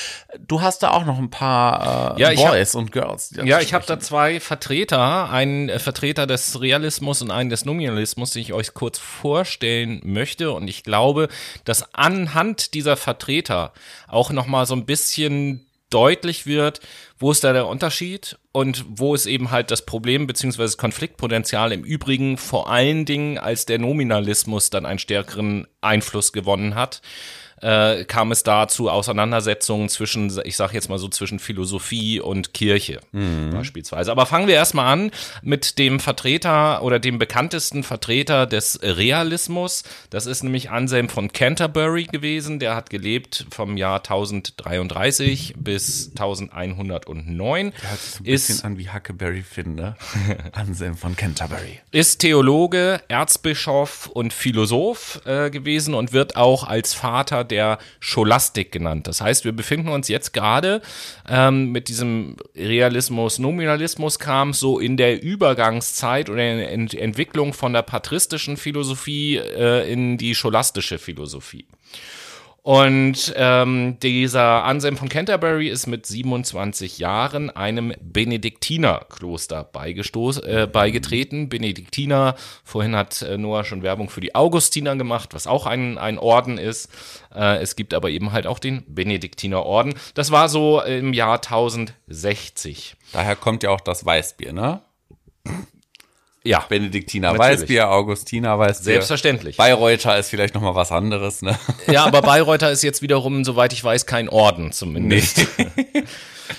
du 0.47 0.63
hast 0.63 0.83
da 0.83 0.93
auch 0.93 1.05
noch 1.05 1.19
ein 1.19 1.29
paar 1.29 2.17
äh, 2.17 2.21
Ja, 2.23 2.31
ich 2.31 2.43
hab- 2.43 2.53
Boys 2.53 2.75
und 2.75 2.91
Girls. 2.91 3.29
die 3.29 3.41
Ja, 3.47 3.61
ich 3.61 3.75
habe 3.75 3.85
da 3.87 4.01
zwei 4.01 4.41
Vertreter, 4.41 5.29
einen 5.31 5.69
äh, 5.69 5.79
Vertreter 5.79 6.27
des 6.27 6.59
Realismus 6.59 7.21
und 7.21 7.31
einen 7.31 7.51
des 7.51 7.67
Nominalismus, 7.67 8.31
den 8.31 8.41
ich 8.41 8.55
euch 8.55 8.73
kurz 8.73 8.99
vorstellen 8.99 10.01
möchte. 10.03 10.53
Und 10.53 10.69
ich 10.69 10.85
glaube, 10.85 11.29
dass 11.65 11.93
anhand 11.95 12.73
dieser 12.73 12.97
Vertreter 12.97 13.75
auch 14.09 14.31
noch 14.31 14.47
mal 14.47 14.65
so 14.65 14.75
ein 14.75 14.87
bisschen 14.87 15.66
deutlich 15.91 16.47
wird, 16.47 16.81
wo 17.19 17.31
ist 17.31 17.45
da 17.45 17.53
der 17.53 17.67
Unterschied 17.67 18.39
und 18.53 18.85
wo 18.89 19.15
ist 19.15 19.27
eben 19.27 19.51
halt 19.51 19.71
das 19.71 19.87
Problem 19.87 20.27
das 20.65 20.77
Konfliktpotenzial 20.77 21.73
im 21.73 21.85
Übrigen 21.85 22.37
vor 22.39 22.71
allen 22.71 23.05
Dingen, 23.05 23.39
als 23.39 23.67
der 23.67 23.79
Nominalismus 23.79 24.71
dann 24.71 24.87
einen 24.87 24.99
stärkeren 24.99 25.67
Einfluss 25.81 26.33
gewonnen 26.33 26.75
hat 26.75 27.03
äh, 27.63 28.05
kam 28.05 28.33
es 28.33 28.43
da 28.43 28.69
zu 28.69 28.91
Auseinandersetzungen 28.91 29.89
zwischen, 29.89 30.33
ich 30.45 30.57
sage 30.57 30.75
jetzt 30.75 30.89
mal 30.89 30.99
so, 30.99 31.09
zwischen 31.09 31.39
Philosophie 31.39 32.21
und 32.21 32.53
Kirche 32.55 33.01
beispielsweise. 33.53 34.11
Aber 34.11 34.27
fangen 34.27 34.47
wir 34.47 34.55
erstmal 34.55 34.93
an 34.93 35.11
mit 35.43 35.79
dem 35.79 36.01
Vertreter 36.01 36.83
oder 36.83 36.99
dem 36.99 37.19
bekanntesten 37.19 37.83
Vertreter 37.83 38.47
des 38.47 38.81
Realismus. 38.83 39.85
Das 40.11 40.27
ist 40.27 40.43
nämlich 40.43 40.71
Anselm 40.71 41.09
von 41.09 41.33
Canterbury 41.33 42.05
gewesen. 42.05 42.59
Der 42.59 42.75
hat 42.77 42.91
gelebt 42.91 43.47
vom 43.51 43.77
Jahr 43.77 43.99
1033 43.99 45.55
bis 45.59 46.11
1109. 46.19 47.73
Hört 47.81 48.01
sich 48.01 48.21
ein 48.21 48.25
ist- 48.27 48.47
bisschen 48.49 48.65
an 48.65 48.79
wie 48.79 48.91
Huckleberry 48.91 49.43
Finn, 49.43 49.75
ne? 49.75 49.97
Anselm 50.53 50.97
von 50.97 51.17
Canterbury. 51.17 51.81
ist 51.91 52.19
Theologe, 52.19 53.01
Erzbischof 53.09 54.07
und 54.07 54.33
Philosoph 54.33 55.21
äh, 55.25 55.51
gewesen 55.51 55.95
und 55.95 56.13
wird 56.13 56.37
auch 56.37 56.65
als 56.65 56.95
Vater 56.95 57.45
der 57.51 57.79
Scholastik 58.01 58.73
genannt. 58.73 59.07
Das 59.07 59.21
heißt, 59.21 59.45
wir 59.45 59.53
befinden 59.53 59.89
uns 59.89 60.09
jetzt 60.09 60.33
gerade 60.33 60.83
ähm, 61.29 61.73
mit 61.73 61.89
diesem 61.89 62.37
Realismus, 62.55 63.39
Nominalismus 63.39 64.19
kam 64.19 64.53
so 64.53 64.79
in 64.79 64.97
der 64.97 65.23
Übergangszeit 65.23 66.31
oder 66.31 66.51
in 66.51 66.59
der 66.59 66.73
Ent 66.73 66.95
Entwicklung 66.95 67.53
von 67.53 67.73
der 67.73 67.83
patristischen 67.83 68.57
Philosophie 68.57 69.37
äh, 69.37 69.91
in 69.91 70.19
die 70.19 70.35
scholastische 70.35 70.99
Philosophie. 70.99 71.67
Und 72.67 73.33
ähm, 73.37 73.97
dieser 74.01 74.65
Anselm 74.65 74.97
von 74.97 75.09
Canterbury 75.09 75.69
ist 75.69 75.87
mit 75.87 76.05
27 76.05 76.99
Jahren 76.99 77.49
einem 77.49 77.95
Benediktinerkloster 78.01 79.63
beigestoß, 79.63 80.39
äh, 80.39 80.67
beigetreten. 80.67 81.49
Benediktiner, 81.49 82.35
vorhin 82.65 82.97
hat 82.97 83.23
äh, 83.23 83.39
Noah 83.39 83.63
schon 83.63 83.85
Werbung 83.85 84.09
für 84.09 84.21
die 84.21 84.35
Augustiner 84.35 84.97
gemacht, 84.97 85.33
was 85.33 85.47
auch 85.47 85.67
ein, 85.67 85.97
ein 85.97 86.19
Orden 86.19 86.59
ist. 86.59 86.91
Äh, 87.33 87.59
es 87.59 87.77
gibt 87.77 87.95
aber 87.95 88.11
eben 88.11 88.33
halt 88.33 88.49
auch 88.49 88.59
den 88.59 88.83
Benediktinerorden. 88.93 89.95
Das 90.15 90.33
war 90.33 90.49
so 90.49 90.83
im 90.83 91.13
Jahr 91.13 91.37
1060. 91.37 92.97
Daher 93.13 93.37
kommt 93.37 93.63
ja 93.63 93.71
auch 93.71 93.81
das 93.81 94.05
Weißbier, 94.05 94.53
ne? 94.53 94.81
Ja, 96.47 96.65
Benediktiner 96.69 97.33
Natürlich. 97.33 97.61
Weißbier, 97.61 97.91
Augustiner 97.91 98.59
Weißbier. 98.59 98.85
Selbstverständlich. 98.85 99.57
Bayreuther 99.57 100.19
ist 100.19 100.31
vielleicht 100.31 100.55
nochmal 100.55 100.75
was 100.75 100.93
anderes, 100.93 101.43
ne? 101.43 101.59
ja, 101.87 102.05
aber 102.05 102.23
Bayreuther 102.23 102.71
ist 102.71 102.83
jetzt 102.83 103.03
wiederum, 103.03 103.45
soweit 103.45 103.73
ich 103.73 103.83
weiß, 103.83 104.07
kein 104.07 104.29
Orden 104.29 104.73
zumindest. 104.73 105.47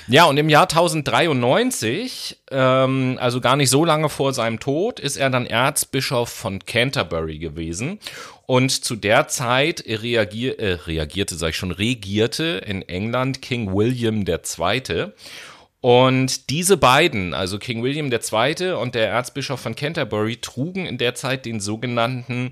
Ja, 0.07 0.25
und 0.25 0.37
im 0.37 0.49
Jahr 0.49 0.63
1093, 0.63 2.37
ähm, 2.51 3.17
also 3.19 3.41
gar 3.41 3.55
nicht 3.55 3.69
so 3.69 3.85
lange 3.85 4.09
vor 4.09 4.33
seinem 4.33 4.59
Tod, 4.59 4.99
ist 4.99 5.17
er 5.17 5.29
dann 5.29 5.45
Erzbischof 5.45 6.29
von 6.29 6.59
Canterbury 6.65 7.39
gewesen. 7.39 7.99
Und 8.45 8.71
zu 8.71 8.95
der 8.95 9.27
Zeit 9.27 9.83
reagier, 9.85 10.59
äh, 10.59 10.73
reagierte, 10.73 11.35
sag 11.35 11.49
ich 11.49 11.57
schon, 11.57 11.71
regierte 11.71 12.61
in 12.65 12.81
England 12.81 13.41
King 13.41 13.73
William 13.73 14.25
II. 14.25 15.11
Und 15.79 16.49
diese 16.49 16.75
beiden, 16.75 17.33
also 17.33 17.59
King 17.59 17.83
William 17.83 18.11
II. 18.11 18.71
und 18.73 18.95
der 18.95 19.09
Erzbischof 19.09 19.59
von 19.59 19.75
Canterbury, 19.75 20.37
trugen 20.37 20.85
in 20.85 20.97
der 20.97 21.13
Zeit 21.13 21.45
den 21.45 21.59
sogenannten 21.59 22.51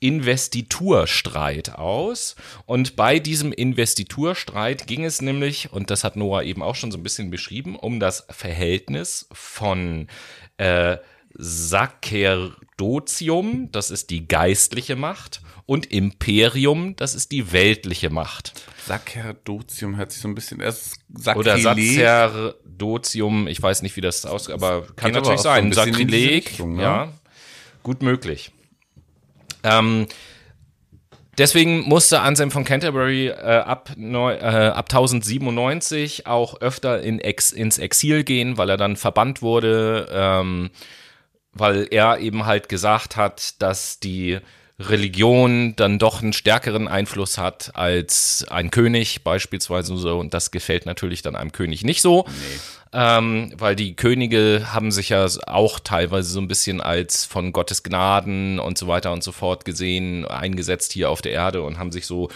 Investiturstreit 0.00 1.76
aus. 1.76 2.34
Und 2.66 2.96
bei 2.96 3.20
diesem 3.20 3.52
Investiturstreit 3.52 4.86
ging 4.86 5.04
es 5.04 5.22
nämlich, 5.22 5.72
und 5.72 5.90
das 5.90 6.02
hat 6.02 6.16
Noah 6.16 6.42
eben 6.42 6.62
auch 6.62 6.74
schon 6.74 6.90
so 6.90 6.98
ein 6.98 7.04
bisschen 7.04 7.30
beschrieben, 7.30 7.76
um 7.76 8.00
das 8.00 8.26
Verhältnis 8.30 9.28
von 9.32 10.08
äh, 10.56 10.96
Sacerdotium, 11.34 13.70
das 13.72 13.90
ist 13.90 14.10
die 14.10 14.28
geistliche 14.28 14.96
Macht, 14.96 15.40
und 15.66 15.86
Imperium, 15.86 16.96
das 16.96 17.14
ist 17.14 17.32
die 17.32 17.52
weltliche 17.52 18.10
Macht. 18.10 18.52
Sacerdotium 18.86 19.96
hört 19.96 20.12
sich 20.12 20.20
so 20.20 20.28
ein 20.28 20.34
bisschen 20.34 20.60
erst 20.60 20.98
Oder 21.34 21.58
Sacerdotium, 21.58 23.46
ich 23.46 23.62
weiß 23.62 23.82
nicht, 23.82 23.96
wie 23.96 24.00
das 24.00 24.26
aussieht, 24.26 24.54
aber 24.54 24.82
kann 24.96 25.12
Geht 25.12 25.22
natürlich 25.22 25.28
aber 25.28 25.38
so 25.38 25.42
sein. 25.44 25.70
diese 25.70 25.84
Sakrileg, 25.84 26.48
Richtung, 26.48 26.76
ne? 26.76 26.82
ja, 26.82 27.12
gut 27.82 28.02
möglich. 28.02 28.50
Ähm, 29.62 30.08
deswegen 31.38 31.82
musste 31.82 32.20
Anselm 32.20 32.50
von 32.50 32.64
Canterbury 32.64 33.28
äh, 33.28 33.32
ab, 33.32 33.92
neu, 33.96 34.34
äh, 34.34 34.40
ab 34.40 34.86
1097 34.90 36.26
auch 36.26 36.60
öfter 36.60 37.00
in 37.02 37.20
Ex, 37.20 37.52
ins 37.52 37.78
Exil 37.78 38.24
gehen, 38.24 38.58
weil 38.58 38.68
er 38.68 38.76
dann 38.76 38.96
verbannt 38.96 39.42
wurde, 39.42 40.08
ähm, 40.12 40.70
weil 41.52 41.86
er 41.90 42.18
eben 42.18 42.46
halt 42.46 42.68
gesagt 42.68 43.16
hat, 43.16 43.60
dass 43.60 44.00
die 44.00 44.38
Religion 44.78 45.74
dann 45.76 45.98
doch 45.98 46.22
einen 46.22 46.32
stärkeren 46.32 46.88
Einfluss 46.88 47.38
hat 47.38 47.72
als 47.74 48.44
ein 48.50 48.70
König 48.70 49.22
beispielsweise 49.22 49.96
so. 49.96 50.18
Und 50.18 50.34
das 50.34 50.50
gefällt 50.50 50.86
natürlich 50.86 51.22
dann 51.22 51.36
einem 51.36 51.52
König 51.52 51.84
nicht 51.84 52.02
so, 52.02 52.26
ähm, 52.92 53.52
weil 53.56 53.76
die 53.76 53.94
Könige 53.94 54.68
haben 54.72 54.90
sich 54.90 55.10
ja 55.10 55.26
auch 55.46 55.78
teilweise 55.78 56.30
so 56.30 56.40
ein 56.40 56.48
bisschen 56.48 56.80
als 56.80 57.24
von 57.24 57.52
Gottes 57.52 57.82
Gnaden 57.82 58.58
und 58.58 58.78
so 58.78 58.86
weiter 58.86 59.12
und 59.12 59.22
so 59.22 59.32
fort 59.32 59.64
gesehen, 59.64 60.26
eingesetzt 60.26 60.92
hier 60.92 61.10
auf 61.10 61.22
der 61.22 61.32
Erde 61.32 61.62
und 61.62 61.78
haben 61.78 61.92
sich 61.92 62.06
so 62.06 62.28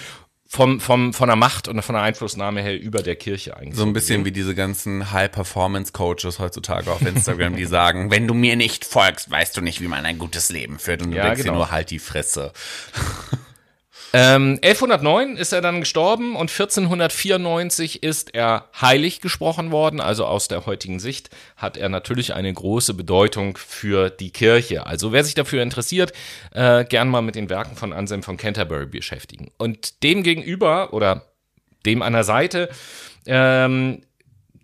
vom, 0.56 0.80
vom, 0.80 1.12
von 1.12 1.28
der 1.28 1.36
Macht 1.36 1.68
und 1.68 1.80
von 1.82 1.94
der 1.94 2.02
Einflussnahme 2.02 2.62
her 2.62 2.80
über 2.80 3.02
der 3.02 3.14
Kirche 3.14 3.56
eigentlich. 3.56 3.76
So 3.76 3.84
ein 3.84 3.92
bisschen 3.92 4.24
wie 4.24 4.32
diese 4.32 4.54
ganzen 4.54 5.12
High-Performance-Coaches 5.12 6.38
heutzutage 6.38 6.90
auf 6.90 7.02
Instagram, 7.02 7.56
die 7.56 7.66
sagen, 7.66 8.10
wenn 8.10 8.26
du 8.26 8.32
mir 8.32 8.56
nicht 8.56 8.86
folgst, 8.86 9.30
weißt 9.30 9.54
du 9.56 9.60
nicht, 9.60 9.82
wie 9.82 9.88
man 9.88 10.06
ein 10.06 10.18
gutes 10.18 10.48
Leben 10.48 10.78
führt. 10.78 11.02
Und 11.02 11.10
du 11.10 11.18
Ja, 11.18 11.24
denkst 11.24 11.40
dir 11.42 11.44
genau. 11.44 11.56
nur, 11.58 11.70
halt 11.70 11.90
die 11.90 11.98
Fresse. 11.98 12.52
Ähm, 14.12 14.58
1109 14.62 15.36
ist 15.36 15.52
er 15.52 15.60
dann 15.60 15.80
gestorben 15.80 16.36
und 16.36 16.50
1494 16.50 18.02
ist 18.02 18.34
er 18.34 18.68
heilig 18.80 19.20
gesprochen 19.20 19.70
worden. 19.70 20.00
Also 20.00 20.24
aus 20.24 20.48
der 20.48 20.66
heutigen 20.66 21.00
Sicht 21.00 21.30
hat 21.56 21.76
er 21.76 21.88
natürlich 21.88 22.34
eine 22.34 22.52
große 22.52 22.94
Bedeutung 22.94 23.56
für 23.56 24.10
die 24.10 24.30
Kirche. 24.30 24.86
Also 24.86 25.12
wer 25.12 25.24
sich 25.24 25.34
dafür 25.34 25.62
interessiert, 25.62 26.12
äh, 26.52 26.84
gern 26.84 27.08
mal 27.08 27.22
mit 27.22 27.34
den 27.34 27.50
Werken 27.50 27.76
von 27.76 27.92
Anselm 27.92 28.22
von 28.22 28.36
Canterbury 28.36 28.86
beschäftigen. 28.86 29.50
Und 29.58 30.02
dem 30.02 30.22
gegenüber 30.22 30.92
oder 30.92 31.26
dem 31.84 32.02
an 32.02 32.12
der 32.12 32.24
Seite 32.24 32.68
ähm, 33.26 34.02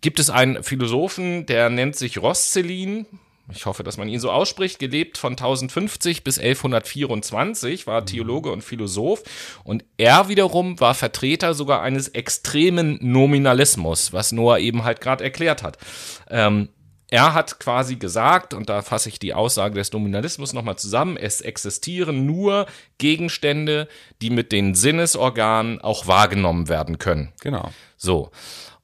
gibt 0.00 0.18
es 0.20 0.30
einen 0.30 0.62
Philosophen, 0.62 1.46
der 1.46 1.70
nennt 1.70 1.96
sich 1.96 2.18
Roscelin. 2.18 3.06
Ich 3.50 3.66
hoffe, 3.66 3.82
dass 3.82 3.96
man 3.96 4.08
ihn 4.08 4.20
so 4.20 4.30
ausspricht. 4.30 4.78
Gelebt 4.78 5.18
von 5.18 5.32
1050 5.32 6.24
bis 6.24 6.38
1124, 6.38 7.86
war 7.86 8.06
Theologe 8.06 8.52
und 8.52 8.62
Philosoph. 8.62 9.22
Und 9.64 9.84
er 9.96 10.28
wiederum 10.28 10.78
war 10.80 10.94
Vertreter 10.94 11.54
sogar 11.54 11.82
eines 11.82 12.08
extremen 12.08 12.98
Nominalismus, 13.00 14.12
was 14.12 14.32
Noah 14.32 14.58
eben 14.58 14.84
halt 14.84 15.00
gerade 15.00 15.24
erklärt 15.24 15.62
hat. 15.62 15.78
Ähm, 16.30 16.68
er 17.12 17.34
hat 17.34 17.60
quasi 17.60 17.96
gesagt, 17.96 18.54
und 18.54 18.70
da 18.70 18.80
fasse 18.80 19.10
ich 19.10 19.18
die 19.18 19.34
Aussage 19.34 19.74
des 19.74 19.92
Nominalismus 19.92 20.54
nochmal 20.54 20.78
zusammen, 20.78 21.18
es 21.18 21.42
existieren 21.42 22.24
nur 22.24 22.64
Gegenstände, 22.96 23.86
die 24.22 24.30
mit 24.30 24.50
den 24.50 24.74
Sinnesorganen 24.74 25.78
auch 25.82 26.06
wahrgenommen 26.06 26.70
werden 26.70 26.98
können. 26.98 27.30
Genau. 27.42 27.70
So. 27.98 28.30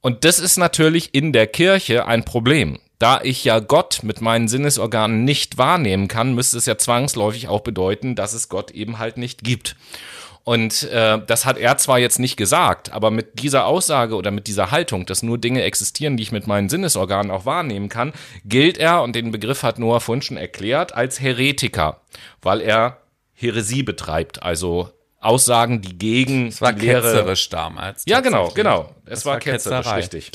Und 0.02 0.26
das 0.26 0.40
ist 0.40 0.58
natürlich 0.58 1.14
in 1.14 1.32
der 1.32 1.46
Kirche 1.46 2.06
ein 2.06 2.26
Problem. 2.26 2.78
Da 2.98 3.20
ich 3.22 3.44
ja 3.44 3.60
Gott 3.60 4.00
mit 4.02 4.20
meinen 4.20 4.48
Sinnesorganen 4.48 5.24
nicht 5.24 5.56
wahrnehmen 5.56 6.08
kann, 6.08 6.34
müsste 6.34 6.58
es 6.58 6.66
ja 6.66 6.78
zwangsläufig 6.78 7.48
auch 7.48 7.60
bedeuten, 7.60 8.16
dass 8.16 8.32
es 8.32 8.48
Gott 8.48 8.72
eben 8.72 8.98
halt 8.98 9.16
nicht 9.18 9.44
gibt. 9.44 9.76
Und 10.48 10.84
äh, 10.84 11.20
das 11.26 11.44
hat 11.44 11.58
er 11.58 11.76
zwar 11.76 11.98
jetzt 11.98 12.18
nicht 12.18 12.38
gesagt, 12.38 12.90
aber 12.90 13.10
mit 13.10 13.42
dieser 13.42 13.66
Aussage 13.66 14.14
oder 14.14 14.30
mit 14.30 14.46
dieser 14.46 14.70
Haltung, 14.70 15.04
dass 15.04 15.22
nur 15.22 15.36
Dinge 15.36 15.62
existieren, 15.62 16.16
die 16.16 16.22
ich 16.22 16.32
mit 16.32 16.46
meinen 16.46 16.70
Sinnesorganen 16.70 17.30
auch 17.30 17.44
wahrnehmen 17.44 17.90
kann, 17.90 18.14
gilt 18.46 18.78
er, 18.78 19.02
und 19.02 19.14
den 19.14 19.30
Begriff 19.30 19.62
hat 19.62 19.78
Noah 19.78 20.00
schon 20.00 20.38
erklärt, 20.38 20.94
als 20.94 21.20
Heretiker, 21.20 22.00
weil 22.40 22.62
er 22.62 22.96
Häresie 23.34 23.82
betreibt, 23.82 24.42
also 24.42 24.88
Aussagen, 25.20 25.82
die 25.82 25.98
gegen 25.98 26.48
Es 26.48 26.62
war 26.62 26.72
die 26.72 26.86
Lehre 26.86 27.02
ketzerisch 27.02 27.50
damals. 27.50 28.04
ja, 28.06 28.20
genau, 28.20 28.48
genau. 28.54 28.94
Es 29.04 29.10
Das 29.10 29.26
war, 29.26 29.32
war 29.34 29.40
ketzerisch, 29.40 29.92
richtig. 29.92 30.30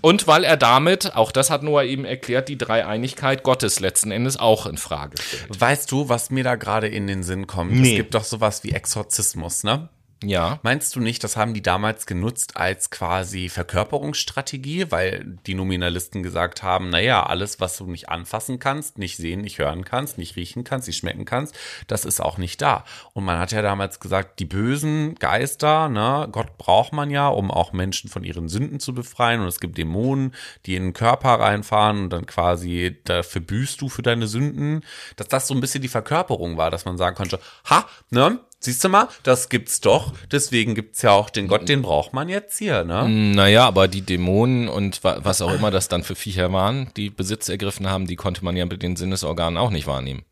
Und 0.00 0.26
weil 0.26 0.44
er 0.44 0.56
damit, 0.56 1.14
auch 1.16 1.32
das 1.32 1.50
hat 1.50 1.62
Noah 1.62 1.84
eben 1.84 2.04
erklärt, 2.04 2.48
die 2.48 2.58
Dreieinigkeit 2.58 3.42
Gottes 3.42 3.80
letzten 3.80 4.10
Endes 4.10 4.38
auch 4.38 4.66
in 4.66 4.78
Frage 4.78 5.20
stellt. 5.20 5.60
Weißt 5.60 5.90
du, 5.90 6.08
was 6.08 6.30
mir 6.30 6.44
da 6.44 6.56
gerade 6.56 6.88
in 6.88 7.06
den 7.06 7.22
Sinn 7.22 7.46
kommt? 7.46 7.72
Nee. 7.72 7.90
Es 7.90 7.96
gibt 7.96 8.14
doch 8.14 8.24
sowas 8.24 8.64
wie 8.64 8.72
Exorzismus, 8.72 9.64
ne? 9.64 9.88
Ja. 10.24 10.58
Meinst 10.62 10.96
du 10.96 11.00
nicht, 11.00 11.22
das 11.22 11.36
haben 11.36 11.54
die 11.54 11.62
damals 11.62 12.04
genutzt 12.04 12.56
als 12.56 12.90
quasi 12.90 13.48
Verkörperungsstrategie, 13.48 14.90
weil 14.90 15.38
die 15.46 15.54
Nominalisten 15.54 16.24
gesagt 16.24 16.64
haben, 16.64 16.90
naja, 16.90 17.24
alles, 17.24 17.60
was 17.60 17.76
du 17.76 17.86
nicht 17.86 18.08
anfassen 18.08 18.58
kannst, 18.58 18.98
nicht 18.98 19.16
sehen, 19.16 19.42
nicht 19.42 19.58
hören 19.60 19.84
kannst, 19.84 20.18
nicht 20.18 20.34
riechen 20.34 20.64
kannst, 20.64 20.88
nicht 20.88 20.96
schmecken 20.96 21.24
kannst, 21.24 21.54
das 21.86 22.04
ist 22.04 22.20
auch 22.20 22.36
nicht 22.36 22.60
da. 22.60 22.84
Und 23.12 23.24
man 23.24 23.38
hat 23.38 23.52
ja 23.52 23.62
damals 23.62 24.00
gesagt, 24.00 24.40
die 24.40 24.44
bösen 24.44 25.14
Geister, 25.14 25.88
ne, 25.88 26.28
Gott 26.32 26.58
braucht 26.58 26.92
man 26.92 27.10
ja, 27.10 27.28
um 27.28 27.52
auch 27.52 27.72
Menschen 27.72 28.10
von 28.10 28.24
ihren 28.24 28.48
Sünden 28.48 28.80
zu 28.80 28.94
befreien. 28.94 29.40
Und 29.40 29.46
es 29.46 29.60
gibt 29.60 29.78
Dämonen, 29.78 30.34
die 30.66 30.74
in 30.74 30.82
den 30.82 30.92
Körper 30.94 31.34
reinfahren 31.34 32.04
und 32.04 32.10
dann 32.10 32.26
quasi 32.26 32.98
dafür 33.04 33.40
büßt 33.40 33.80
du 33.80 33.88
für 33.88 34.02
deine 34.02 34.26
Sünden. 34.26 34.84
Dass 35.14 35.28
das 35.28 35.46
so 35.46 35.54
ein 35.54 35.60
bisschen 35.60 35.82
die 35.82 35.88
Verkörperung 35.88 36.56
war, 36.56 36.72
dass 36.72 36.84
man 36.84 36.98
sagen 36.98 37.14
konnte, 37.14 37.38
ha, 37.70 37.86
ne, 38.10 38.40
Siehst 38.60 38.82
du 38.82 38.88
mal, 38.88 39.08
das 39.22 39.48
gibt's 39.48 39.80
doch. 39.80 40.12
Deswegen 40.32 40.74
gibt's 40.74 41.02
ja 41.02 41.12
auch 41.12 41.30
den 41.30 41.46
Gott, 41.46 41.68
den 41.68 41.82
braucht 41.82 42.12
man 42.12 42.28
jetzt 42.28 42.58
hier, 42.58 42.82
ne? 42.84 43.08
Naja, 43.08 43.64
aber 43.66 43.86
die 43.86 44.02
Dämonen 44.02 44.68
und 44.68 45.04
wa 45.04 45.20
was 45.22 45.40
auch 45.42 45.52
immer 45.54 45.70
das 45.70 45.86
dann 45.86 46.02
für 46.02 46.16
Viecher 46.16 46.52
waren, 46.52 46.90
die 46.96 47.08
Besitz 47.10 47.48
ergriffen 47.48 47.88
haben, 47.88 48.08
die 48.08 48.16
konnte 48.16 48.44
man 48.44 48.56
ja 48.56 48.66
mit 48.66 48.82
den 48.82 48.96
Sinnesorganen 48.96 49.58
auch 49.58 49.70
nicht 49.70 49.86
wahrnehmen. 49.86 50.22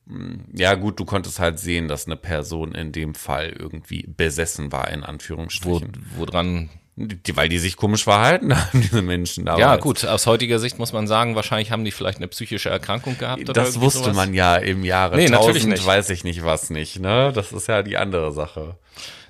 Ja, 0.52 0.74
gut, 0.74 0.98
du 0.98 1.04
konntest 1.04 1.38
halt 1.38 1.60
sehen, 1.60 1.86
dass 1.86 2.06
eine 2.06 2.16
Person 2.16 2.74
in 2.74 2.90
dem 2.90 3.14
Fall 3.14 3.54
irgendwie 3.56 4.04
besessen 4.08 4.72
war, 4.72 4.90
in 4.90 5.02
Wo, 5.02 5.06
Anführungsstrichen. 5.06 6.06
woran 6.16 6.68
Die, 6.72 6.86
weil 7.34 7.49
die 7.51 7.59
sich 7.59 7.76
komisch 7.76 8.05
verhalten 8.05 8.57
haben, 8.59 8.80
diese 8.80 9.03
Menschen 9.03 9.44
damals. 9.44 9.61
Ja, 9.61 9.76
gut, 9.76 10.05
aus 10.07 10.26
heutiger 10.26 10.59
Sicht 10.59 10.78
muss 10.78 10.92
man 10.92 11.07
sagen, 11.07 11.34
wahrscheinlich 11.34 11.70
haben 11.70 11.84
die 11.84 11.90
vielleicht 11.90 12.18
eine 12.18 12.28
psychische 12.28 12.70
Erkrankung 12.70 13.18
gehabt 13.18 13.42
oder 13.42 13.53
Das 13.53 13.80
wusste 13.80 14.01
sowas. 14.05 14.16
man 14.16 14.32
ja 14.34 14.57
im 14.57 14.82
Jahre 14.84 15.16
Nee, 15.16 15.26
1000, 15.26 15.47
natürlich 15.47 15.66
nicht. 15.66 15.86
weiß 15.86 16.11
ich 16.11 16.24
nicht 16.24 16.44
was 16.44 16.70
nicht, 16.70 16.99
ne? 16.99 17.32
Das 17.34 17.53
ist 17.53 17.68
ja 17.68 17.82
die 17.82 17.97
andere 17.99 18.32
Sache. 18.32 18.76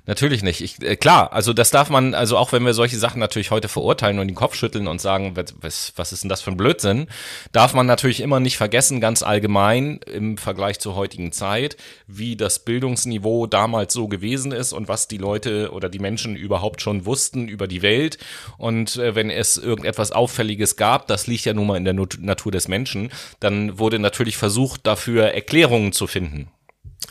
Natürlich 0.07 0.41
nicht. 0.41 0.61
Ich, 0.61 0.81
äh, 0.81 0.95
klar, 0.95 1.33
also 1.33 1.51
das 1.51 1.69
darf 1.69 1.89
man, 1.89 2.13
also 2.13 2.37
auch 2.37 2.53
wenn 2.53 2.65
wir 2.65 2.73
solche 2.73 2.97
Sachen 2.97 3.19
natürlich 3.19 3.51
heute 3.51 3.67
verurteilen 3.67 4.19
und 4.19 4.27
den 4.27 4.35
Kopf 4.35 4.55
schütteln 4.55 4.87
und 4.87 5.01
sagen, 5.01 5.35
was, 5.35 5.91
was, 5.97 6.13
ist 6.13 6.23
denn 6.23 6.29
das 6.29 6.41
für 6.41 6.51
ein 6.51 6.57
Blödsinn, 6.57 7.07
darf 7.51 7.73
man 7.73 7.85
natürlich 7.85 8.21
immer 8.21 8.39
nicht 8.39 8.55
vergessen, 8.55 9.01
ganz 9.01 9.21
allgemein 9.21 9.99
im 10.11 10.37
Vergleich 10.37 10.79
zur 10.79 10.95
heutigen 10.95 11.33
Zeit, 11.33 11.75
wie 12.07 12.37
das 12.37 12.59
Bildungsniveau 12.59 13.47
damals 13.47 13.93
so 13.93 14.07
gewesen 14.07 14.53
ist 14.53 14.71
und 14.71 14.87
was 14.87 15.09
die 15.09 15.17
Leute 15.17 15.73
oder 15.73 15.89
die 15.89 15.99
Menschen 15.99 16.37
überhaupt 16.37 16.81
schon 16.81 17.05
wussten 17.05 17.49
über 17.49 17.67
die 17.67 17.81
Welt. 17.81 18.17
Und 18.57 18.95
äh, 18.95 19.13
wenn 19.13 19.29
es 19.29 19.57
irgendetwas 19.57 20.13
Auffälliges 20.13 20.77
gab, 20.77 21.07
das 21.07 21.27
liegt 21.27 21.43
ja 21.43 21.53
nun 21.53 21.67
mal 21.67 21.75
in 21.75 21.83
der 21.83 21.93
Nat- 21.93 22.19
Natur 22.21 22.53
des 22.53 22.69
Menschen, 22.69 23.11
dann 23.41 23.77
wurde 23.77 23.99
natürlich 23.99 24.37
versucht, 24.37 24.87
dafür 24.87 25.33
Erklärungen 25.33 25.91
zu 25.91 26.07
finden. 26.07 26.49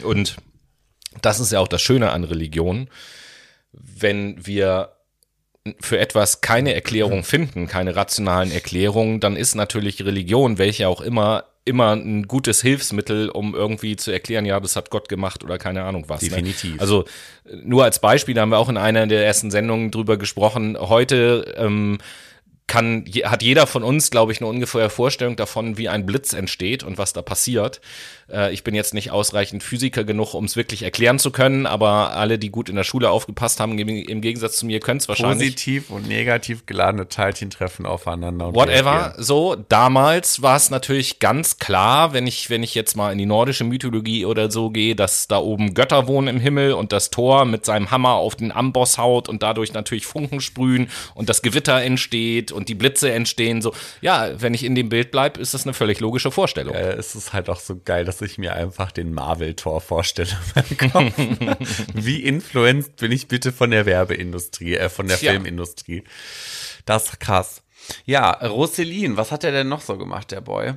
Und 0.02 0.36
das 1.22 1.40
ist 1.40 1.52
ja 1.52 1.60
auch 1.60 1.68
das 1.68 1.82
Schöne 1.82 2.10
an 2.10 2.24
Religion, 2.24 2.88
wenn 3.72 4.46
wir 4.46 4.92
für 5.80 5.98
etwas 5.98 6.40
keine 6.40 6.74
Erklärung 6.74 7.24
finden, 7.24 7.66
keine 7.66 7.96
rationalen 7.96 8.52
Erklärungen, 8.52 9.20
dann 9.20 9.36
ist 9.36 9.54
natürlich 9.54 10.04
Religion, 10.04 10.58
welche 10.58 10.88
auch 10.88 11.00
immer, 11.00 11.44
immer 11.64 11.92
ein 11.92 12.24
gutes 12.24 12.62
Hilfsmittel, 12.62 13.28
um 13.28 13.54
irgendwie 13.54 13.96
zu 13.96 14.12
erklären, 14.12 14.46
ja, 14.46 14.60
das 14.60 14.76
hat 14.76 14.90
Gott 14.90 15.08
gemacht 15.08 15.42
oder 15.42 15.58
keine 15.58 15.82
Ahnung 15.82 16.04
was. 16.08 16.20
Definitiv. 16.20 16.74
Ne? 16.74 16.80
Also 16.80 17.04
nur 17.64 17.84
als 17.84 18.00
Beispiel, 18.00 18.34
da 18.34 18.42
haben 18.42 18.50
wir 18.50 18.58
auch 18.58 18.68
in 18.68 18.76
einer 18.76 19.06
der 19.06 19.26
ersten 19.26 19.50
Sendungen 19.50 19.90
drüber 19.90 20.16
gesprochen. 20.16 20.76
Heute 20.78 21.54
ähm, 21.56 21.98
kann, 22.66 23.04
hat 23.24 23.42
jeder 23.42 23.66
von 23.66 23.82
uns, 23.82 24.10
glaube 24.10 24.32
ich, 24.32 24.40
eine 24.40 24.48
ungefähre 24.48 24.90
Vorstellung 24.90 25.36
davon, 25.36 25.78
wie 25.78 25.88
ein 25.88 26.04
Blitz 26.04 26.32
entsteht 26.32 26.82
und 26.82 26.98
was 26.98 27.12
da 27.12 27.22
passiert. 27.22 27.80
Äh, 28.30 28.52
ich 28.52 28.64
bin 28.64 28.74
jetzt 28.74 28.94
nicht 28.94 29.10
ausreichend 29.10 29.62
Physiker 29.62 30.04
genug, 30.04 30.34
um 30.34 30.44
es 30.44 30.56
wirklich 30.56 30.82
erklären 30.82 31.18
zu 31.18 31.30
können, 31.30 31.66
aber 31.66 32.12
alle, 32.12 32.38
die 32.38 32.50
gut 32.50 32.68
in 32.68 32.76
der 32.76 32.84
Schule 32.84 33.10
aufgepasst 33.10 33.60
haben, 33.60 33.78
im 33.78 34.20
Gegensatz 34.20 34.56
zu 34.56 34.66
mir, 34.66 34.80
können 34.80 34.98
es 34.98 35.08
wahrscheinlich. 35.08 35.48
Positiv 35.54 35.90
und 35.90 36.08
negativ 36.08 36.66
geladene 36.66 37.08
Teilchen 37.08 37.50
treffen 37.50 37.86
aufeinander. 37.86 38.54
whatever. 38.54 39.14
So, 39.18 39.56
damals 39.68 40.42
war 40.42 40.56
es 40.56 40.70
natürlich 40.70 41.18
ganz 41.18 41.58
klar, 41.58 42.12
wenn 42.12 42.26
ich, 42.26 42.50
wenn 42.50 42.62
ich 42.62 42.74
jetzt 42.74 42.96
mal 42.96 43.12
in 43.12 43.18
die 43.18 43.26
nordische 43.26 43.64
Mythologie 43.64 44.24
oder 44.24 44.50
so 44.50 44.70
gehe, 44.70 44.96
dass 44.96 45.28
da 45.28 45.38
oben 45.38 45.74
Götter 45.74 46.06
wohnen 46.06 46.28
im 46.28 46.40
Himmel 46.40 46.72
und 46.72 46.92
das 46.92 47.10
Tor 47.10 47.44
mit 47.44 47.64
seinem 47.64 47.90
Hammer 47.90 48.14
auf 48.14 48.34
den 48.34 48.52
Amboss 48.52 48.98
haut 48.98 49.28
und 49.28 49.42
dadurch 49.42 49.72
natürlich 49.72 50.06
Funken 50.06 50.40
sprühen 50.40 50.88
und 51.14 51.28
das 51.28 51.42
Gewitter 51.42 51.82
entsteht 51.82 52.52
und 52.52 52.68
die 52.68 52.74
Blitze 52.74 53.12
entstehen. 53.12 53.62
So, 53.62 53.72
ja, 54.00 54.30
wenn 54.40 54.54
ich 54.54 54.64
in 54.64 54.74
dem 54.74 54.88
Bild 54.88 55.10
bleibe, 55.10 55.40
ist 55.40 55.54
das 55.54 55.64
eine 55.64 55.74
völlig 55.74 56.00
logische 56.00 56.30
Vorstellung. 56.30 56.74
Ja, 56.74 56.80
es 56.80 57.14
ist 57.14 57.32
halt 57.32 57.48
auch 57.48 57.60
so 57.60 57.80
geil, 57.84 58.04
dass 58.04 58.15
ich 58.22 58.38
mir 58.38 58.54
einfach 58.54 58.92
den 58.92 59.12
Marvel-Tor 59.12 59.80
vorstelle. 59.80 60.30
Wie 61.94 62.22
influenced 62.22 62.96
bin 62.96 63.12
ich 63.12 63.28
bitte 63.28 63.52
von 63.52 63.70
der 63.70 63.86
Werbeindustrie, 63.86 64.76
äh, 64.76 64.88
von 64.88 65.08
der 65.08 65.18
Tja. 65.18 65.32
Filmindustrie. 65.32 66.04
Das 66.84 67.06
ist 67.06 67.20
krass. 67.20 67.62
Ja, 68.04 68.30
Roselin, 68.30 69.16
was 69.16 69.32
hat 69.32 69.44
er 69.44 69.52
denn 69.52 69.68
noch 69.68 69.80
so 69.80 69.96
gemacht, 69.96 70.30
der 70.32 70.40
Boy? 70.40 70.74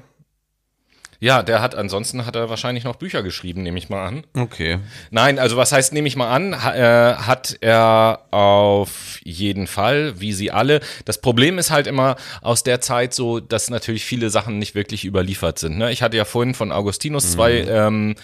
Ja, 1.22 1.44
der 1.44 1.62
hat, 1.62 1.76
ansonsten 1.76 2.26
hat 2.26 2.36
er 2.36 2.50
wahrscheinlich 2.50 2.86
noch 2.86 2.96
Bücher 2.96 3.24
geschrieben, 3.24 3.62
nehme 3.62 3.78
ich 3.78 3.90
mal 3.90 4.08
an. 4.08 4.24
Okay. 4.38 4.80
Nein, 5.12 5.38
also 5.38 5.58
was 5.58 5.74
heißt, 5.74 5.92
nehme 5.92 6.08
ich 6.08 6.16
mal 6.16 6.34
an, 6.34 6.64
ha, 6.64 6.76
äh, 6.76 7.16
hat 7.16 7.58
er 7.60 8.22
auf 8.32 9.20
jeden 9.24 9.68
Fall, 9.68 10.20
wie 10.22 10.32
sie 10.32 10.52
alle. 10.52 10.80
Das 11.04 11.20
Problem 11.20 11.60
ist 11.60 11.72
halt 11.72 11.88
immer 11.88 12.16
aus 12.42 12.64
der 12.64 12.80
Zeit 12.80 13.14
so, 13.14 13.42
dass 13.42 13.70
natürlich 13.70 14.06
viele 14.06 14.30
Sachen 14.30 14.60
nicht 14.60 14.76
wirklich 14.76 15.04
überliefert 15.04 15.60
sind. 15.60 15.78
Ne? 15.78 15.92
Ich 15.92 16.02
hatte 16.02 16.16
ja 16.16 16.24
vorhin 16.24 16.54
von 16.54 16.72
Augustinus 16.72 17.26
mhm. 17.26 17.32
zwei 17.32 17.52
ähm, 17.68 18.16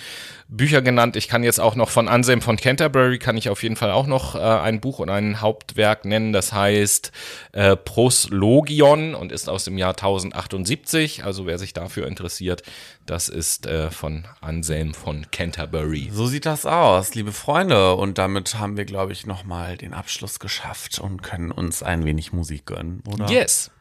Bücher 0.48 0.82
genannt. 0.82 1.16
Ich 1.16 1.28
kann 1.28 1.44
jetzt 1.44 1.60
auch 1.60 1.76
noch 1.76 1.90
von 1.90 2.08
Anselm 2.08 2.42
von 2.42 2.56
Canterbury, 2.58 3.18
kann 3.18 3.36
ich 3.36 3.50
auf 3.50 3.64
jeden 3.64 3.76
Fall 3.76 3.92
auch 3.92 4.06
noch 4.06 4.36
äh, 4.36 4.40
ein 4.40 4.80
Buch 4.80 5.00
und 5.00 5.10
ein 5.10 5.42
Hauptwerk 5.42 6.06
nennen. 6.06 6.34
Das 6.34 6.54
heißt 6.54 7.12
äh, 7.54 7.76
Proslogion 7.76 9.16
und 9.16 9.32
ist 9.32 9.50
aus 9.50 9.66
dem 9.66 9.78
Jahr 9.78 9.92
1078. 9.92 11.24
Also 11.24 11.48
wer 11.48 11.58
sich 11.58 11.74
dafür 11.74 12.08
interessiert, 12.08 12.62
das 13.06 13.28
ist 13.28 13.66
äh, 13.66 13.90
von 13.90 14.26
Anselm 14.40 14.94
von 14.94 15.26
Canterbury. 15.32 16.10
So 16.12 16.28
sieht 16.28 16.46
das 16.46 16.66
aus, 16.66 17.16
liebe 17.16 17.32
Freunde. 17.32 17.96
Und 17.96 18.18
damit 18.18 18.56
haben 18.56 18.78
wir, 18.78 18.86
glaube 18.86 19.14
ich, 19.14 19.26
nochmal 19.26 19.78
den 19.78 19.94
Abschluss 19.94 20.40
geschafft 20.40 21.00
und 21.00 21.24
können 21.24 21.52
uns 21.52 21.82
ein 21.82 22.06
wenig 22.06 22.34
Musik 22.34 22.68
gönnen, 22.68 23.02
oder? 23.08 23.30
Yes. 23.30 23.72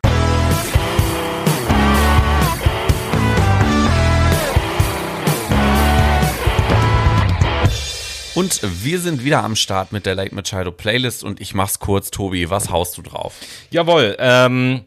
Und 8.34 8.60
wir 8.82 8.98
sind 8.98 9.24
wieder 9.24 9.44
am 9.44 9.54
Start 9.54 9.92
mit 9.92 10.06
der 10.06 10.16
Late 10.16 10.34
Machado 10.34 10.72
Playlist 10.72 11.22
und 11.22 11.40
ich 11.40 11.54
mach's 11.54 11.78
kurz, 11.78 12.10
Tobi, 12.10 12.50
was 12.50 12.68
haust 12.68 12.98
du 12.98 13.02
drauf? 13.02 13.34
Jawohl, 13.70 14.16
ähm, 14.18 14.84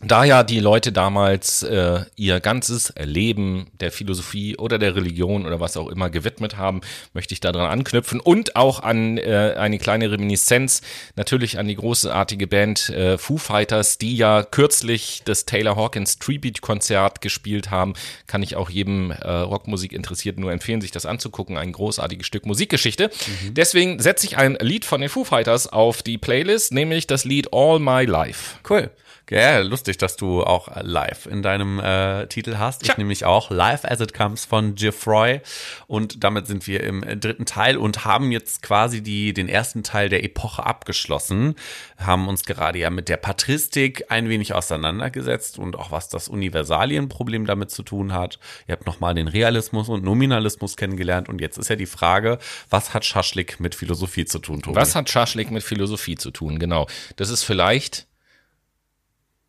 da 0.00 0.22
ja 0.22 0.44
die 0.44 0.60
Leute 0.60 0.92
damals 0.92 1.64
äh, 1.64 2.04
ihr 2.14 2.38
ganzes 2.38 2.92
Leben 3.02 3.66
der 3.80 3.90
Philosophie 3.90 4.56
oder 4.56 4.78
der 4.78 4.94
Religion 4.94 5.44
oder 5.44 5.58
was 5.58 5.76
auch 5.76 5.88
immer 5.88 6.08
gewidmet 6.08 6.56
haben, 6.56 6.82
möchte 7.14 7.34
ich 7.34 7.40
daran 7.40 7.68
anknüpfen 7.68 8.20
und 8.20 8.54
auch 8.54 8.80
an 8.80 9.18
äh, 9.18 9.54
eine 9.58 9.78
kleine 9.78 10.10
Reminiszenz 10.12 10.82
natürlich 11.16 11.58
an 11.58 11.66
die 11.66 11.74
großartige 11.74 12.46
Band 12.46 12.90
äh, 12.90 13.18
Foo 13.18 13.38
Fighters, 13.38 13.98
die 13.98 14.16
ja 14.16 14.44
kürzlich 14.44 15.22
das 15.24 15.46
Taylor 15.46 15.74
Hawkins 15.74 16.20
Tribute 16.20 16.60
Konzert 16.60 17.20
gespielt 17.20 17.72
haben, 17.72 17.94
kann 18.28 18.42
ich 18.44 18.54
auch 18.54 18.70
jedem 18.70 19.10
äh, 19.10 19.28
Rockmusik 19.28 19.92
interessiert 19.92 20.38
nur 20.38 20.52
empfehlen, 20.52 20.80
sich 20.80 20.92
das 20.92 21.06
anzugucken, 21.06 21.58
ein 21.58 21.72
großartiges 21.72 22.26
Stück 22.26 22.46
Musikgeschichte. 22.46 23.08
Mhm. 23.08 23.54
Deswegen 23.54 23.98
setze 24.00 24.26
ich 24.26 24.36
ein 24.36 24.56
Lied 24.60 24.84
von 24.84 25.00
den 25.00 25.10
Foo 25.10 25.24
Fighters 25.24 25.66
auf 25.66 26.02
die 26.02 26.18
Playlist, 26.18 26.72
nämlich 26.72 27.08
das 27.08 27.24
Lied 27.24 27.52
All 27.52 27.80
My 27.80 28.04
Life. 28.04 28.58
Cool. 28.68 28.90
Ja, 29.30 29.58
lustig, 29.60 29.98
dass 29.98 30.16
du 30.16 30.42
auch 30.42 30.68
live 30.82 31.26
in 31.26 31.42
deinem 31.42 31.78
äh, 31.78 32.26
Titel 32.26 32.56
hast. 32.56 32.82
Ich 32.82 32.96
nämlich 32.96 33.24
auch 33.24 33.50
Live 33.50 33.84
as 33.84 34.00
it 34.00 34.14
comes 34.14 34.44
von 34.44 34.74
Geoffroy. 34.74 35.40
Und 35.86 36.24
damit 36.24 36.46
sind 36.46 36.66
wir 36.66 36.82
im 36.82 37.02
dritten 37.20 37.46
Teil 37.46 37.76
und 37.76 38.04
haben 38.04 38.32
jetzt 38.32 38.62
quasi 38.62 39.02
die, 39.02 39.32
den 39.32 39.48
ersten 39.48 39.82
Teil 39.82 40.08
der 40.08 40.24
Epoche 40.24 40.64
abgeschlossen. 40.64 41.54
Haben 41.98 42.28
uns 42.28 42.44
gerade 42.44 42.78
ja 42.78 42.90
mit 42.90 43.08
der 43.08 43.18
Patristik 43.18 44.06
ein 44.08 44.28
wenig 44.28 44.54
auseinandergesetzt 44.54 45.58
und 45.58 45.76
auch 45.76 45.90
was 45.90 46.08
das 46.08 46.28
Universalienproblem 46.28 47.46
damit 47.46 47.70
zu 47.70 47.82
tun 47.82 48.12
hat. 48.12 48.38
Ihr 48.66 48.72
habt 48.72 48.86
nochmal 48.86 49.14
den 49.14 49.28
Realismus 49.28 49.88
und 49.88 50.04
Nominalismus 50.04 50.76
kennengelernt. 50.76 51.28
Und 51.28 51.40
jetzt 51.40 51.58
ist 51.58 51.68
ja 51.68 51.76
die 51.76 51.86
Frage, 51.86 52.38
was 52.70 52.94
hat 52.94 53.04
Schaschlik 53.04 53.60
mit 53.60 53.74
Philosophie 53.74 54.24
zu 54.24 54.38
tun, 54.38 54.62
Tobi? 54.62 54.76
Was 54.76 54.94
hat 54.94 55.10
Schaschlik 55.10 55.50
mit 55.50 55.62
Philosophie 55.62 56.16
zu 56.16 56.30
tun? 56.30 56.58
Genau. 56.58 56.86
Das 57.16 57.30
ist 57.30 57.44
vielleicht 57.44 58.07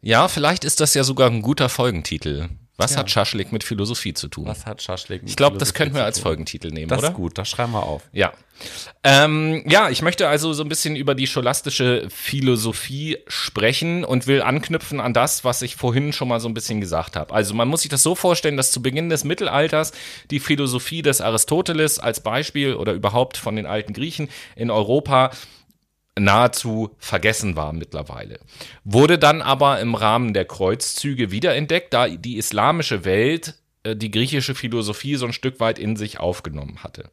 ja, 0.01 0.27
vielleicht 0.27 0.63
ist 0.63 0.79
das 0.79 0.93
ja 0.93 1.03
sogar 1.03 1.29
ein 1.29 1.41
guter 1.41 1.69
Folgentitel. 1.69 2.49
Was 2.79 2.93
ja. 2.93 2.99
hat 2.99 3.11
Schaschlik 3.11 3.51
mit 3.51 3.65
Philosophie 3.65 4.13
zu 4.13 4.29
tun? 4.29 4.45
Was 4.45 4.65
hat 4.65 4.81
Schaschlik 4.81 5.21
mit 5.21 5.29
Ich 5.29 5.35
glaube, 5.35 5.57
das 5.57 5.73
könnten 5.73 5.95
wir 5.95 6.05
als 6.05 6.17
Folgentitel 6.17 6.69
nehmen, 6.69 6.87
das 6.87 6.99
oder? 6.99 7.07
Das 7.09 7.11
ist 7.11 7.17
gut, 7.17 7.37
das 7.37 7.49
schreiben 7.49 7.73
wir 7.73 7.83
auf. 7.83 8.03
Ja. 8.13 8.31
Ähm, 9.03 9.63
ja, 9.67 9.89
ich 9.89 10.01
möchte 10.01 10.29
also 10.29 10.53
so 10.53 10.63
ein 10.63 10.69
bisschen 10.69 10.95
über 10.95 11.13
die 11.13 11.27
scholastische 11.27 12.07
Philosophie 12.09 13.17
sprechen 13.27 14.05
und 14.05 14.27
will 14.27 14.41
anknüpfen 14.41 15.01
an 15.01 15.13
das, 15.13 15.43
was 15.43 15.61
ich 15.61 15.75
vorhin 15.75 16.13
schon 16.13 16.29
mal 16.29 16.39
so 16.39 16.47
ein 16.47 16.53
bisschen 16.53 16.79
gesagt 16.79 17.17
habe. 17.17 17.33
Also 17.33 17.53
man 17.53 17.67
muss 17.67 17.81
sich 17.81 17.91
das 17.91 18.01
so 18.01 18.15
vorstellen, 18.15 18.55
dass 18.55 18.71
zu 18.71 18.81
Beginn 18.81 19.09
des 19.09 19.25
Mittelalters 19.25 19.91
die 20.31 20.39
Philosophie 20.39 21.01
des 21.01 21.19
Aristoteles 21.19 21.99
als 21.99 22.21
Beispiel 22.21 22.75
oder 22.75 22.93
überhaupt 22.93 23.35
von 23.35 23.57
den 23.57 23.65
alten 23.65 23.91
Griechen 23.91 24.29
in 24.55 24.71
Europa 24.71 25.31
nahezu 26.19 26.95
vergessen 26.97 27.55
war 27.55 27.73
mittlerweile. 27.73 28.39
Wurde 28.83 29.17
dann 29.17 29.41
aber 29.41 29.79
im 29.79 29.95
Rahmen 29.95 30.33
der 30.33 30.45
Kreuzzüge 30.45 31.31
wiederentdeckt, 31.31 31.93
da 31.93 32.07
die 32.07 32.37
islamische 32.37 33.05
Welt 33.05 33.55
äh, 33.83 33.95
die 33.95 34.11
griechische 34.11 34.55
Philosophie 34.55 35.15
so 35.15 35.25
ein 35.25 35.33
Stück 35.33 35.59
weit 35.59 35.79
in 35.79 35.95
sich 35.95 36.19
aufgenommen 36.19 36.83
hatte. 36.83 37.09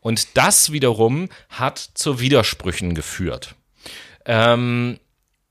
Und 0.00 0.36
das 0.36 0.72
wiederum 0.72 1.28
hat 1.48 1.78
zu 1.78 2.20
Widersprüchen 2.20 2.94
geführt. 2.94 3.54
Ähm, 4.24 4.98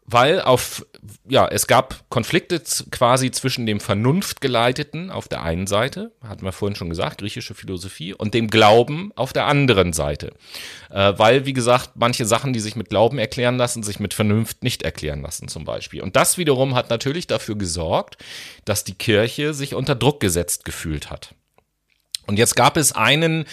weil 0.09 0.39
auf, 0.39 0.85
ja, 1.27 1.47
es 1.47 1.67
gab 1.67 2.09
Konflikte 2.09 2.61
quasi 2.91 3.29
zwischen 3.29 3.65
dem 3.65 3.81
Vernunftgeleiteten 3.81 5.11
auf 5.11 5.27
der 5.27 5.43
einen 5.43 5.67
Seite, 5.67 6.13
hatten 6.23 6.45
wir 6.45 6.53
vorhin 6.53 6.77
schon 6.77 6.89
gesagt, 6.89 7.19
griechische 7.19 7.53
Philosophie, 7.53 8.13
und 8.13 8.33
dem 8.33 8.49
Glauben 8.49 9.11
auf 9.17 9.33
der 9.33 9.45
anderen 9.45 9.91
Seite. 9.91 10.31
Äh, 10.89 11.13
weil, 11.17 11.45
wie 11.45 11.51
gesagt, 11.51 11.91
manche 11.95 12.25
Sachen, 12.25 12.53
die 12.53 12.61
sich 12.61 12.77
mit 12.77 12.89
Glauben 12.89 13.19
erklären 13.19 13.57
lassen, 13.57 13.83
sich 13.83 13.99
mit 13.99 14.13
Vernunft 14.13 14.63
nicht 14.63 14.81
erklären 14.81 15.21
lassen 15.21 15.49
zum 15.49 15.65
Beispiel. 15.65 16.01
Und 16.01 16.15
das 16.15 16.37
wiederum 16.37 16.73
hat 16.73 16.89
natürlich 16.89 17.27
dafür 17.27 17.57
gesorgt, 17.57 18.17
dass 18.63 18.85
die 18.85 18.95
Kirche 18.95 19.53
sich 19.53 19.75
unter 19.75 19.93
Druck 19.95 20.21
gesetzt 20.21 20.63
gefühlt 20.63 21.09
hat. 21.09 21.35
Und 22.27 22.37
jetzt 22.37 22.55
gab 22.55 22.77
es 22.77 22.91
einen 22.91 23.45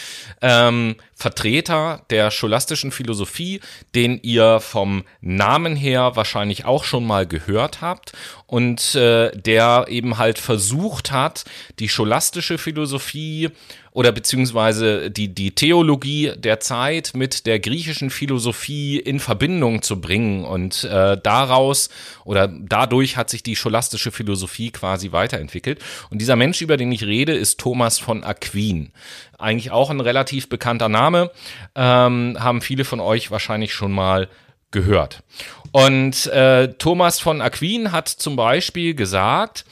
ähm, 0.43 0.97
Vertreter 1.25 2.03
der 2.11 2.31
scholastischen 2.31 2.93
Philosophie, 2.93 3.61
den 3.95 4.21
ihr 4.23 4.61
vom 4.61 5.05
Namen 5.23 5.75
her 5.75 6.17
wahrscheinlich 6.17 6.67
auch 6.67 6.85
schon 6.85 7.07
mal 7.07 7.27
gehört 7.27 7.81
habt 7.81 8.13
und 8.47 8.95
äh, 8.95 9.31
der 9.35 9.87
eben 9.89 10.19
halt 10.19 10.39
versucht 10.39 11.13
hat, 11.13 11.47
die 11.79 11.89
scholastische 11.89 12.59
Philosophie 12.59 13.49
oder 13.95 14.11
beziehungsweise 14.11 15.09
die, 15.09 15.33
die 15.33 15.55
Theologie 15.55 16.33
der 16.37 16.59
Zeit 16.59 17.13
mit 17.15 17.47
der 17.47 17.61
griechischen 17.61 18.11
Philosophie 18.11 18.99
in 18.99 19.21
Verbindung 19.21 19.83
zu 19.83 20.01
bringen. 20.01 20.45
Und 20.45 20.83
äh, 20.83 21.17
daraus 21.23 21.91
oder 22.25 22.49
dadurch 22.49 23.17
hat 23.17 23.31
sich 23.31 23.45
die 23.45 23.55
scholastische 23.55 24.11
Philosophie 24.11 24.73
quasi 24.73 25.13
weiterentwickelt. 25.13 25.79
Und 26.11 26.21
dieser 26.21 26.35
Mensch, 26.35 26.61
über 26.61 26.77
den 26.77 26.91
ich 26.91 27.05
rede, 27.05 27.35
ist 27.35 27.61
Thomas 27.61 28.01
von 28.01 28.25
Aquin. 28.25 28.91
Eigentlich 29.39 29.71
auch 29.71 29.91
ein 29.91 30.01
relativ 30.01 30.49
bekannter 30.49 30.89
Name, 30.89 31.31
ähm, 31.75 32.37
haben 32.39 32.61
viele 32.61 32.85
von 32.85 33.01
euch 33.01 33.31
wahrscheinlich 33.31 33.75
schon 33.75 33.93
mal 33.93 34.29
gehört. 34.71 35.23
Und 35.73 36.27
äh, 36.27 36.75
Thomas 36.75 37.21
von 37.21 37.41
Aquin 37.41 37.93
hat 37.93 38.09
zum 38.09 38.37
Beispiel 38.37 38.95
gesagt, 38.95 39.65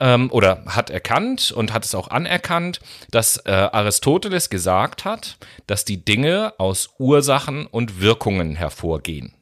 ähm, 0.00 0.30
oder 0.32 0.64
hat 0.66 0.90
erkannt 0.90 1.52
und 1.52 1.72
hat 1.72 1.84
es 1.84 1.94
auch 1.94 2.08
anerkannt, 2.08 2.80
dass 3.10 3.38
äh, 3.46 3.50
Aristoteles 3.50 4.50
gesagt 4.50 5.04
hat, 5.04 5.36
dass 5.66 5.84
die 5.84 6.04
Dinge 6.04 6.54
aus 6.58 6.90
Ursachen 6.98 7.66
und 7.66 8.00
Wirkungen 8.00 8.56
hervorgehen. 8.56 9.35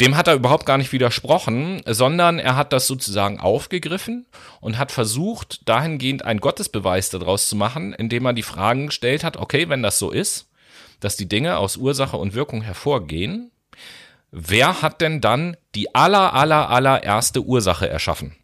Dem 0.00 0.16
hat 0.16 0.28
er 0.28 0.34
überhaupt 0.34 0.64
gar 0.64 0.78
nicht 0.78 0.92
widersprochen, 0.92 1.82
sondern 1.86 2.38
er 2.38 2.56
hat 2.56 2.72
das 2.72 2.86
sozusagen 2.86 3.38
aufgegriffen 3.38 4.26
und 4.60 4.78
hat 4.78 4.92
versucht, 4.92 5.68
dahingehend 5.68 6.24
einen 6.24 6.40
Gottesbeweis 6.40 7.10
daraus 7.10 7.48
zu 7.48 7.56
machen, 7.56 7.92
indem 7.92 8.24
er 8.24 8.32
die 8.32 8.42
Fragen 8.42 8.86
gestellt 8.86 9.24
hat, 9.24 9.36
okay, 9.36 9.68
wenn 9.68 9.82
das 9.82 9.98
so 9.98 10.10
ist, 10.10 10.48
dass 11.00 11.16
die 11.16 11.28
Dinge 11.28 11.58
aus 11.58 11.76
Ursache 11.76 12.16
und 12.16 12.34
Wirkung 12.34 12.62
hervorgehen, 12.62 13.50
wer 14.30 14.80
hat 14.80 15.02
denn 15.02 15.20
dann 15.20 15.56
die 15.74 15.94
aller, 15.94 16.32
aller, 16.32 16.70
allererste 16.70 17.42
Ursache 17.42 17.88
erschaffen? 17.88 18.36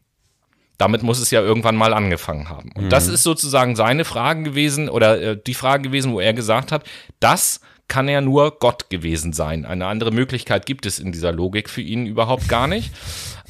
Damit 0.78 1.02
muss 1.02 1.20
es 1.20 1.30
ja 1.30 1.40
irgendwann 1.40 1.76
mal 1.76 1.94
angefangen 1.94 2.50
haben. 2.50 2.70
Und 2.74 2.84
mhm. 2.84 2.90
das 2.90 3.09
ist 3.09 3.22
sozusagen 3.22 3.76
seine 3.76 4.04
Frage 4.04 4.42
gewesen 4.42 4.90
oder 4.90 5.20
äh, 5.22 5.40
die 5.42 5.54
Frage 5.54 5.84
gewesen, 5.84 6.12
wo 6.12 6.20
er 6.20 6.34
gesagt 6.34 6.70
hat, 6.70 6.84
das 7.18 7.61
kann 7.89 8.09
er 8.09 8.20
nur 8.20 8.59
Gott 8.59 8.91
gewesen 8.91 9.32
sein. 9.32 9.64
Eine 9.64 9.87
andere 9.87 10.11
Möglichkeit 10.11 10.66
gibt 10.66 10.87
es 10.87 10.99
in 10.99 11.12
dieser 11.12 11.32
Logik 11.32 11.70
für 11.70 11.82
ihn 11.82 12.07
überhaupt 12.07 12.49
gar 12.49 12.66
nicht. 12.66 12.93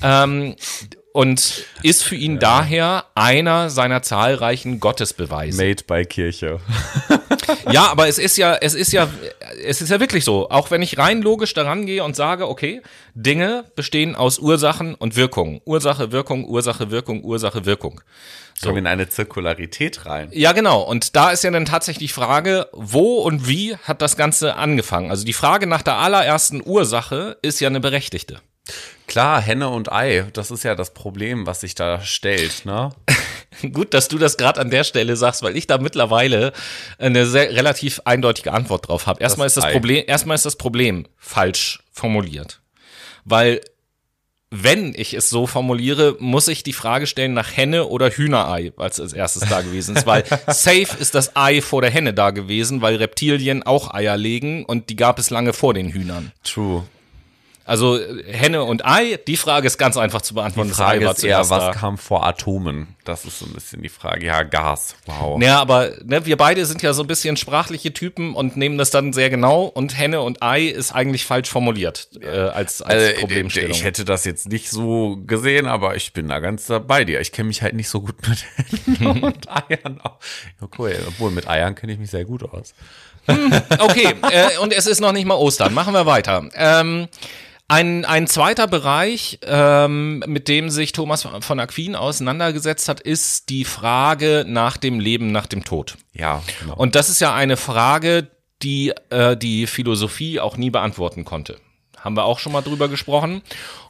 Ähm, 0.03 0.57
und 1.17 1.64
ist 1.83 2.05
für 2.05 2.14
ihn 2.14 2.35
ja. 2.35 2.41
daher 2.41 3.05
einer 3.14 3.71
seiner 3.71 4.03
zahlreichen 4.03 4.81
Gottesbeweise. 4.81 5.57
Made 5.57 5.85
by 5.87 6.05
Kirche. 6.05 6.61
ja, 7.73 7.87
aber 7.87 8.07
es 8.07 8.19
ist 8.19 8.37
ja, 8.37 8.55
es 8.57 8.75
ist 8.75 8.93
ja, 8.93 9.09
es 9.64 9.81
ist 9.81 9.89
ja 9.89 9.99
wirklich 9.99 10.27
so. 10.27 10.51
Auch 10.51 10.71
wenn 10.71 10.83
ich 10.83 10.99
rein 10.99 11.23
logisch 11.23 11.55
daran 11.55 11.87
gehe 11.87 12.05
und 12.05 12.17
sage, 12.17 12.47
okay, 12.51 12.83
Dinge 13.14 13.64
bestehen 13.77 14.14
aus 14.14 14.39
Ursachen 14.39 14.95
und 14.95 15.17
Wirkung. 15.17 15.62
Ursache, 15.64 16.12
Wirkung, 16.12 16.45
Ursache, 16.45 16.91
Wirkung, 16.91 17.25
Ursache, 17.25 17.64
Wirkung. 17.64 18.03
So. 18.53 18.69
Kommen 18.69 18.81
in 18.81 18.87
eine 18.87 19.09
Zirkularität 19.09 20.05
rein. 20.05 20.29
Ja, 20.33 20.53
genau. 20.53 20.83
Und 20.83 21.17
da 21.17 21.31
ist 21.31 21.45
ja 21.45 21.51
dann 21.51 21.64
tatsächlich 21.64 22.11
die 22.11 22.14
Frage, 22.14 22.69
wo 22.73 23.23
und 23.23 23.49
wie 23.49 23.75
hat 23.77 24.03
das 24.03 24.19
Ganze 24.19 24.57
angefangen? 24.57 25.11
Also 25.11 25.25
die 25.25 25.33
Frage 25.33 25.67
nach 25.67 25.81
der 25.81 25.97
allerersten 25.97 26.61
Ursache 26.62 27.39
ist 27.41 27.59
ja 27.61 27.69
eine 27.71 27.81
berechtigte. 27.81 28.43
Klar, 29.07 29.41
Henne 29.41 29.69
und 29.69 29.93
Ei, 29.93 30.27
das 30.33 30.51
ist 30.51 30.64
ja 30.64 30.75
das 30.75 30.93
Problem, 30.93 31.47
was 31.47 31.61
sich 31.61 31.75
da 31.75 32.01
stellt, 32.01 32.64
ne? 32.64 32.91
Gut, 33.73 33.95
dass 33.95 34.09
du 34.09 34.19
das 34.19 34.37
gerade 34.37 34.61
an 34.61 34.71
der 34.71 34.85
Stelle 34.85 35.17
sagst, 35.17 35.43
weil 35.43 35.57
ich 35.57 35.67
da 35.67 35.79
mittlerweile 35.79 36.53
eine 36.99 37.27
sehr 37.27 37.51
relativ 37.55 38.03
eindeutige 38.05 38.53
Antwort 38.53 38.89
drauf 38.89 39.07
habe. 39.07 39.23
Erstmal 39.23 39.47
ist 39.47 39.57
das 39.57 39.64
Ei. 39.64 39.73
Problem, 39.73 40.05
erstmal 40.07 40.35
ist 40.35 40.45
das 40.45 40.57
Problem 40.57 41.07
falsch 41.17 41.83
formuliert. 41.93 42.61
Weil 43.25 43.61
wenn 44.51 44.95
ich 44.97 45.14
es 45.14 45.29
so 45.29 45.47
formuliere, 45.47 46.17
muss 46.19 46.49
ich 46.49 46.62
die 46.62 46.73
Frage 46.73 47.07
stellen 47.07 47.35
nach 47.35 47.57
Henne 47.57 47.87
oder 47.87 48.11
Hühnerei, 48.11 48.73
es 48.79 49.01
als 49.01 49.12
erstes 49.12 49.49
da 49.49 49.61
gewesen 49.61 49.97
ist. 49.97 50.07
Weil 50.07 50.25
safe 50.47 50.97
ist 50.99 51.14
das 51.14 51.35
Ei 51.35 51.61
vor 51.62 51.83
der 51.83 51.91
Henne 51.91 52.14
da 52.14 52.31
gewesen, 52.31 52.81
weil 52.81 52.97
Reptilien 52.97 53.62
auch 53.64 53.93
Eier 53.93 54.17
legen 54.17 54.64
und 54.64 54.89
die 54.89 54.97
gab 54.97 55.19
es 55.19 55.31
lange 55.31 55.53
vor 55.53 55.75
den 55.75 55.89
Hühnern. 55.89 56.33
True. 56.45 56.85
Also 57.67 57.99
Henne 58.29 58.62
und 58.62 58.87
Ei, 58.87 59.19
die 59.27 59.37
Frage 59.37 59.67
ist 59.67 59.77
ganz 59.77 59.97
einfach 59.97 60.23
zu 60.23 60.35
beantworten. 60.35 60.69
Die 60.69 60.75
Frage 60.75 61.05
ist 61.05 61.25
eher, 61.25 61.41
was 61.41 61.49
da. 61.49 61.73
kam 61.73 61.99
vor 61.99 62.25
Atomen? 62.25 62.95
Das 63.05 63.25
ist 63.25 63.41
so 63.41 63.47
ein 63.47 63.53
bisschen 63.53 63.83
die 63.83 63.89
Frage. 63.89 64.25
Ja, 64.25 64.45
Gas. 64.45 64.95
Wow. 65.07 65.43
Ja, 65.43 65.61
aber 65.61 65.91
ne, 66.05 66.25
wir 66.27 66.37
beide 66.37 66.64
sind 66.64 66.83
ja 66.83 66.93
so 66.93 67.03
ein 67.03 67.09
bisschen 67.09 67.37
sprachliche 67.37 67.93
Typen 67.93 68.35
und 68.35 68.57
nehmen 68.57 68.79
das 68.79 68.91
dann 68.91 69.12
sehr 69.12 69.31
genau. 69.31 69.64
Und 69.64 69.99
Henne 69.99 70.21
und 70.21 70.45
Ei 70.45 70.62
ist 70.62 70.93
eigentlich 70.93 71.25
falsch 71.27 71.49
formuliert 71.49 72.09
äh, 72.21 72.29
als, 72.29 72.83
als 72.83 73.03
also, 73.03 73.21
Problemstellung. 73.21 73.73
Ich 73.73 73.83
hätte 73.83 74.05
das 74.05 74.25
jetzt 74.25 74.49
nicht 74.49 74.71
so 74.71 75.19
gesehen, 75.27 75.67
aber 75.67 75.97
ich 75.97 76.12
bin 76.12 76.29
da 76.29 76.39
ganz 76.39 76.71
bei 76.87 77.05
dir. 77.05 77.21
Ich 77.21 77.33
kenne 77.33 77.49
mich 77.49 77.62
halt 77.62 77.75
nicht 77.75 77.89
so 77.89 78.01
gut 78.01 78.14
mit 78.29 78.45
Hennen 79.01 79.25
und 79.25 79.49
Eiern. 79.51 80.01
Okay, 80.61 80.95
obwohl 81.09 81.33
mit 81.33 81.49
Eiern 81.49 81.75
kenne 81.75 81.93
ich 81.93 81.99
mich 81.99 82.11
sehr 82.12 82.25
gut 82.25 82.45
aus. 82.45 82.75
Hm, 83.27 83.53
okay, 83.81 84.14
äh, 84.31 84.57
und 84.59 84.73
es 84.73 84.87
ist 84.87 85.01
noch 85.01 85.11
nicht 85.11 85.27
mal 85.27 85.35
Ostern. 85.35 85.75
Machen 85.75 85.95
wir 85.95 86.07
weiter. 86.07 86.49
Ähm, 86.55 87.09
ein, 87.69 88.05
ein 88.05 88.27
zweiter 88.27 88.69
Bereich, 88.69 89.41
ähm, 89.43 90.23
mit 90.27 90.49
dem 90.49 90.71
sich 90.71 90.93
Thomas 90.93 91.27
von 91.41 91.61
Aquin 91.61 91.97
auseinandergesetzt 91.97 92.89
hat, 92.89 93.01
ist 93.01 93.49
die 93.49 93.64
Frage 93.64 94.45
nach 94.47 94.77
dem 94.77 95.01
Leben 95.01 95.33
nach 95.33 95.47
dem 95.47 95.64
Tod. 95.64 95.97
Ja. 96.12 96.43
Genau. 96.61 96.77
Und 96.77 96.95
das 96.95 97.09
ist 97.09 97.21
ja 97.21 97.35
eine 97.35 97.57
Frage, 97.57 98.29
die 98.62 98.93
äh, 99.11 99.37
die 99.37 99.67
Philosophie 99.67 100.39
auch 100.41 100.57
nie 100.57 100.71
beantworten 100.71 101.25
konnte. 101.25 101.57
Haben 101.99 102.17
wir 102.17 102.25
auch 102.25 102.39
schon 102.39 102.53
mal 102.53 102.62
drüber 102.62 102.89
gesprochen. 102.89 103.43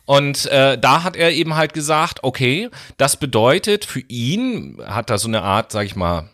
Und 0.07 0.47
äh, 0.47 0.79
da 0.79 1.03
hat 1.03 1.17
er 1.17 1.33
eben 1.33 1.57
halt 1.57 1.75
gesagt, 1.75 2.21
okay, 2.23 2.71
das 2.97 3.19
bedeutet 3.19 3.85
für 3.85 4.01
ihn, 4.01 4.79
hat 4.87 5.11
er 5.11 5.19
so 5.19 5.29
eine 5.29 5.43
Art, 5.43 5.73
sag 5.73 5.85
ich 5.85 5.97
mal, 5.97 6.31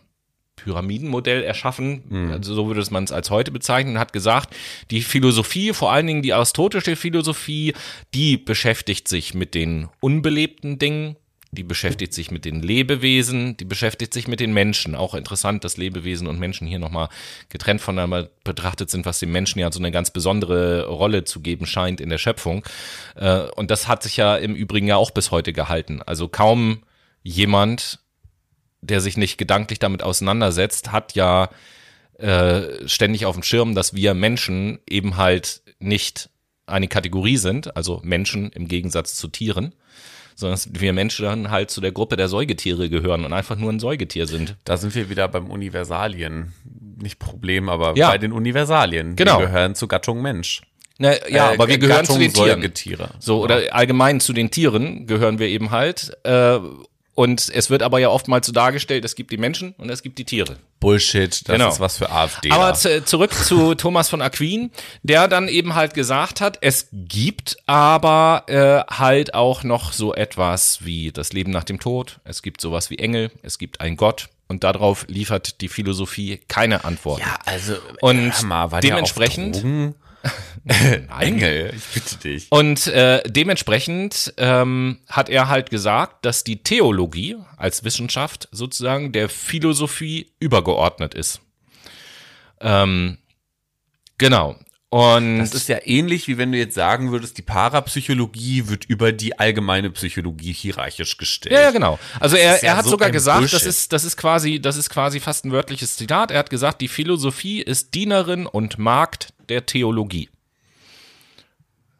Pyramidenmodell 0.63 1.43
erschaffen, 1.43 2.03
mhm. 2.09 2.31
also 2.31 2.53
so 2.53 2.67
würde 2.67 2.83
man 2.91 3.03
es 3.03 3.11
als 3.11 3.29
heute 3.29 3.51
bezeichnen, 3.51 3.99
hat 3.99 4.13
gesagt, 4.13 4.55
die 4.91 5.01
Philosophie, 5.01 5.73
vor 5.73 5.91
allen 5.91 6.07
Dingen 6.07 6.21
die 6.21 6.33
aristotische 6.33 6.95
Philosophie, 6.95 7.73
die 8.13 8.37
beschäftigt 8.37 9.07
sich 9.07 9.33
mit 9.33 9.53
den 9.55 9.89
unbelebten 9.99 10.79
Dingen, 10.79 11.17
die 11.53 11.63
beschäftigt 11.63 12.13
sich 12.13 12.31
mit 12.31 12.45
den 12.45 12.61
Lebewesen, 12.61 13.55
die 13.57 13.65
beschäftigt 13.65 14.13
sich 14.13 14.27
mit 14.27 14.39
den 14.39 14.53
Menschen. 14.53 14.95
Auch 14.95 15.13
interessant, 15.13 15.63
dass 15.63 15.77
Lebewesen 15.77 16.27
und 16.27 16.39
Menschen 16.39 16.65
hier 16.65 16.79
nochmal 16.79 17.09
getrennt 17.49 17.79
voneinander 17.79 18.29
betrachtet 18.43 18.89
sind, 18.89 19.05
was 19.05 19.19
dem 19.19 19.31
Menschen 19.31 19.59
ja 19.59 19.71
so 19.71 19.77
eine 19.77 19.91
ganz 19.91 20.09
besondere 20.09 20.87
Rolle 20.87 21.25
zu 21.25 21.41
geben 21.41 21.67
scheint 21.67 22.01
in 22.01 22.09
der 22.09 22.17
Schöpfung. 22.17 22.63
Äh, 23.15 23.41
und 23.55 23.69
das 23.69 23.87
hat 23.87 24.01
sich 24.01 24.17
ja 24.17 24.35
im 24.35 24.55
Übrigen 24.55 24.87
ja 24.87 24.95
auch 24.95 25.11
bis 25.11 25.29
heute 25.29 25.53
gehalten. 25.53 26.01
Also 26.01 26.27
kaum 26.27 26.79
jemand 27.21 27.99
der 28.83 29.01
sich 29.01 29.17
nicht 29.17 29.37
gedanklich 29.37 29.79
damit 29.79 30.03
auseinandersetzt, 30.03 30.91
hat 30.91 31.13
ja 31.15 31.49
äh, 32.17 32.87
ständig 32.87 33.25
auf 33.25 33.35
dem 33.35 33.43
Schirm, 33.43 33.75
dass 33.75 33.93
wir 33.95 34.13
Menschen 34.13 34.79
eben 34.87 35.17
halt 35.17 35.61
nicht 35.79 36.29
eine 36.65 36.87
Kategorie 36.87 37.37
sind, 37.37 37.75
also 37.75 38.01
Menschen 38.03 38.51
im 38.51 38.67
Gegensatz 38.67 39.15
zu 39.15 39.27
Tieren, 39.27 39.73
sondern 40.35 40.55
dass 40.55 40.69
wir 40.73 40.93
Menschen 40.93 41.25
dann 41.25 41.51
halt 41.51 41.69
zu 41.69 41.81
der 41.81 41.91
Gruppe 41.91 42.15
der 42.15 42.27
Säugetiere 42.27 42.89
gehören 42.89 43.25
und 43.25 43.33
einfach 43.33 43.57
nur 43.57 43.71
ein 43.71 43.79
Säugetier 43.79 44.27
sind. 44.27 44.55
Da 44.63 44.77
sind 44.77 44.95
wir 44.95 45.09
wieder 45.09 45.27
beim 45.27 45.49
Universalien. 45.49 46.53
Nicht 47.01 47.19
Problem, 47.19 47.69
aber 47.69 47.97
ja. 47.97 48.09
bei 48.09 48.17
den 48.17 48.31
Universalien. 48.31 49.15
Genau. 49.15 49.39
Wir 49.39 49.47
gehören 49.47 49.75
zur 49.75 49.87
Gattung 49.87 50.21
Mensch. 50.21 50.61
Na, 50.99 51.11
ja, 51.27 51.51
äh, 51.51 51.53
aber 51.55 51.67
wir 51.67 51.77
gehören 51.77 52.01
Gattung 52.01 52.15
zu 52.15 52.21
den 52.21 52.33
Tieren. 52.33 52.61
Säugetiere. 52.61 53.09
So, 53.19 53.41
oder 53.41 53.73
allgemein 53.73 54.19
zu 54.19 54.31
den 54.31 54.51
Tieren 54.51 55.07
gehören 55.07 55.39
wir 55.39 55.47
eben 55.47 55.71
halt. 55.71 56.15
Äh, 56.23 56.59
und 57.15 57.49
es 57.53 57.69
wird 57.69 57.83
aber 57.83 57.99
ja 57.99 58.09
oftmals 58.09 58.47
so 58.47 58.51
dargestellt, 58.51 59.05
es 59.05 59.15
gibt 59.15 59.31
die 59.31 59.37
Menschen 59.37 59.75
und 59.77 59.89
es 59.89 60.01
gibt 60.01 60.17
die 60.17 60.25
Tiere. 60.25 60.57
Bullshit, 60.79 61.47
das 61.47 61.53
genau. 61.53 61.69
ist 61.69 61.79
was 61.79 61.97
für 61.97 62.11
AfD. 62.11 62.51
Aber 62.51 62.73
zurück 62.73 63.33
zu 63.33 63.75
Thomas 63.75 64.09
von 64.09 64.21
Aquin, 64.21 64.71
der 65.03 65.27
dann 65.27 65.47
eben 65.47 65.75
halt 65.75 65.93
gesagt 65.93 66.41
hat, 66.41 66.57
es 66.61 66.89
gibt 66.91 67.57
aber 67.67 68.43
äh, 68.47 68.93
halt 68.93 69.33
auch 69.33 69.63
noch 69.63 69.93
so 69.93 70.13
etwas 70.13 70.83
wie 70.83 71.11
das 71.11 71.33
Leben 71.33 71.51
nach 71.51 71.63
dem 71.63 71.79
Tod, 71.79 72.19
es 72.23 72.41
gibt 72.41 72.61
sowas 72.61 72.89
wie 72.89 72.97
Engel, 72.97 73.31
es 73.43 73.57
gibt 73.57 73.79
einen 73.79 73.95
Gott 73.95 74.29
und 74.47 74.63
darauf 74.63 75.05
liefert 75.07 75.61
die 75.61 75.69
Philosophie 75.69 76.41
keine 76.47 76.83
Antwort. 76.83 77.19
Ja, 77.19 77.39
also 77.45 77.75
und 78.01 78.43
mal, 78.43 78.67
dementsprechend 78.81 79.63
Engel, 81.19 81.73
ich 81.75 81.83
bitte 81.93 82.15
dich. 82.17 82.47
Und 82.49 82.87
äh, 82.87 83.21
dementsprechend 83.25 84.33
ähm, 84.37 84.99
hat 85.09 85.29
er 85.29 85.49
halt 85.49 85.69
gesagt, 85.69 86.25
dass 86.25 86.43
die 86.43 86.63
Theologie 86.63 87.37
als 87.57 87.83
Wissenschaft 87.83 88.47
sozusagen 88.51 89.11
der 89.11 89.27
Philosophie 89.27 90.31
übergeordnet 90.39 91.13
ist. 91.13 91.41
Ähm, 92.61 93.17
genau. 94.17 94.55
Und 94.93 95.39
das 95.39 95.55
ist 95.55 95.69
ja 95.69 95.79
ähnlich, 95.85 96.27
wie 96.27 96.37
wenn 96.37 96.51
du 96.51 96.57
jetzt 96.59 96.75
sagen 96.75 97.11
würdest, 97.11 97.39
die 97.39 97.41
Parapsychologie 97.41 98.67
wird 98.67 98.85
über 98.85 99.11
die 99.11 99.39
allgemeine 99.39 99.89
Psychologie 99.89 100.53
hierarchisch 100.53 101.17
gestellt. 101.17 101.51
Ja, 101.51 101.61
ja 101.61 101.71
genau. 101.71 101.97
Also 102.19 102.35
er, 102.35 102.63
er 102.63 102.77
hat 102.77 102.85
so 102.85 102.91
sogar 102.91 103.09
gesagt, 103.09 103.39
Bullshit. 103.39 103.55
das 103.55 103.65
ist, 103.65 103.91
das 103.91 104.03
ist 104.03 104.17
quasi, 104.17 104.61
das 104.61 104.77
ist 104.77 104.91
quasi 104.91 105.19
fast 105.19 105.45
ein 105.45 105.51
wörtliches 105.51 105.97
Zitat. 105.97 106.29
Er 106.29 106.37
hat 106.37 106.51
gesagt, 106.51 106.79
die 106.79 106.87
Philosophie 106.87 107.59
ist 107.59 107.95
Dienerin 107.95 108.45
und 108.45 108.77
Magd 108.77 109.33
der 109.49 109.65
Theologie. 109.65 110.29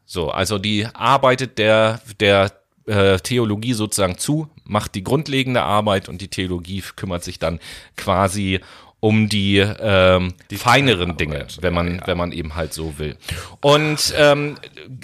So, 0.05 0.29
also 0.29 0.59
die 0.59 0.85
arbeitet 0.93 1.57
der, 1.57 2.01
der 2.19 2.51
äh, 2.85 3.17
Theologie 3.17 3.73
sozusagen 3.73 4.17
zu, 4.17 4.49
macht 4.65 4.95
die 4.95 5.03
grundlegende 5.03 5.61
Arbeit 5.61 6.09
und 6.09 6.21
die 6.21 6.27
Theologie 6.27 6.83
kümmert 6.95 7.23
sich 7.23 7.39
dann 7.39 7.59
quasi 7.95 8.59
um 9.03 9.27
die, 9.27 9.57
ähm, 9.57 10.33
die 10.49 10.55
feineren 10.55 11.17
Dinge, 11.17 11.45
wenn 11.59 11.73
man, 11.73 11.95
ja. 11.95 12.07
wenn 12.07 12.17
man 12.17 12.31
eben 12.31 12.55
halt 12.55 12.73
so 12.73 12.97
will. 12.99 13.17
Und 13.59 14.13
ähm, 14.17 14.55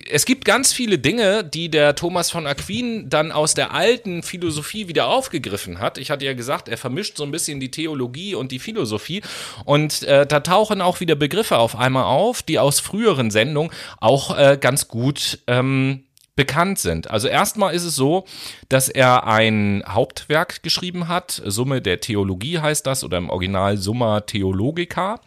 es 0.09 0.23
gibt 0.23 0.45
ganz 0.45 0.71
viele 0.71 0.99
Dinge, 0.99 1.43
die 1.43 1.67
der 1.67 1.95
Thomas 1.95 2.31
von 2.31 2.47
Aquin 2.47 3.09
dann 3.09 3.33
aus 3.33 3.55
der 3.55 3.73
alten 3.73 4.23
Philosophie 4.23 4.87
wieder 4.87 5.09
aufgegriffen 5.09 5.79
hat. 5.79 5.97
Ich 5.97 6.11
hatte 6.11 6.23
ja 6.23 6.33
gesagt, 6.33 6.69
er 6.69 6.77
vermischt 6.77 7.17
so 7.17 7.25
ein 7.25 7.31
bisschen 7.31 7.59
die 7.59 7.71
Theologie 7.71 8.35
und 8.35 8.53
die 8.53 8.59
Philosophie. 8.59 9.21
Und 9.65 10.03
äh, 10.03 10.25
da 10.25 10.39
tauchen 10.39 10.79
auch 10.79 11.01
wieder 11.01 11.15
Begriffe 11.15 11.57
auf 11.57 11.75
einmal 11.75 12.05
auf, 12.05 12.41
die 12.41 12.57
aus 12.57 12.79
früheren 12.79 13.31
Sendungen 13.31 13.69
auch 13.99 14.37
äh, 14.37 14.57
ganz 14.61 14.87
gut 14.87 15.39
ähm, 15.47 16.05
bekannt 16.39 16.79
sind. 16.79 17.11
Also 17.11 17.27
erstmal 17.27 17.75
ist 17.75 17.83
es 17.83 17.97
so, 17.97 18.23
dass 18.69 18.87
er 18.87 19.27
ein 19.27 19.83
Hauptwerk 19.85 20.63
geschrieben 20.63 21.09
hat, 21.09 21.41
Summe 21.45 21.81
der 21.81 21.99
Theologie 21.99 22.59
heißt 22.59 22.87
das 22.87 23.03
oder 23.03 23.17
im 23.17 23.29
Original 23.29 23.75
Summa 23.75 24.21
Theologica. 24.21 25.19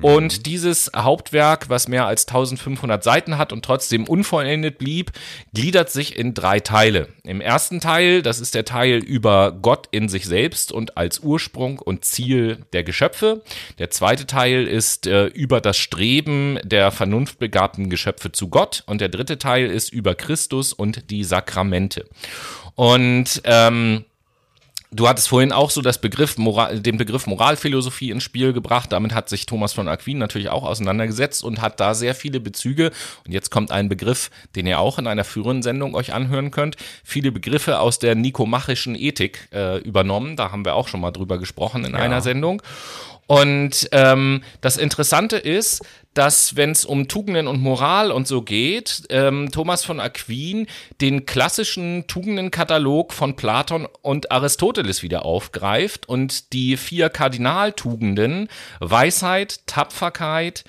Und 0.00 0.46
dieses 0.46 0.90
Hauptwerk, 0.96 1.68
was 1.68 1.86
mehr 1.86 2.06
als 2.06 2.26
1500 2.26 3.04
Seiten 3.04 3.36
hat 3.36 3.52
und 3.52 3.64
trotzdem 3.64 4.04
unvollendet 4.04 4.78
blieb, 4.78 5.12
gliedert 5.52 5.90
sich 5.90 6.16
in 6.16 6.32
drei 6.32 6.60
Teile. 6.60 7.08
Im 7.24 7.40
ersten 7.40 7.80
Teil, 7.80 8.22
das 8.22 8.40
ist 8.40 8.54
der 8.54 8.64
Teil 8.64 8.98
über 8.98 9.52
Gott 9.52 9.88
in 9.90 10.08
sich 10.08 10.24
selbst 10.24 10.72
und 10.72 10.96
als 10.96 11.20
Ursprung 11.20 11.78
und 11.78 12.04
Ziel 12.04 12.64
der 12.72 12.84
Geschöpfe. 12.84 13.42
Der 13.78 13.90
zweite 13.90 14.26
Teil 14.26 14.66
ist 14.66 15.06
äh, 15.06 15.26
über 15.26 15.60
das 15.60 15.76
Streben 15.76 16.58
der 16.64 16.90
vernunftbegabten 16.90 17.90
Geschöpfe 17.90 18.32
zu 18.32 18.48
Gott. 18.48 18.84
Und 18.86 19.00
der 19.00 19.10
dritte 19.10 19.38
Teil 19.38 19.70
ist 19.70 19.92
über 19.92 20.14
Christus 20.14 20.72
und 20.72 21.10
die 21.10 21.22
Sakramente. 21.22 22.06
Und 22.74 23.42
ähm, 23.44 24.04
Du 24.94 25.08
hattest 25.08 25.28
vorhin 25.28 25.52
auch 25.52 25.70
so 25.70 25.80
das 25.80 25.98
Begriff 25.98 26.36
Moral, 26.36 26.80
den 26.80 26.98
Begriff 26.98 27.26
Moralphilosophie 27.26 28.10
ins 28.10 28.22
Spiel 28.22 28.52
gebracht. 28.52 28.92
Damit 28.92 29.14
hat 29.14 29.30
sich 29.30 29.46
Thomas 29.46 29.72
von 29.72 29.88
Aquin 29.88 30.18
natürlich 30.18 30.50
auch 30.50 30.64
auseinandergesetzt 30.64 31.42
und 31.42 31.62
hat 31.62 31.80
da 31.80 31.94
sehr 31.94 32.14
viele 32.14 32.40
Bezüge. 32.40 32.90
Und 33.24 33.32
jetzt 33.32 33.50
kommt 33.50 33.70
ein 33.70 33.88
Begriff, 33.88 34.30
den 34.54 34.66
ihr 34.66 34.78
auch 34.78 34.98
in 34.98 35.06
einer 35.06 35.24
früheren 35.24 35.62
Sendung 35.62 35.94
euch 35.94 36.12
anhören 36.12 36.50
könnt. 36.50 36.76
Viele 37.04 37.32
Begriffe 37.32 37.80
aus 37.80 38.00
der 38.00 38.14
nikomachischen 38.14 38.94
Ethik 38.94 39.48
äh, 39.52 39.78
übernommen. 39.78 40.36
Da 40.36 40.52
haben 40.52 40.66
wir 40.66 40.74
auch 40.74 40.88
schon 40.88 41.00
mal 41.00 41.10
drüber 41.10 41.38
gesprochen 41.38 41.86
in 41.86 41.92
ja. 41.92 41.98
einer 41.98 42.20
Sendung. 42.20 42.60
Und 43.26 43.88
ähm, 43.92 44.42
das 44.60 44.76
Interessante 44.76 45.36
ist, 45.36 45.82
dass 46.14 46.56
wenn 46.56 46.70
es 46.70 46.84
um 46.84 47.08
Tugenden 47.08 47.46
und 47.48 47.60
Moral 47.62 48.12
und 48.12 48.28
so 48.28 48.42
geht, 48.42 49.04
ähm, 49.08 49.50
Thomas 49.50 49.84
von 49.84 50.00
Aquin 50.00 50.66
den 51.00 51.24
klassischen 51.24 52.06
Tugendenkatalog 52.06 53.12
von 53.12 53.34
Platon 53.34 53.88
und 54.02 54.30
Aristoteles 54.30 55.02
wieder 55.02 55.24
aufgreift 55.24 56.08
und 56.08 56.52
die 56.52 56.76
vier 56.76 57.08
Kardinaltugenden 57.08 58.48
Weisheit, 58.80 59.66
Tapferkeit, 59.66 60.64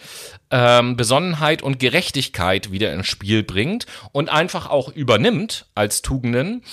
ähm, 0.49 0.95
Besonnenheit 0.95 1.61
und 1.61 1.79
Gerechtigkeit 1.79 2.71
wieder 2.71 2.93
ins 2.93 3.07
Spiel 3.07 3.43
bringt 3.43 3.85
und 4.13 4.29
einfach 4.29 4.69
auch 4.69 4.89
übernimmt 4.89 5.65
als 5.75 6.01
Tugenden 6.01 6.63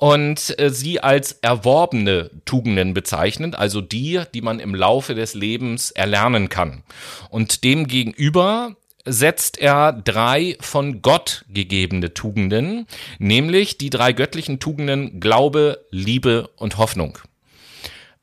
und 0.00 0.58
äh, 0.58 0.70
sie 0.70 1.00
als 1.00 1.32
erworbene 1.42 2.30
Tugenden 2.46 2.94
bezeichnet, 2.94 3.54
also 3.54 3.82
die, 3.82 4.22
die 4.32 4.40
man 4.40 4.58
im 4.58 4.74
Laufe 4.74 5.14
des 5.14 5.34
Lebens 5.34 5.90
erlernen 5.90 6.48
kann. 6.48 6.82
Und 7.28 7.64
demgegenüber 7.64 8.76
setzt 9.04 9.58
er 9.58 9.92
drei 9.92 10.56
von 10.58 11.02
Gott 11.02 11.44
gegebene 11.50 12.14
Tugenden, 12.14 12.86
nämlich 13.18 13.76
die 13.76 13.90
drei 13.90 14.14
göttlichen 14.14 14.58
Tugenden 14.58 15.20
Glaube, 15.20 15.84
Liebe 15.90 16.48
und 16.56 16.78
Hoffnung, 16.78 17.18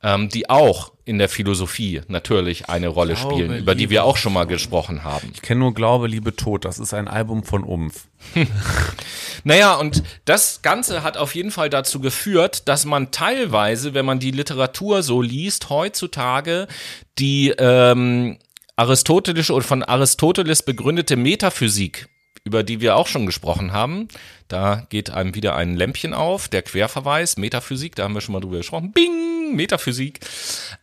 ähm, 0.02 0.28
die 0.30 0.50
auch 0.50 0.90
in 1.08 1.18
der 1.18 1.30
Philosophie 1.30 2.02
natürlich 2.08 2.68
eine 2.68 2.88
Rolle 2.88 3.14
Glaube, 3.14 3.34
spielen, 3.34 3.58
über 3.58 3.74
die 3.74 3.88
wir 3.88 4.04
auch 4.04 4.18
schon 4.18 4.34
mal 4.34 4.44
gesprochen 4.44 5.04
haben. 5.04 5.30
Ich 5.32 5.40
kenne 5.40 5.60
nur 5.60 5.72
Glaube, 5.72 6.06
Liebe, 6.06 6.36
Tod. 6.36 6.66
Das 6.66 6.78
ist 6.78 6.92
ein 6.92 7.08
Album 7.08 7.44
von 7.44 7.64
Umf. 7.64 8.08
naja, 9.44 9.76
und 9.76 10.02
das 10.26 10.60
Ganze 10.60 11.02
hat 11.02 11.16
auf 11.16 11.34
jeden 11.34 11.50
Fall 11.50 11.70
dazu 11.70 12.00
geführt, 12.00 12.68
dass 12.68 12.84
man 12.84 13.10
teilweise, 13.10 13.94
wenn 13.94 14.04
man 14.04 14.18
die 14.18 14.32
Literatur 14.32 15.02
so 15.02 15.22
liest, 15.22 15.70
heutzutage 15.70 16.68
die 17.18 17.54
ähm, 17.58 18.36
aristotelische 18.76 19.54
oder 19.54 19.64
von 19.64 19.82
Aristoteles 19.82 20.62
begründete 20.62 21.16
Metaphysik, 21.16 22.08
über 22.44 22.62
die 22.62 22.82
wir 22.82 22.96
auch 22.96 23.06
schon 23.06 23.24
gesprochen 23.24 23.72
haben, 23.72 24.08
da 24.48 24.86
geht 24.90 25.08
einem 25.08 25.34
wieder 25.34 25.56
ein 25.56 25.74
Lämpchen 25.74 26.12
auf, 26.12 26.48
der 26.48 26.62
Querverweis, 26.62 27.38
Metaphysik, 27.38 27.96
da 27.96 28.04
haben 28.04 28.14
wir 28.14 28.20
schon 28.20 28.34
mal 28.34 28.40
drüber 28.40 28.58
gesprochen. 28.58 28.92
Bing, 28.92 29.37
Metaphysik. 29.54 30.20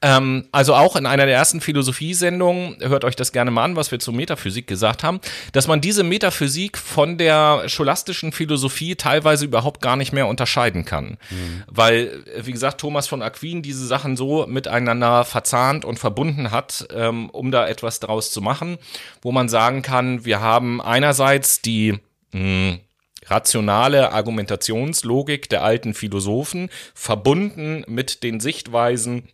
Ähm, 0.01 0.47
also 0.51 0.73
auch 0.73 0.95
in 0.95 1.05
einer 1.05 1.25
der 1.25 1.35
ersten 1.35 1.61
Philosophiesendungen, 1.61 2.77
hört 2.81 3.03
euch 3.03 3.15
das 3.15 3.31
gerne 3.31 3.51
mal 3.51 3.63
an, 3.63 3.75
was 3.75 3.91
wir 3.91 3.99
zur 3.99 4.13
Metaphysik 4.13 4.67
gesagt 4.67 5.03
haben, 5.03 5.19
dass 5.51 5.67
man 5.67 5.81
diese 5.81 6.03
Metaphysik 6.03 6.77
von 6.77 7.17
der 7.17 7.67
scholastischen 7.67 8.31
Philosophie 8.31 8.95
teilweise 8.95 9.45
überhaupt 9.45 9.81
gar 9.81 9.95
nicht 9.95 10.13
mehr 10.13 10.27
unterscheiden 10.27 10.85
kann. 10.85 11.17
Mhm. 11.29 11.63
Weil, 11.67 12.23
wie 12.41 12.51
gesagt, 12.51 12.81
Thomas 12.81 13.07
von 13.07 13.21
Aquin 13.21 13.61
diese 13.61 13.85
Sachen 13.85 14.17
so 14.17 14.45
miteinander 14.47 15.23
verzahnt 15.25 15.85
und 15.85 15.99
verbunden 15.99 16.51
hat, 16.51 16.87
ähm, 16.93 17.29
um 17.29 17.51
da 17.51 17.67
etwas 17.67 17.99
draus 17.99 18.31
zu 18.31 18.41
machen, 18.41 18.77
wo 19.21 19.31
man 19.31 19.49
sagen 19.49 19.81
kann, 19.81 20.25
wir 20.25 20.41
haben 20.41 20.81
einerseits 20.81 21.61
die 21.61 21.99
mh, 22.31 22.39
hm, 22.39 22.79
rationale 23.27 24.11
Argumentationslogik 24.11 25.49
der 25.49 25.63
alten 25.63 25.93
Philosophen 25.93 26.69
verbunden 26.93 27.83
mit 27.87 28.23
den 28.23 28.39
Sichtweisen 28.39 29.29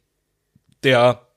der 0.83 1.27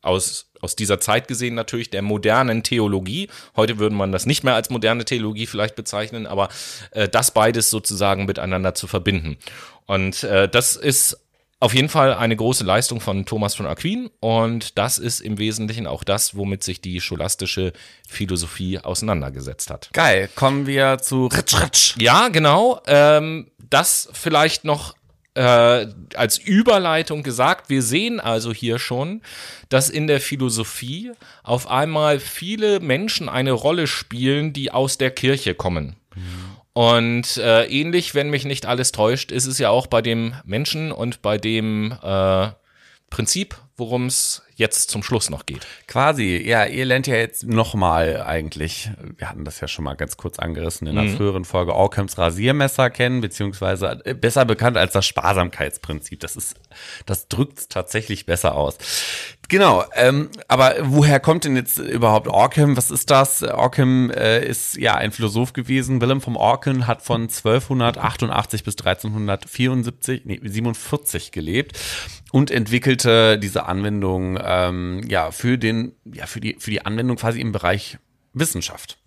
aus 0.00 0.48
aus 0.60 0.76
dieser 0.76 1.00
Zeit 1.00 1.28
gesehen 1.28 1.54
natürlich 1.54 1.90
der 1.90 2.02
modernen 2.02 2.62
Theologie. 2.62 3.28
Heute 3.56 3.78
würde 3.78 3.94
man 3.94 4.12
das 4.12 4.26
nicht 4.26 4.44
mehr 4.44 4.54
als 4.54 4.70
moderne 4.70 5.04
Theologie 5.04 5.46
vielleicht 5.46 5.76
bezeichnen, 5.76 6.26
aber 6.26 6.48
äh, 6.90 7.08
das 7.08 7.30
beides 7.30 7.70
sozusagen 7.70 8.24
miteinander 8.24 8.74
zu 8.74 8.86
verbinden. 8.86 9.38
Und 9.86 10.24
äh, 10.24 10.48
das 10.48 10.76
ist 10.76 11.27
auf 11.60 11.74
jeden 11.74 11.88
Fall 11.88 12.14
eine 12.14 12.36
große 12.36 12.64
Leistung 12.64 13.00
von 13.00 13.26
Thomas 13.26 13.54
von 13.54 13.66
Aquin 13.66 14.10
und 14.20 14.78
das 14.78 14.98
ist 14.98 15.20
im 15.20 15.38
Wesentlichen 15.38 15.86
auch 15.86 16.04
das, 16.04 16.36
womit 16.36 16.62
sich 16.62 16.80
die 16.80 17.00
scholastische 17.00 17.72
Philosophie 18.08 18.78
auseinandergesetzt 18.78 19.70
hat. 19.70 19.90
Geil, 19.92 20.28
kommen 20.34 20.66
wir 20.66 20.98
zu 20.98 21.26
Ritsch 21.26 21.60
Ritsch. 21.60 21.94
Ja, 21.98 22.28
genau. 22.28 22.80
Ähm, 22.86 23.50
das 23.70 24.08
vielleicht 24.12 24.64
noch 24.64 24.94
äh, 25.34 25.86
als 26.14 26.38
Überleitung 26.38 27.22
gesagt. 27.22 27.70
Wir 27.70 27.82
sehen 27.82 28.20
also 28.20 28.52
hier 28.52 28.78
schon, 28.78 29.22
dass 29.68 29.90
in 29.90 30.06
der 30.06 30.20
Philosophie 30.20 31.12
auf 31.42 31.68
einmal 31.68 32.18
viele 32.20 32.80
Menschen 32.80 33.28
eine 33.28 33.52
Rolle 33.52 33.86
spielen, 33.86 34.52
die 34.52 34.70
aus 34.70 34.98
der 34.98 35.10
Kirche 35.10 35.54
kommen. 35.54 35.96
Mhm. 36.14 36.47
Und 36.78 37.38
äh, 37.38 37.64
ähnlich, 37.64 38.14
wenn 38.14 38.30
mich 38.30 38.44
nicht 38.44 38.64
alles 38.64 38.92
täuscht, 38.92 39.32
ist 39.32 39.46
es 39.46 39.58
ja 39.58 39.68
auch 39.68 39.88
bei 39.88 40.00
dem 40.00 40.34
Menschen 40.44 40.92
und 40.92 41.22
bei 41.22 41.36
dem 41.36 41.90
äh, 42.00 42.50
Prinzip, 43.10 43.56
worum 43.78 44.06
es 44.06 44.42
jetzt 44.58 44.90
zum 44.90 45.04
Schluss 45.04 45.30
noch 45.30 45.46
geht. 45.46 45.64
Quasi, 45.86 46.36
ja, 46.44 46.64
ihr 46.64 46.84
lernt 46.84 47.06
ja 47.06 47.14
jetzt 47.14 47.46
nochmal 47.46 48.22
eigentlich, 48.22 48.90
wir 49.16 49.28
hatten 49.28 49.44
das 49.44 49.60
ja 49.60 49.68
schon 49.68 49.84
mal 49.84 49.94
ganz 49.94 50.16
kurz 50.16 50.40
angerissen 50.40 50.88
in 50.88 50.96
der 50.96 51.04
mhm. 51.04 51.16
früheren 51.16 51.44
Folge, 51.44 51.74
Orkhams 51.74 52.18
Rasiermesser 52.18 52.90
kennen, 52.90 53.20
beziehungsweise 53.20 54.02
besser 54.20 54.44
bekannt 54.44 54.76
als 54.76 54.92
das 54.92 55.06
Sparsamkeitsprinzip. 55.06 56.18
Das 56.18 56.34
ist, 56.34 56.56
das 57.06 57.28
drückt 57.28 57.58
es 57.58 57.68
tatsächlich 57.68 58.26
besser 58.26 58.56
aus. 58.56 58.78
Genau, 59.50 59.84
ähm, 59.94 60.28
aber 60.46 60.74
woher 60.82 61.20
kommt 61.20 61.44
denn 61.44 61.56
jetzt 61.56 61.78
überhaupt 61.78 62.28
Orkham? 62.28 62.76
Was 62.76 62.90
ist 62.90 63.10
das? 63.10 63.42
Orkham 63.42 64.10
äh, 64.10 64.44
ist 64.44 64.76
ja 64.76 64.96
ein 64.96 65.10
Philosoph 65.10 65.54
gewesen. 65.54 66.02
Willem 66.02 66.20
vom 66.20 66.36
Orkham 66.36 66.86
hat 66.86 67.00
von 67.00 67.22
1288 67.22 68.62
bis 68.62 68.74
1374, 68.74 70.22
nee, 70.26 70.40
47 70.42 71.32
gelebt 71.32 71.78
und 72.30 72.50
entwickelte 72.50 73.38
diese 73.38 73.64
Anwendung 73.68 74.38
ähm, 74.42 75.02
ja 75.08 75.30
für 75.30 75.58
den 75.58 75.92
ja 76.04 76.26
für 76.26 76.40
die 76.40 76.56
für 76.58 76.70
die 76.70 76.84
Anwendung 76.84 77.16
quasi 77.16 77.40
im 77.40 77.52
Bereich 77.52 77.98
Wissenschaft. 78.32 78.98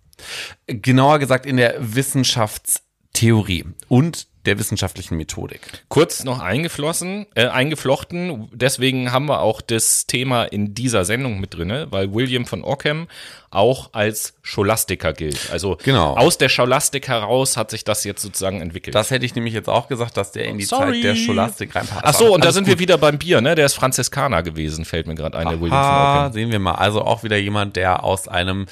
Genauer 0.67 1.19
gesagt 1.19 1.45
in 1.45 1.57
der 1.57 1.75
Wissenschaftstheorie 1.79 3.65
und 3.87 4.27
der 4.45 4.57
wissenschaftlichen 4.57 5.17
Methodik. 5.17 5.61
Kurz 5.87 6.23
noch 6.23 6.39
eingeflossen, 6.39 7.27
äh, 7.35 7.47
eingeflochten, 7.47 8.49
deswegen 8.51 9.11
haben 9.11 9.27
wir 9.27 9.41
auch 9.41 9.61
das 9.61 10.07
Thema 10.07 10.45
in 10.45 10.73
dieser 10.73 11.05
Sendung 11.05 11.39
mit 11.39 11.53
drinne, 11.53 11.87
weil 11.91 12.13
William 12.13 12.45
von 12.45 12.63
Ockham 12.63 13.07
auch 13.51 13.89
als 13.91 14.33
Scholastiker 14.41 15.11
gilt. 15.13 15.51
Also 15.51 15.77
genau. 15.83 16.15
aus 16.15 16.37
der 16.37 16.49
Scholastik 16.49 17.09
heraus 17.09 17.57
hat 17.57 17.69
sich 17.69 17.83
das 17.83 18.05
jetzt 18.05 18.21
sozusagen 18.21 18.61
entwickelt. 18.61 18.95
Das 18.95 19.11
hätte 19.11 19.25
ich 19.25 19.35
nämlich 19.35 19.53
jetzt 19.53 19.67
auch 19.67 19.89
gesagt, 19.89 20.15
dass 20.15 20.31
der 20.31 20.45
in 20.45 20.57
die 20.57 20.63
Sorry. 20.63 20.93
Zeit 20.93 21.03
der 21.03 21.15
Scholastik 21.15 21.75
reinpasst. 21.75 22.01
Ach 22.03 22.13
so, 22.13 22.33
und 22.33 22.45
da 22.45 22.53
sind 22.53 22.63
gut. 22.63 22.75
wir 22.75 22.79
wieder 22.79 22.97
beim 22.97 23.17
Bier, 23.17 23.41
ne? 23.41 23.55
Der 23.55 23.65
ist 23.65 23.73
Franziskaner 23.73 24.41
gewesen, 24.41 24.85
fällt 24.85 25.05
mir 25.05 25.15
gerade 25.15 25.37
ein, 25.37 25.49
der 25.49 25.59
William 25.59 25.83
von 25.83 25.93
Ockham. 25.93 26.33
sehen 26.33 26.51
wir 26.51 26.59
mal. 26.59 26.75
Also 26.75 27.01
auch 27.01 27.23
wieder 27.23 27.37
jemand, 27.37 27.75
der 27.75 28.05
aus 28.05 28.29
einem 28.29 28.67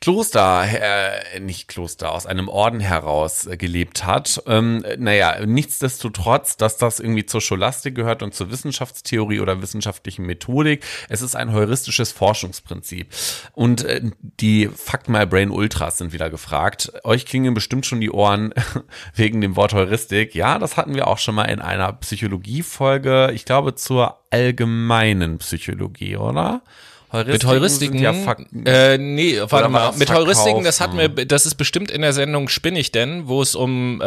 Kloster, 0.00 0.64
äh, 0.64 1.40
nicht 1.40 1.66
Kloster, 1.66 2.12
aus 2.12 2.26
einem 2.26 2.48
Orden 2.48 2.78
heraus 2.78 3.46
äh, 3.46 3.56
gelebt 3.56 4.06
hat. 4.06 4.42
Ähm, 4.46 4.84
naja, 4.96 5.44
nichtsdestotrotz, 5.44 6.56
dass 6.56 6.76
das 6.76 7.00
irgendwie 7.00 7.26
zur 7.26 7.40
Scholastik 7.40 7.96
gehört 7.96 8.22
und 8.22 8.32
zur 8.32 8.50
Wissenschaftstheorie 8.52 9.40
oder 9.40 9.60
wissenschaftlichen 9.60 10.24
Methodik. 10.24 10.84
Es 11.08 11.20
ist 11.20 11.34
ein 11.34 11.52
heuristisches 11.52 12.12
Forschungsprinzip. 12.12 13.08
Und 13.52 13.84
äh, 13.84 14.00
die 14.22 14.68
Fuck 14.68 15.08
My 15.08 15.24
Brain 15.24 15.50
Ultras 15.50 15.98
sind 15.98 16.12
wieder 16.12 16.28
gefragt. 16.28 16.92
Euch 17.04 17.24
klingen 17.24 17.54
bestimmt 17.54 17.86
schon 17.86 18.00
die 18.00 18.10
Ohren 18.10 18.52
wegen 19.14 19.40
dem 19.40 19.56
Wort 19.56 19.72
Heuristik. 19.72 20.34
Ja, 20.34 20.58
das 20.58 20.76
hatten 20.76 20.94
wir 20.94 21.06
auch 21.06 21.18
schon 21.18 21.34
mal 21.34 21.44
in 21.44 21.60
einer 21.60 21.92
Psychologie-Folge. 21.94 23.30
Ich 23.34 23.46
glaube 23.46 23.74
zur 23.74 24.18
allgemeinen 24.30 25.38
Psychologie, 25.38 26.16
oder? 26.16 26.62
Heuristiken 27.12 27.32
mit 27.32 27.44
Heuristiken, 27.44 27.98
sind 27.98 28.02
ja 28.02 28.12
Fak- 28.12 28.46
äh, 28.66 28.98
nee, 28.98 29.38
warte 29.40 29.50
war 29.50 29.68
mal, 29.68 29.86
das 29.88 29.96
mit 29.98 30.10
Heuristiken, 30.10 30.64
das 30.64 30.80
hatten 30.80 30.96
wir, 30.96 31.08
das 31.08 31.46
ist 31.46 31.56
bestimmt 31.56 31.90
in 31.90 32.02
der 32.02 32.12
Sendung 32.12 32.48
Spinnig 32.48 32.92
denn, 32.92 33.26
wo 33.26 33.42
es 33.42 33.54
um 33.54 34.00
äh, 34.00 34.04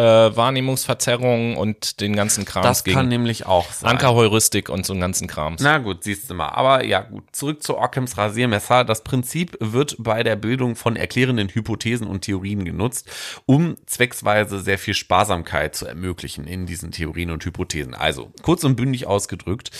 Wahrnehmungsverzerrungen 0.78 1.58
und 1.58 2.00
den 2.02 2.16
ganzen 2.16 2.46
Kram 2.46 2.64
Das 2.64 2.84
ging. 2.84 2.94
kann 2.94 3.08
nämlich 3.08 3.46
auch 3.46 3.72
sein. 3.72 3.92
Ankerheuristik 3.92 4.70
und 4.70 4.86
so 4.86 4.94
einen 4.94 5.02
ganzen 5.02 5.28
Krams. 5.28 5.62
Na 5.62 5.78
gut, 5.80 6.04
siehst 6.04 6.30
du 6.30 6.34
mal. 6.34 6.50
Aber 6.50 6.84
ja, 6.86 7.02
gut. 7.02 7.24
Zurück 7.32 7.62
zu 7.64 7.78
Ockhams 7.78 8.18
Rasiermesser. 8.18 8.84
Das 8.84 9.04
Prinzip 9.04 9.58
wird 9.60 9.96
bei 10.00 10.24
der 10.24 10.36
Bildung 10.36 10.76
von 10.76 10.96
erklärenden 10.96 11.50
Hypothesen 11.50 12.08
und 12.08 12.22
Theorien 12.22 12.64
genutzt, 12.66 13.10
um 13.46 13.76
zwecksweise 13.86 14.60
sehr 14.60 14.78
viel 14.78 14.94
Sparsamkeit 14.94 15.76
zu 15.76 15.86
ermöglichen 15.86 16.48
in 16.48 16.66
diesen 16.66 16.92
Theorien 16.92 17.32
und 17.32 17.44
Hypothesen. 17.46 17.94
Also, 17.96 18.32
kurz 18.42 18.64
und 18.64 18.76
bündig 18.76 19.08
ausgedrückt. 19.08 19.72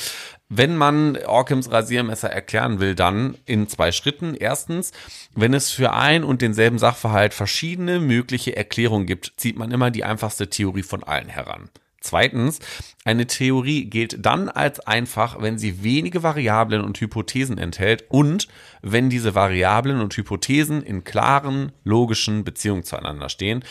Wenn 0.56 0.78
man 0.78 1.18
Ockhams 1.26 1.72
Rasiermesser 1.72 2.30
erklären 2.30 2.80
will, 2.80 2.94
dann 2.94 3.36
in 3.48 3.68
zwei 3.68 3.92
Schritten. 3.92 4.36
Erstens, 4.36 4.92
wenn 5.34 5.52
es 5.56 5.72
für 5.72 5.94
ein 5.94 6.24
und 6.24 6.44
denselben 6.44 6.78
Sachverhalt 6.78 7.34
verschiedene 7.34 8.00
mögliche 8.00 8.56
Erklärungen 8.56 9.08
gibt, 9.08 9.34
zieht 9.38 9.58
man 9.58 9.72
immer 9.72 9.90
die 9.90 10.04
einfachste 10.04 10.52
Theorie 10.52 10.84
von 10.84 11.04
allen 11.04 11.28
heran. 11.28 11.70
Zweitens, 12.02 12.60
eine 13.04 13.26
Theorie 13.26 13.86
gilt 13.86 14.24
dann 14.24 14.48
als 14.48 14.80
einfach, 14.82 15.42
wenn 15.42 15.58
sie 15.58 15.84
wenige 15.84 16.22
Variablen 16.22 16.82
und 16.82 17.00
Hypothesen 17.00 17.58
enthält 17.58 18.04
und 18.10 18.48
wenn 18.84 19.10
diese 19.10 19.34
Variablen 19.34 20.02
und 20.02 20.16
Hypothesen 20.16 20.84
in 20.84 21.04
klaren, 21.04 21.72
logischen 21.84 22.44
Beziehungen 22.44 22.84
zueinander 22.84 23.30
stehen, 23.30 23.64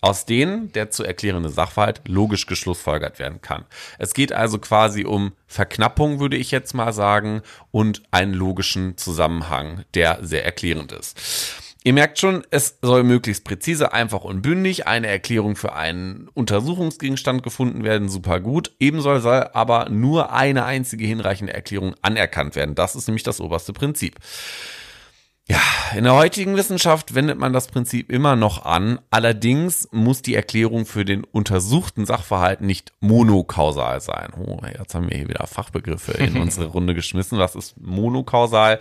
aus 0.00 0.26
denen 0.26 0.72
der 0.72 0.90
zu 0.90 1.04
erklärende 1.04 1.50
Sachverhalt 1.50 2.02
logisch 2.06 2.46
geschlussfolgert 2.46 3.18
werden 3.18 3.40
kann. 3.40 3.64
Es 3.98 4.14
geht 4.14 4.32
also 4.32 4.58
quasi 4.58 5.04
um 5.04 5.32
Verknappung, 5.46 6.20
würde 6.20 6.36
ich 6.36 6.50
jetzt 6.50 6.74
mal 6.74 6.92
sagen, 6.92 7.42
und 7.70 8.02
einen 8.10 8.34
logischen 8.34 8.96
Zusammenhang, 8.96 9.84
der 9.94 10.18
sehr 10.22 10.44
erklärend 10.44 10.92
ist. 10.92 11.18
Ihr 11.82 11.94
merkt 11.94 12.18
schon, 12.18 12.42
es 12.50 12.76
soll 12.82 13.04
möglichst 13.04 13.44
präzise, 13.44 13.94
einfach 13.94 14.22
und 14.22 14.42
bündig 14.42 14.86
eine 14.86 15.06
Erklärung 15.06 15.56
für 15.56 15.72
einen 15.72 16.28
Untersuchungsgegenstand 16.34 17.42
gefunden 17.42 17.84
werden, 17.84 18.10
super 18.10 18.38
gut. 18.40 18.72
Ebenso 18.78 19.18
soll 19.18 19.48
aber 19.54 19.88
nur 19.88 20.30
eine 20.30 20.66
einzige 20.66 21.06
hinreichende 21.06 21.54
Erklärung 21.54 21.94
anerkannt 22.02 22.54
werden. 22.54 22.74
Das 22.74 22.94
ist 22.94 23.08
nämlich 23.08 23.22
das 23.22 23.40
oberste 23.40 23.72
Prinzip. 23.72 24.16
Ja, 25.50 25.96
in 25.96 26.04
der 26.04 26.14
heutigen 26.14 26.56
Wissenschaft 26.56 27.16
wendet 27.16 27.36
man 27.36 27.52
das 27.52 27.66
Prinzip 27.66 28.12
immer 28.12 28.36
noch 28.36 28.64
an. 28.64 29.00
Allerdings 29.10 29.88
muss 29.90 30.22
die 30.22 30.36
Erklärung 30.36 30.86
für 30.86 31.04
den 31.04 31.24
untersuchten 31.24 32.06
Sachverhalt 32.06 32.60
nicht 32.60 32.92
monokausal 33.00 34.00
sein. 34.00 34.28
Oh, 34.38 34.60
jetzt 34.78 34.94
haben 34.94 35.10
wir 35.10 35.16
hier 35.16 35.28
wieder 35.28 35.44
Fachbegriffe 35.48 36.12
in 36.12 36.36
unsere 36.40 36.66
Runde 36.66 36.94
geschmissen. 36.94 37.40
Was 37.40 37.56
ist 37.56 37.80
monokausal? 37.80 38.78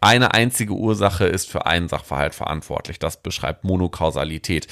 Eine 0.00 0.34
einzige 0.34 0.74
Ursache 0.74 1.24
ist 1.24 1.50
für 1.50 1.66
einen 1.66 1.88
Sachverhalt 1.88 2.36
verantwortlich. 2.36 3.00
Das 3.00 3.20
beschreibt 3.20 3.64
Monokausalität. 3.64 4.68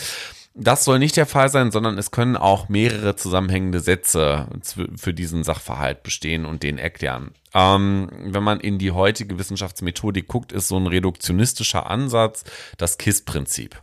Das 0.55 0.85
soll 0.85 0.99
nicht 0.99 1.17
der 1.17 1.25
Fall 1.27 1.49
sein, 1.49 1.71
sondern 1.71 1.97
es 1.97 2.11
können 2.11 2.37
auch 2.37 2.69
mehrere 2.69 3.17
zusammenhängende 3.17 3.81
Sätze 3.81 4.49
für 4.97 5.15
diesen 5.15 5.45
Sachverhalt 5.45 6.03
bestehen 6.03 6.45
und 6.45 6.63
den 6.63 6.77
erklären. 6.77 7.33
Ähm, 7.55 8.11
wenn 8.27 8.43
man 8.43 8.61
in 8.61 8.79
die 8.79 8.91
heutige 8.91 9.39
Wissenschaftsmethodik 9.39 10.29
guckt, 10.29 10.53
ist 10.53 10.69
so 10.69 10.77
ein 10.79 10.87
reduktionistischer 10.87 11.89
Ansatz 11.89 12.45
das 12.77 12.99
KISS-Prinzip. 12.99 13.81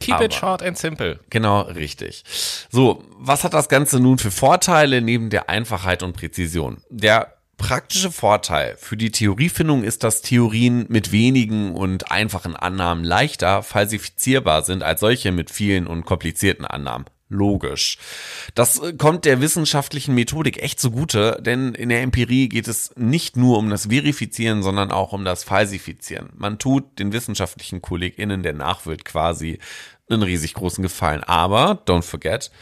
Keep 0.00 0.14
Aber- 0.14 0.24
it 0.24 0.34
short 0.34 0.62
and 0.62 0.76
simple. 0.78 1.20
Genau, 1.30 1.62
richtig. 1.62 2.24
So, 2.70 3.02
was 3.18 3.44
hat 3.44 3.54
das 3.54 3.68
Ganze 3.68 4.00
nun 4.00 4.18
für 4.18 4.30
Vorteile 4.30 5.00
neben 5.02 5.30
der 5.30 5.48
Einfachheit 5.48 6.02
und 6.02 6.14
Präzision? 6.16 6.82
Der 6.90 7.35
praktische 7.56 8.12
Vorteil 8.12 8.76
für 8.78 8.96
die 8.96 9.10
Theoriefindung 9.10 9.82
ist, 9.82 10.04
dass 10.04 10.22
Theorien 10.22 10.86
mit 10.88 11.12
wenigen 11.12 11.74
und 11.74 12.10
einfachen 12.10 12.54
Annahmen 12.56 13.04
leichter 13.04 13.62
falsifizierbar 13.62 14.62
sind 14.62 14.82
als 14.82 15.00
solche 15.00 15.32
mit 15.32 15.50
vielen 15.50 15.86
und 15.86 16.04
komplizierten 16.04 16.64
Annahmen. 16.64 17.06
Logisch. 17.28 17.98
Das 18.54 18.78
äh, 18.78 18.92
kommt 18.92 19.24
der 19.24 19.40
wissenschaftlichen 19.40 20.14
Methodik 20.14 20.62
echt 20.62 20.78
zugute, 20.78 21.40
denn 21.40 21.74
in 21.74 21.88
der 21.88 22.02
Empirie 22.02 22.48
geht 22.48 22.68
es 22.68 22.92
nicht 22.96 23.36
nur 23.36 23.58
um 23.58 23.68
das 23.68 23.86
Verifizieren, 23.86 24.62
sondern 24.62 24.92
auch 24.92 25.12
um 25.12 25.24
das 25.24 25.42
Falsifizieren. 25.42 26.28
Man 26.36 26.60
tut 26.60 27.00
den 27.00 27.12
wissenschaftlichen 27.12 27.82
KollegInnen 27.82 28.44
der 28.44 28.52
Nachwelt 28.52 29.04
quasi 29.04 29.58
einen 30.08 30.22
riesig 30.22 30.54
großen 30.54 30.82
Gefallen. 30.82 31.24
Aber, 31.24 31.82
don't 31.86 32.02
forget, 32.02 32.52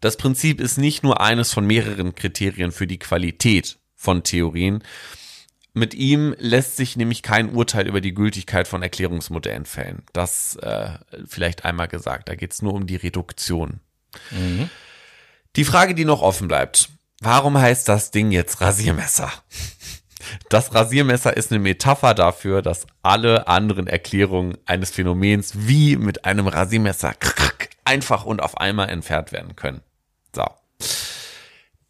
das 0.00 0.16
Prinzip 0.16 0.58
ist 0.58 0.78
nicht 0.78 1.02
nur 1.02 1.20
eines 1.20 1.52
von 1.52 1.66
mehreren 1.66 2.14
Kriterien 2.14 2.72
für 2.72 2.86
die 2.86 2.98
Qualität 2.98 3.76
von 4.04 4.22
Theorien. 4.22 4.82
Mit 5.72 5.92
ihm 5.94 6.36
lässt 6.38 6.76
sich 6.76 6.96
nämlich 6.96 7.22
kein 7.22 7.50
Urteil 7.50 7.88
über 7.88 8.00
die 8.00 8.14
Gültigkeit 8.14 8.68
von 8.68 8.82
Erklärungsmodellen 8.82 9.66
fällen. 9.66 10.04
Das 10.12 10.54
äh, 10.56 10.90
vielleicht 11.26 11.64
einmal 11.64 11.88
gesagt. 11.88 12.28
Da 12.28 12.36
geht 12.36 12.52
es 12.52 12.62
nur 12.62 12.74
um 12.74 12.86
die 12.86 12.94
Reduktion. 12.94 13.80
Die 15.56 15.64
Frage, 15.64 15.94
die 15.94 16.04
noch 16.04 16.22
offen 16.22 16.46
bleibt. 16.46 16.90
Warum 17.20 17.58
heißt 17.58 17.88
das 17.88 18.12
Ding 18.12 18.30
jetzt 18.30 18.60
Rasiermesser? 18.60 19.32
Das 20.48 20.72
Rasiermesser 20.72 21.36
ist 21.36 21.52
eine 21.52 21.58
Metapher 21.58 22.14
dafür, 22.14 22.62
dass 22.62 22.86
alle 23.02 23.46
anderen 23.46 23.86
Erklärungen 23.86 24.56
eines 24.64 24.90
Phänomens 24.90 25.52
wie 25.54 25.96
mit 25.96 26.24
einem 26.24 26.46
Rasiermesser 26.46 27.12
einfach 27.84 28.24
und 28.24 28.40
auf 28.40 28.56
einmal 28.56 28.88
entfernt 28.88 29.32
werden 29.32 29.54
können. 29.54 29.82
So. 30.34 30.46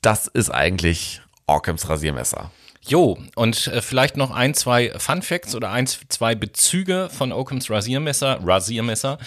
Das 0.00 0.26
ist 0.26 0.50
eigentlich 0.50 1.22
Orkhams 1.46 1.88
Rasiermesser. 1.88 2.50
Jo, 2.86 3.18
und 3.34 3.68
äh, 3.68 3.80
vielleicht 3.80 4.18
noch 4.18 4.30
ein, 4.30 4.52
zwei 4.52 4.92
Fun 4.98 5.22
Facts 5.22 5.54
oder 5.54 5.70
ein, 5.70 5.86
zwei 5.86 6.34
Bezüge 6.34 7.08
von 7.10 7.32
Occams 7.32 7.70
Rasiermesser, 7.70 8.40
Rasiermesser 8.44 9.18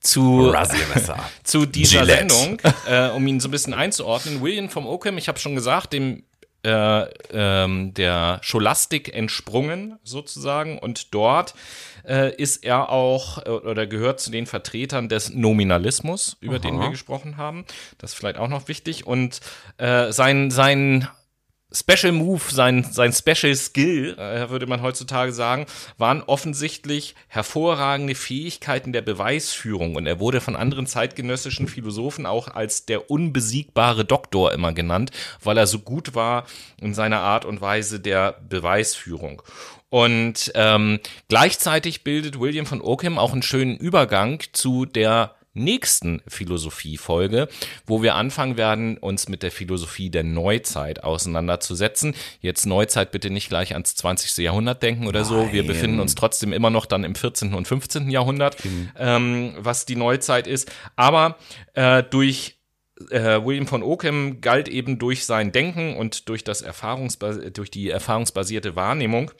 zu, 0.00 0.48
Rasiermesser. 0.48 1.18
zu 1.42 1.66
dieser 1.66 2.00
Gillette. 2.00 2.32
Sendung, 2.32 2.60
äh, 2.86 3.08
um 3.10 3.26
ihn 3.26 3.40
so 3.40 3.48
ein 3.48 3.50
bisschen 3.50 3.74
einzuordnen. 3.74 4.40
William 4.42 4.68
vom 4.68 4.86
Ockham, 4.86 5.18
ich 5.18 5.26
habe 5.26 5.40
schon 5.40 5.56
gesagt, 5.56 5.92
dem 5.92 6.22
äh, 6.62 7.04
ähm, 7.32 7.94
der 7.94 8.38
Scholastik 8.42 9.14
entsprungen 9.14 9.98
sozusagen 10.04 10.78
und 10.78 11.14
dort 11.14 11.54
äh, 12.06 12.34
ist 12.36 12.64
er 12.64 12.90
auch 12.90 13.44
äh, 13.44 13.50
oder 13.50 13.86
gehört 13.86 14.20
zu 14.20 14.30
den 14.30 14.46
Vertretern 14.46 15.08
des 15.08 15.30
Nominalismus, 15.30 16.36
über 16.40 16.58
den 16.58 16.78
wir 16.78 16.90
gesprochen 16.90 17.38
haben. 17.38 17.64
Das 17.98 18.12
ist 18.12 18.18
vielleicht 18.18 18.36
auch 18.36 18.48
noch 18.48 18.68
wichtig 18.68 19.06
und 19.06 19.40
äh, 19.78 20.12
sein 20.12 20.50
sein 20.50 21.08
Special 21.72 22.12
Move, 22.12 22.42
sein, 22.48 22.84
sein 22.90 23.12
Special 23.12 23.54
Skill, 23.54 24.16
äh, 24.18 24.50
würde 24.50 24.66
man 24.66 24.82
heutzutage 24.82 25.32
sagen, 25.32 25.66
waren 25.98 26.22
offensichtlich 26.22 27.14
hervorragende 27.28 28.14
Fähigkeiten 28.14 28.92
der 28.92 29.02
Beweisführung. 29.02 29.94
Und 29.94 30.06
er 30.06 30.18
wurde 30.18 30.40
von 30.40 30.56
anderen 30.56 30.86
zeitgenössischen 30.86 31.68
Philosophen 31.68 32.26
auch 32.26 32.48
als 32.48 32.86
der 32.86 33.10
unbesiegbare 33.10 34.04
Doktor 34.04 34.52
immer 34.52 34.72
genannt, 34.72 35.12
weil 35.42 35.58
er 35.58 35.66
so 35.66 35.78
gut 35.78 36.14
war 36.14 36.46
in 36.80 36.94
seiner 36.94 37.20
Art 37.20 37.44
und 37.44 37.60
Weise 37.60 38.00
der 38.00 38.40
Beweisführung. 38.48 39.42
Und 39.90 40.52
ähm, 40.54 41.00
gleichzeitig 41.28 42.04
bildet 42.04 42.38
William 42.38 42.66
von 42.66 42.80
Ockham 42.80 43.18
auch 43.18 43.32
einen 43.32 43.42
schönen 43.42 43.76
Übergang 43.76 44.40
zu 44.52 44.86
der 44.86 45.34
nächsten 45.52 46.22
Philosophiefolge, 46.26 47.48
wo 47.86 48.02
wir 48.02 48.14
anfangen 48.14 48.56
werden, 48.56 48.96
uns 48.98 49.28
mit 49.28 49.42
der 49.42 49.50
Philosophie 49.50 50.10
der 50.10 50.22
Neuzeit 50.22 51.02
auseinanderzusetzen. 51.02 52.14
Jetzt 52.40 52.66
Neuzeit 52.66 53.10
bitte 53.10 53.30
nicht 53.30 53.48
gleich 53.48 53.72
ans 53.72 53.96
20. 53.96 54.44
Jahrhundert 54.44 54.82
denken 54.82 55.06
oder 55.06 55.24
so. 55.24 55.52
Wir 55.52 55.62
Nein. 55.62 55.66
befinden 55.66 56.00
uns 56.00 56.14
trotzdem 56.14 56.52
immer 56.52 56.70
noch 56.70 56.86
dann 56.86 57.04
im 57.04 57.14
14. 57.14 57.54
und 57.54 57.66
15. 57.66 58.10
Jahrhundert, 58.10 58.56
ähm, 58.98 59.54
was 59.58 59.86
die 59.86 59.96
Neuzeit 59.96 60.46
ist. 60.46 60.70
Aber 60.96 61.36
äh, 61.74 62.02
durch 62.02 62.60
äh, 63.10 63.44
William 63.44 63.66
von 63.66 63.82
Ockham 63.82 64.40
galt 64.40 64.68
eben 64.68 64.98
durch 64.98 65.24
sein 65.24 65.52
Denken 65.52 65.96
und 65.96 66.28
durch, 66.28 66.44
das 66.44 66.62
Erfahrungsbas 66.62 67.38
durch 67.52 67.70
die 67.70 67.90
erfahrungsbasierte 67.90 68.76
Wahrnehmung 68.76 69.30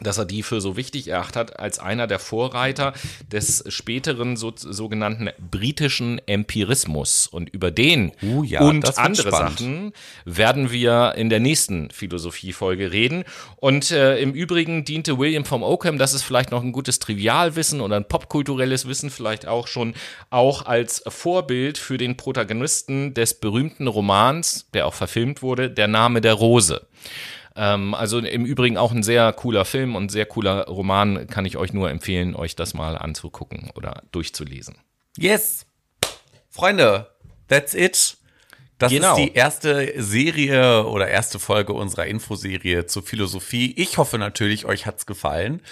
dass 0.00 0.18
er 0.18 0.24
die 0.24 0.42
für 0.42 0.60
so 0.60 0.76
wichtig 0.76 1.08
erachtet 1.08 1.36
hat, 1.36 1.60
als 1.60 1.78
einer 1.78 2.06
der 2.06 2.18
Vorreiter 2.18 2.92
des 3.30 3.64
späteren 3.68 4.36
so, 4.36 4.52
sogenannten 4.56 5.30
britischen 5.50 6.20
Empirismus. 6.26 7.28
Und 7.28 7.50
über 7.50 7.70
den 7.70 8.12
Oh 8.22 8.42
ja, 8.42 8.60
und 8.60 8.98
andere 8.98 9.28
spannend. 9.28 9.58
Sachen 9.58 9.92
werden 10.24 10.70
wir 10.72 11.14
in 11.16 11.30
der 11.30 11.40
nächsten 11.40 11.90
Philosophiefolge 11.90 12.90
reden. 12.90 13.24
Und 13.56 13.90
äh, 13.90 14.18
im 14.18 14.32
Übrigen 14.32 14.84
diente 14.84 15.18
William 15.18 15.44
von 15.44 15.62
Ockham, 15.62 15.98
das 15.98 16.12
ist 16.12 16.22
vielleicht 16.22 16.50
noch 16.50 16.62
ein 16.62 16.72
gutes 16.72 16.98
Trivialwissen 16.98 17.80
oder 17.80 17.96
ein 17.96 18.08
popkulturelles 18.08 18.88
Wissen 18.88 19.10
vielleicht 19.10 19.46
auch 19.46 19.68
schon, 19.68 19.94
auch 20.30 20.66
als 20.66 21.02
Vorbild 21.06 21.78
für 21.78 21.98
den 21.98 22.16
Protagonisten 22.16 23.14
des 23.14 23.34
berühmten 23.34 23.86
Romans, 23.86 24.66
der 24.74 24.86
auch 24.86 24.94
verfilmt 24.94 25.42
wurde, 25.42 25.70
Der 25.70 25.88
Name 25.88 26.20
der 26.20 26.34
Rose. 26.34 26.86
Ähm, 27.56 27.94
also 27.94 28.18
im 28.18 28.44
Übrigen 28.44 28.76
auch 28.76 28.92
ein 28.92 29.02
sehr 29.02 29.32
cooler 29.32 29.64
Film 29.64 29.94
und 29.96 30.10
sehr 30.10 30.26
cooler 30.26 30.66
Roman, 30.66 31.26
kann 31.28 31.44
ich 31.46 31.56
euch 31.56 31.72
nur 31.72 31.90
empfehlen, 31.90 32.34
euch 32.34 32.56
das 32.56 32.74
mal 32.74 32.96
anzugucken 32.98 33.70
oder 33.76 34.02
durchzulesen. 34.12 34.76
Yes. 35.16 35.66
Freunde, 36.50 37.08
that's 37.48 37.74
it. 37.74 38.16
Das 38.78 38.90
Genau. 38.90 39.16
ist 39.16 39.24
die 39.24 39.34
erste 39.34 39.92
Serie 40.02 40.84
oder 40.86 41.06
erste 41.08 41.38
Folge 41.38 41.72
unserer 41.72 42.06
Infoserie 42.06 42.86
zur 42.86 43.04
Philosophie. 43.04 43.72
Ich 43.76 43.98
hoffe 43.98 44.18
natürlich, 44.18 44.64
euch 44.66 44.84
hat's 44.86 45.06
gefallen. 45.06 45.62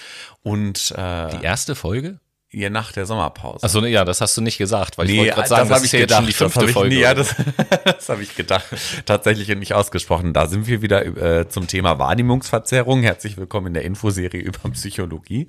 Und 0.45 0.93
äh, 0.97 1.37
Die 1.37 1.45
erste 1.45 1.74
Folge? 1.74 2.20
Ihr 2.53 2.70
nach 2.70 2.92
der 2.92 3.07
Sommerpause. 3.07 3.64
Achso, 3.64 3.84
ja, 3.84 4.05
das 4.05 4.20
hast 4.20 4.36
du 4.36 4.42
nicht 4.42 4.59
gesagt, 4.59 4.98
weil 4.98 5.09
ich 5.09 5.16
wollte 5.16 5.30
gerade 5.30 5.40
das 5.40 5.48
sagen, 5.48 5.68
das, 5.68 5.78
hab 5.78 5.84
ist 5.84 5.92
ja 5.92 5.98
jetzt 6.00 6.14
schon 6.14 6.26
die 6.26 6.32
das 6.32 6.38
fünfte 6.38 6.64
ich, 6.66 6.72
Folge. 6.72 6.94
Nee, 6.94 7.00
ja, 7.00 7.14
das, 7.14 7.34
das 7.84 8.09
habe 8.09 8.22
ich 8.22 8.36
gedacht. 8.36 8.66
Tatsächlich 9.07 9.48
nicht 9.48 9.72
ausgesprochen. 9.74 10.32
Da 10.32 10.46
sind 10.46 10.66
wir 10.66 10.82
wieder 10.82 11.05
äh, 11.05 11.48
zum 11.48 11.66
Thema 11.66 11.98
Wahrnehmungsverzerrung. 11.98 13.03
Herzlich 13.03 13.36
willkommen 13.38 13.68
in 13.68 13.74
der 13.74 13.84
Infoserie 13.84 14.40
über 14.40 14.68
Psychologie. 14.72 15.46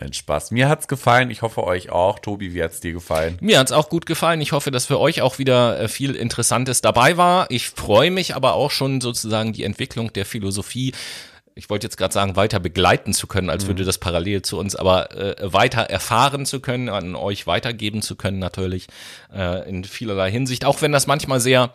Nein, 0.00 0.12
Spaß. 0.12 0.52
Mir 0.52 0.68
hat's 0.68 0.86
gefallen. 0.86 1.30
Ich 1.30 1.42
hoffe 1.42 1.64
euch 1.64 1.90
auch. 1.90 2.20
Tobi, 2.20 2.54
wie 2.54 2.62
hat's 2.62 2.80
dir 2.80 2.92
gefallen? 2.92 3.36
Mir 3.40 3.58
hat's 3.58 3.72
auch 3.72 3.88
gut 3.88 4.06
gefallen. 4.06 4.40
Ich 4.40 4.52
hoffe, 4.52 4.70
dass 4.70 4.86
für 4.86 5.00
euch 5.00 5.22
auch 5.22 5.38
wieder 5.38 5.80
äh, 5.80 5.88
viel 5.88 6.14
Interessantes 6.14 6.80
dabei 6.80 7.16
war. 7.16 7.46
Ich 7.50 7.70
freue 7.70 8.12
mich 8.12 8.36
aber 8.36 8.54
auch 8.54 8.70
schon 8.70 9.00
sozusagen 9.00 9.52
die 9.52 9.64
Entwicklung 9.64 10.12
der 10.12 10.24
Philosophie. 10.24 10.92
Ich 11.56 11.70
wollte 11.70 11.86
jetzt 11.86 11.96
gerade 11.96 12.12
sagen, 12.12 12.34
weiter 12.34 12.58
begleiten 12.58 13.12
zu 13.12 13.28
können, 13.28 13.48
als 13.48 13.68
würde 13.68 13.84
das 13.84 13.98
parallel 13.98 14.42
zu 14.42 14.58
uns, 14.58 14.74
aber 14.74 15.12
äh, 15.16 15.52
weiter 15.52 15.82
erfahren 15.82 16.46
zu 16.46 16.58
können, 16.58 16.88
an 16.88 17.14
euch 17.14 17.46
weitergeben 17.46 18.02
zu 18.02 18.16
können, 18.16 18.40
natürlich 18.40 18.88
äh, 19.32 19.68
in 19.68 19.84
vielerlei 19.84 20.32
Hinsicht. 20.32 20.64
Auch 20.64 20.82
wenn 20.82 20.90
das 20.90 21.06
manchmal 21.06 21.38
sehr 21.38 21.72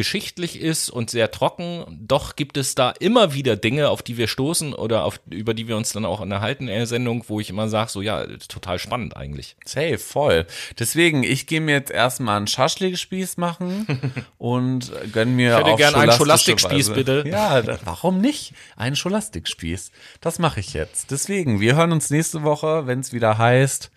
geschichtlich 0.00 0.58
ist 0.58 0.88
und 0.88 1.10
sehr 1.10 1.30
trocken, 1.30 1.84
doch 1.90 2.34
gibt 2.34 2.56
es 2.56 2.74
da 2.74 2.88
immer 2.88 3.34
wieder 3.34 3.54
Dinge, 3.54 3.90
auf 3.90 4.00
die 4.00 4.16
wir 4.16 4.28
stoßen 4.28 4.72
oder 4.72 5.04
auf, 5.04 5.20
über 5.28 5.52
die 5.52 5.68
wir 5.68 5.76
uns 5.76 5.92
dann 5.92 6.06
auch 6.06 6.20
unterhalten 6.20 6.68
in 6.68 6.74
der 6.74 6.86
Sendung, 6.86 7.22
wo 7.28 7.38
ich 7.38 7.50
immer 7.50 7.68
sage, 7.68 7.90
so 7.90 8.00
ja, 8.00 8.24
total 8.48 8.78
spannend 8.78 9.14
eigentlich. 9.14 9.56
Safe, 9.66 9.98
voll. 9.98 10.46
Deswegen, 10.78 11.22
ich 11.22 11.46
gehe 11.46 11.60
mir 11.60 11.74
jetzt 11.74 11.90
erstmal 11.90 12.38
einen 12.38 12.46
Schaschlik-Spieß 12.46 13.36
machen 13.36 14.24
und 14.38 14.90
gönn 15.12 15.36
mir 15.36 15.52
Ich 15.52 15.58
hätte 15.58 15.72
auf 15.72 15.76
gern 15.76 15.94
einen 15.94 16.12
Scholastikspieß, 16.12 16.94
bitte. 16.94 17.24
Ja, 17.26 17.60
da, 17.60 17.78
warum 17.84 18.22
nicht? 18.22 18.54
Einen 18.76 18.96
Scholastikspieß. 18.96 19.90
Das 20.22 20.38
mache 20.38 20.60
ich 20.60 20.72
jetzt. 20.72 21.10
Deswegen, 21.10 21.60
wir 21.60 21.76
hören 21.76 21.92
uns 21.92 22.08
nächste 22.08 22.42
Woche, 22.42 22.86
wenn 22.86 23.00
es 23.00 23.12
wieder 23.12 23.36
heißt, 23.36 23.90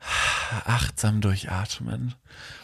achtsam 0.66 1.22
durchatmen. 1.22 2.14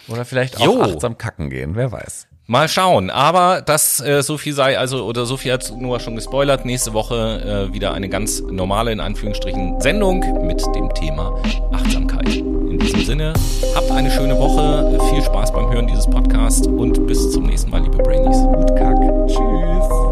Oder 0.08 0.26
vielleicht 0.26 0.58
auch 0.58 0.64
Jo. 0.64 0.82
achtsam 0.82 1.16
kacken 1.16 1.48
gehen, 1.48 1.74
wer 1.74 1.90
weiß. 1.90 2.26
Mal 2.50 2.66
schauen, 2.66 3.10
aber 3.10 3.62
das 3.62 4.00
äh, 4.00 4.24
so 4.24 4.36
viel 4.36 4.52
sei, 4.54 4.76
also 4.76 5.04
oder 5.04 5.24
so 5.24 5.36
viel 5.36 5.52
hat 5.52 5.72
Noah 5.78 6.00
schon 6.00 6.16
gespoilert. 6.16 6.64
Nächste 6.64 6.92
Woche 6.92 7.68
äh, 7.70 7.72
wieder 7.72 7.94
eine 7.94 8.08
ganz 8.08 8.40
normale, 8.40 8.90
in 8.90 8.98
Anführungsstrichen, 8.98 9.80
Sendung 9.80 10.18
mit 10.44 10.60
dem 10.74 10.92
Thema 10.92 11.40
Achtsamkeit. 11.70 12.34
In 12.34 12.76
diesem 12.80 13.04
Sinne, 13.04 13.34
habt 13.76 13.92
eine 13.92 14.10
schöne 14.10 14.36
Woche, 14.36 14.98
viel 15.10 15.22
Spaß 15.22 15.52
beim 15.52 15.72
Hören 15.72 15.86
dieses 15.86 16.10
Podcasts 16.10 16.66
und 16.66 17.06
bis 17.06 17.30
zum 17.30 17.44
nächsten 17.44 17.70
Mal, 17.70 17.82
liebe 17.82 17.98
Brainies. 17.98 18.38
Gut 18.38 18.74
kacken. 18.74 20.09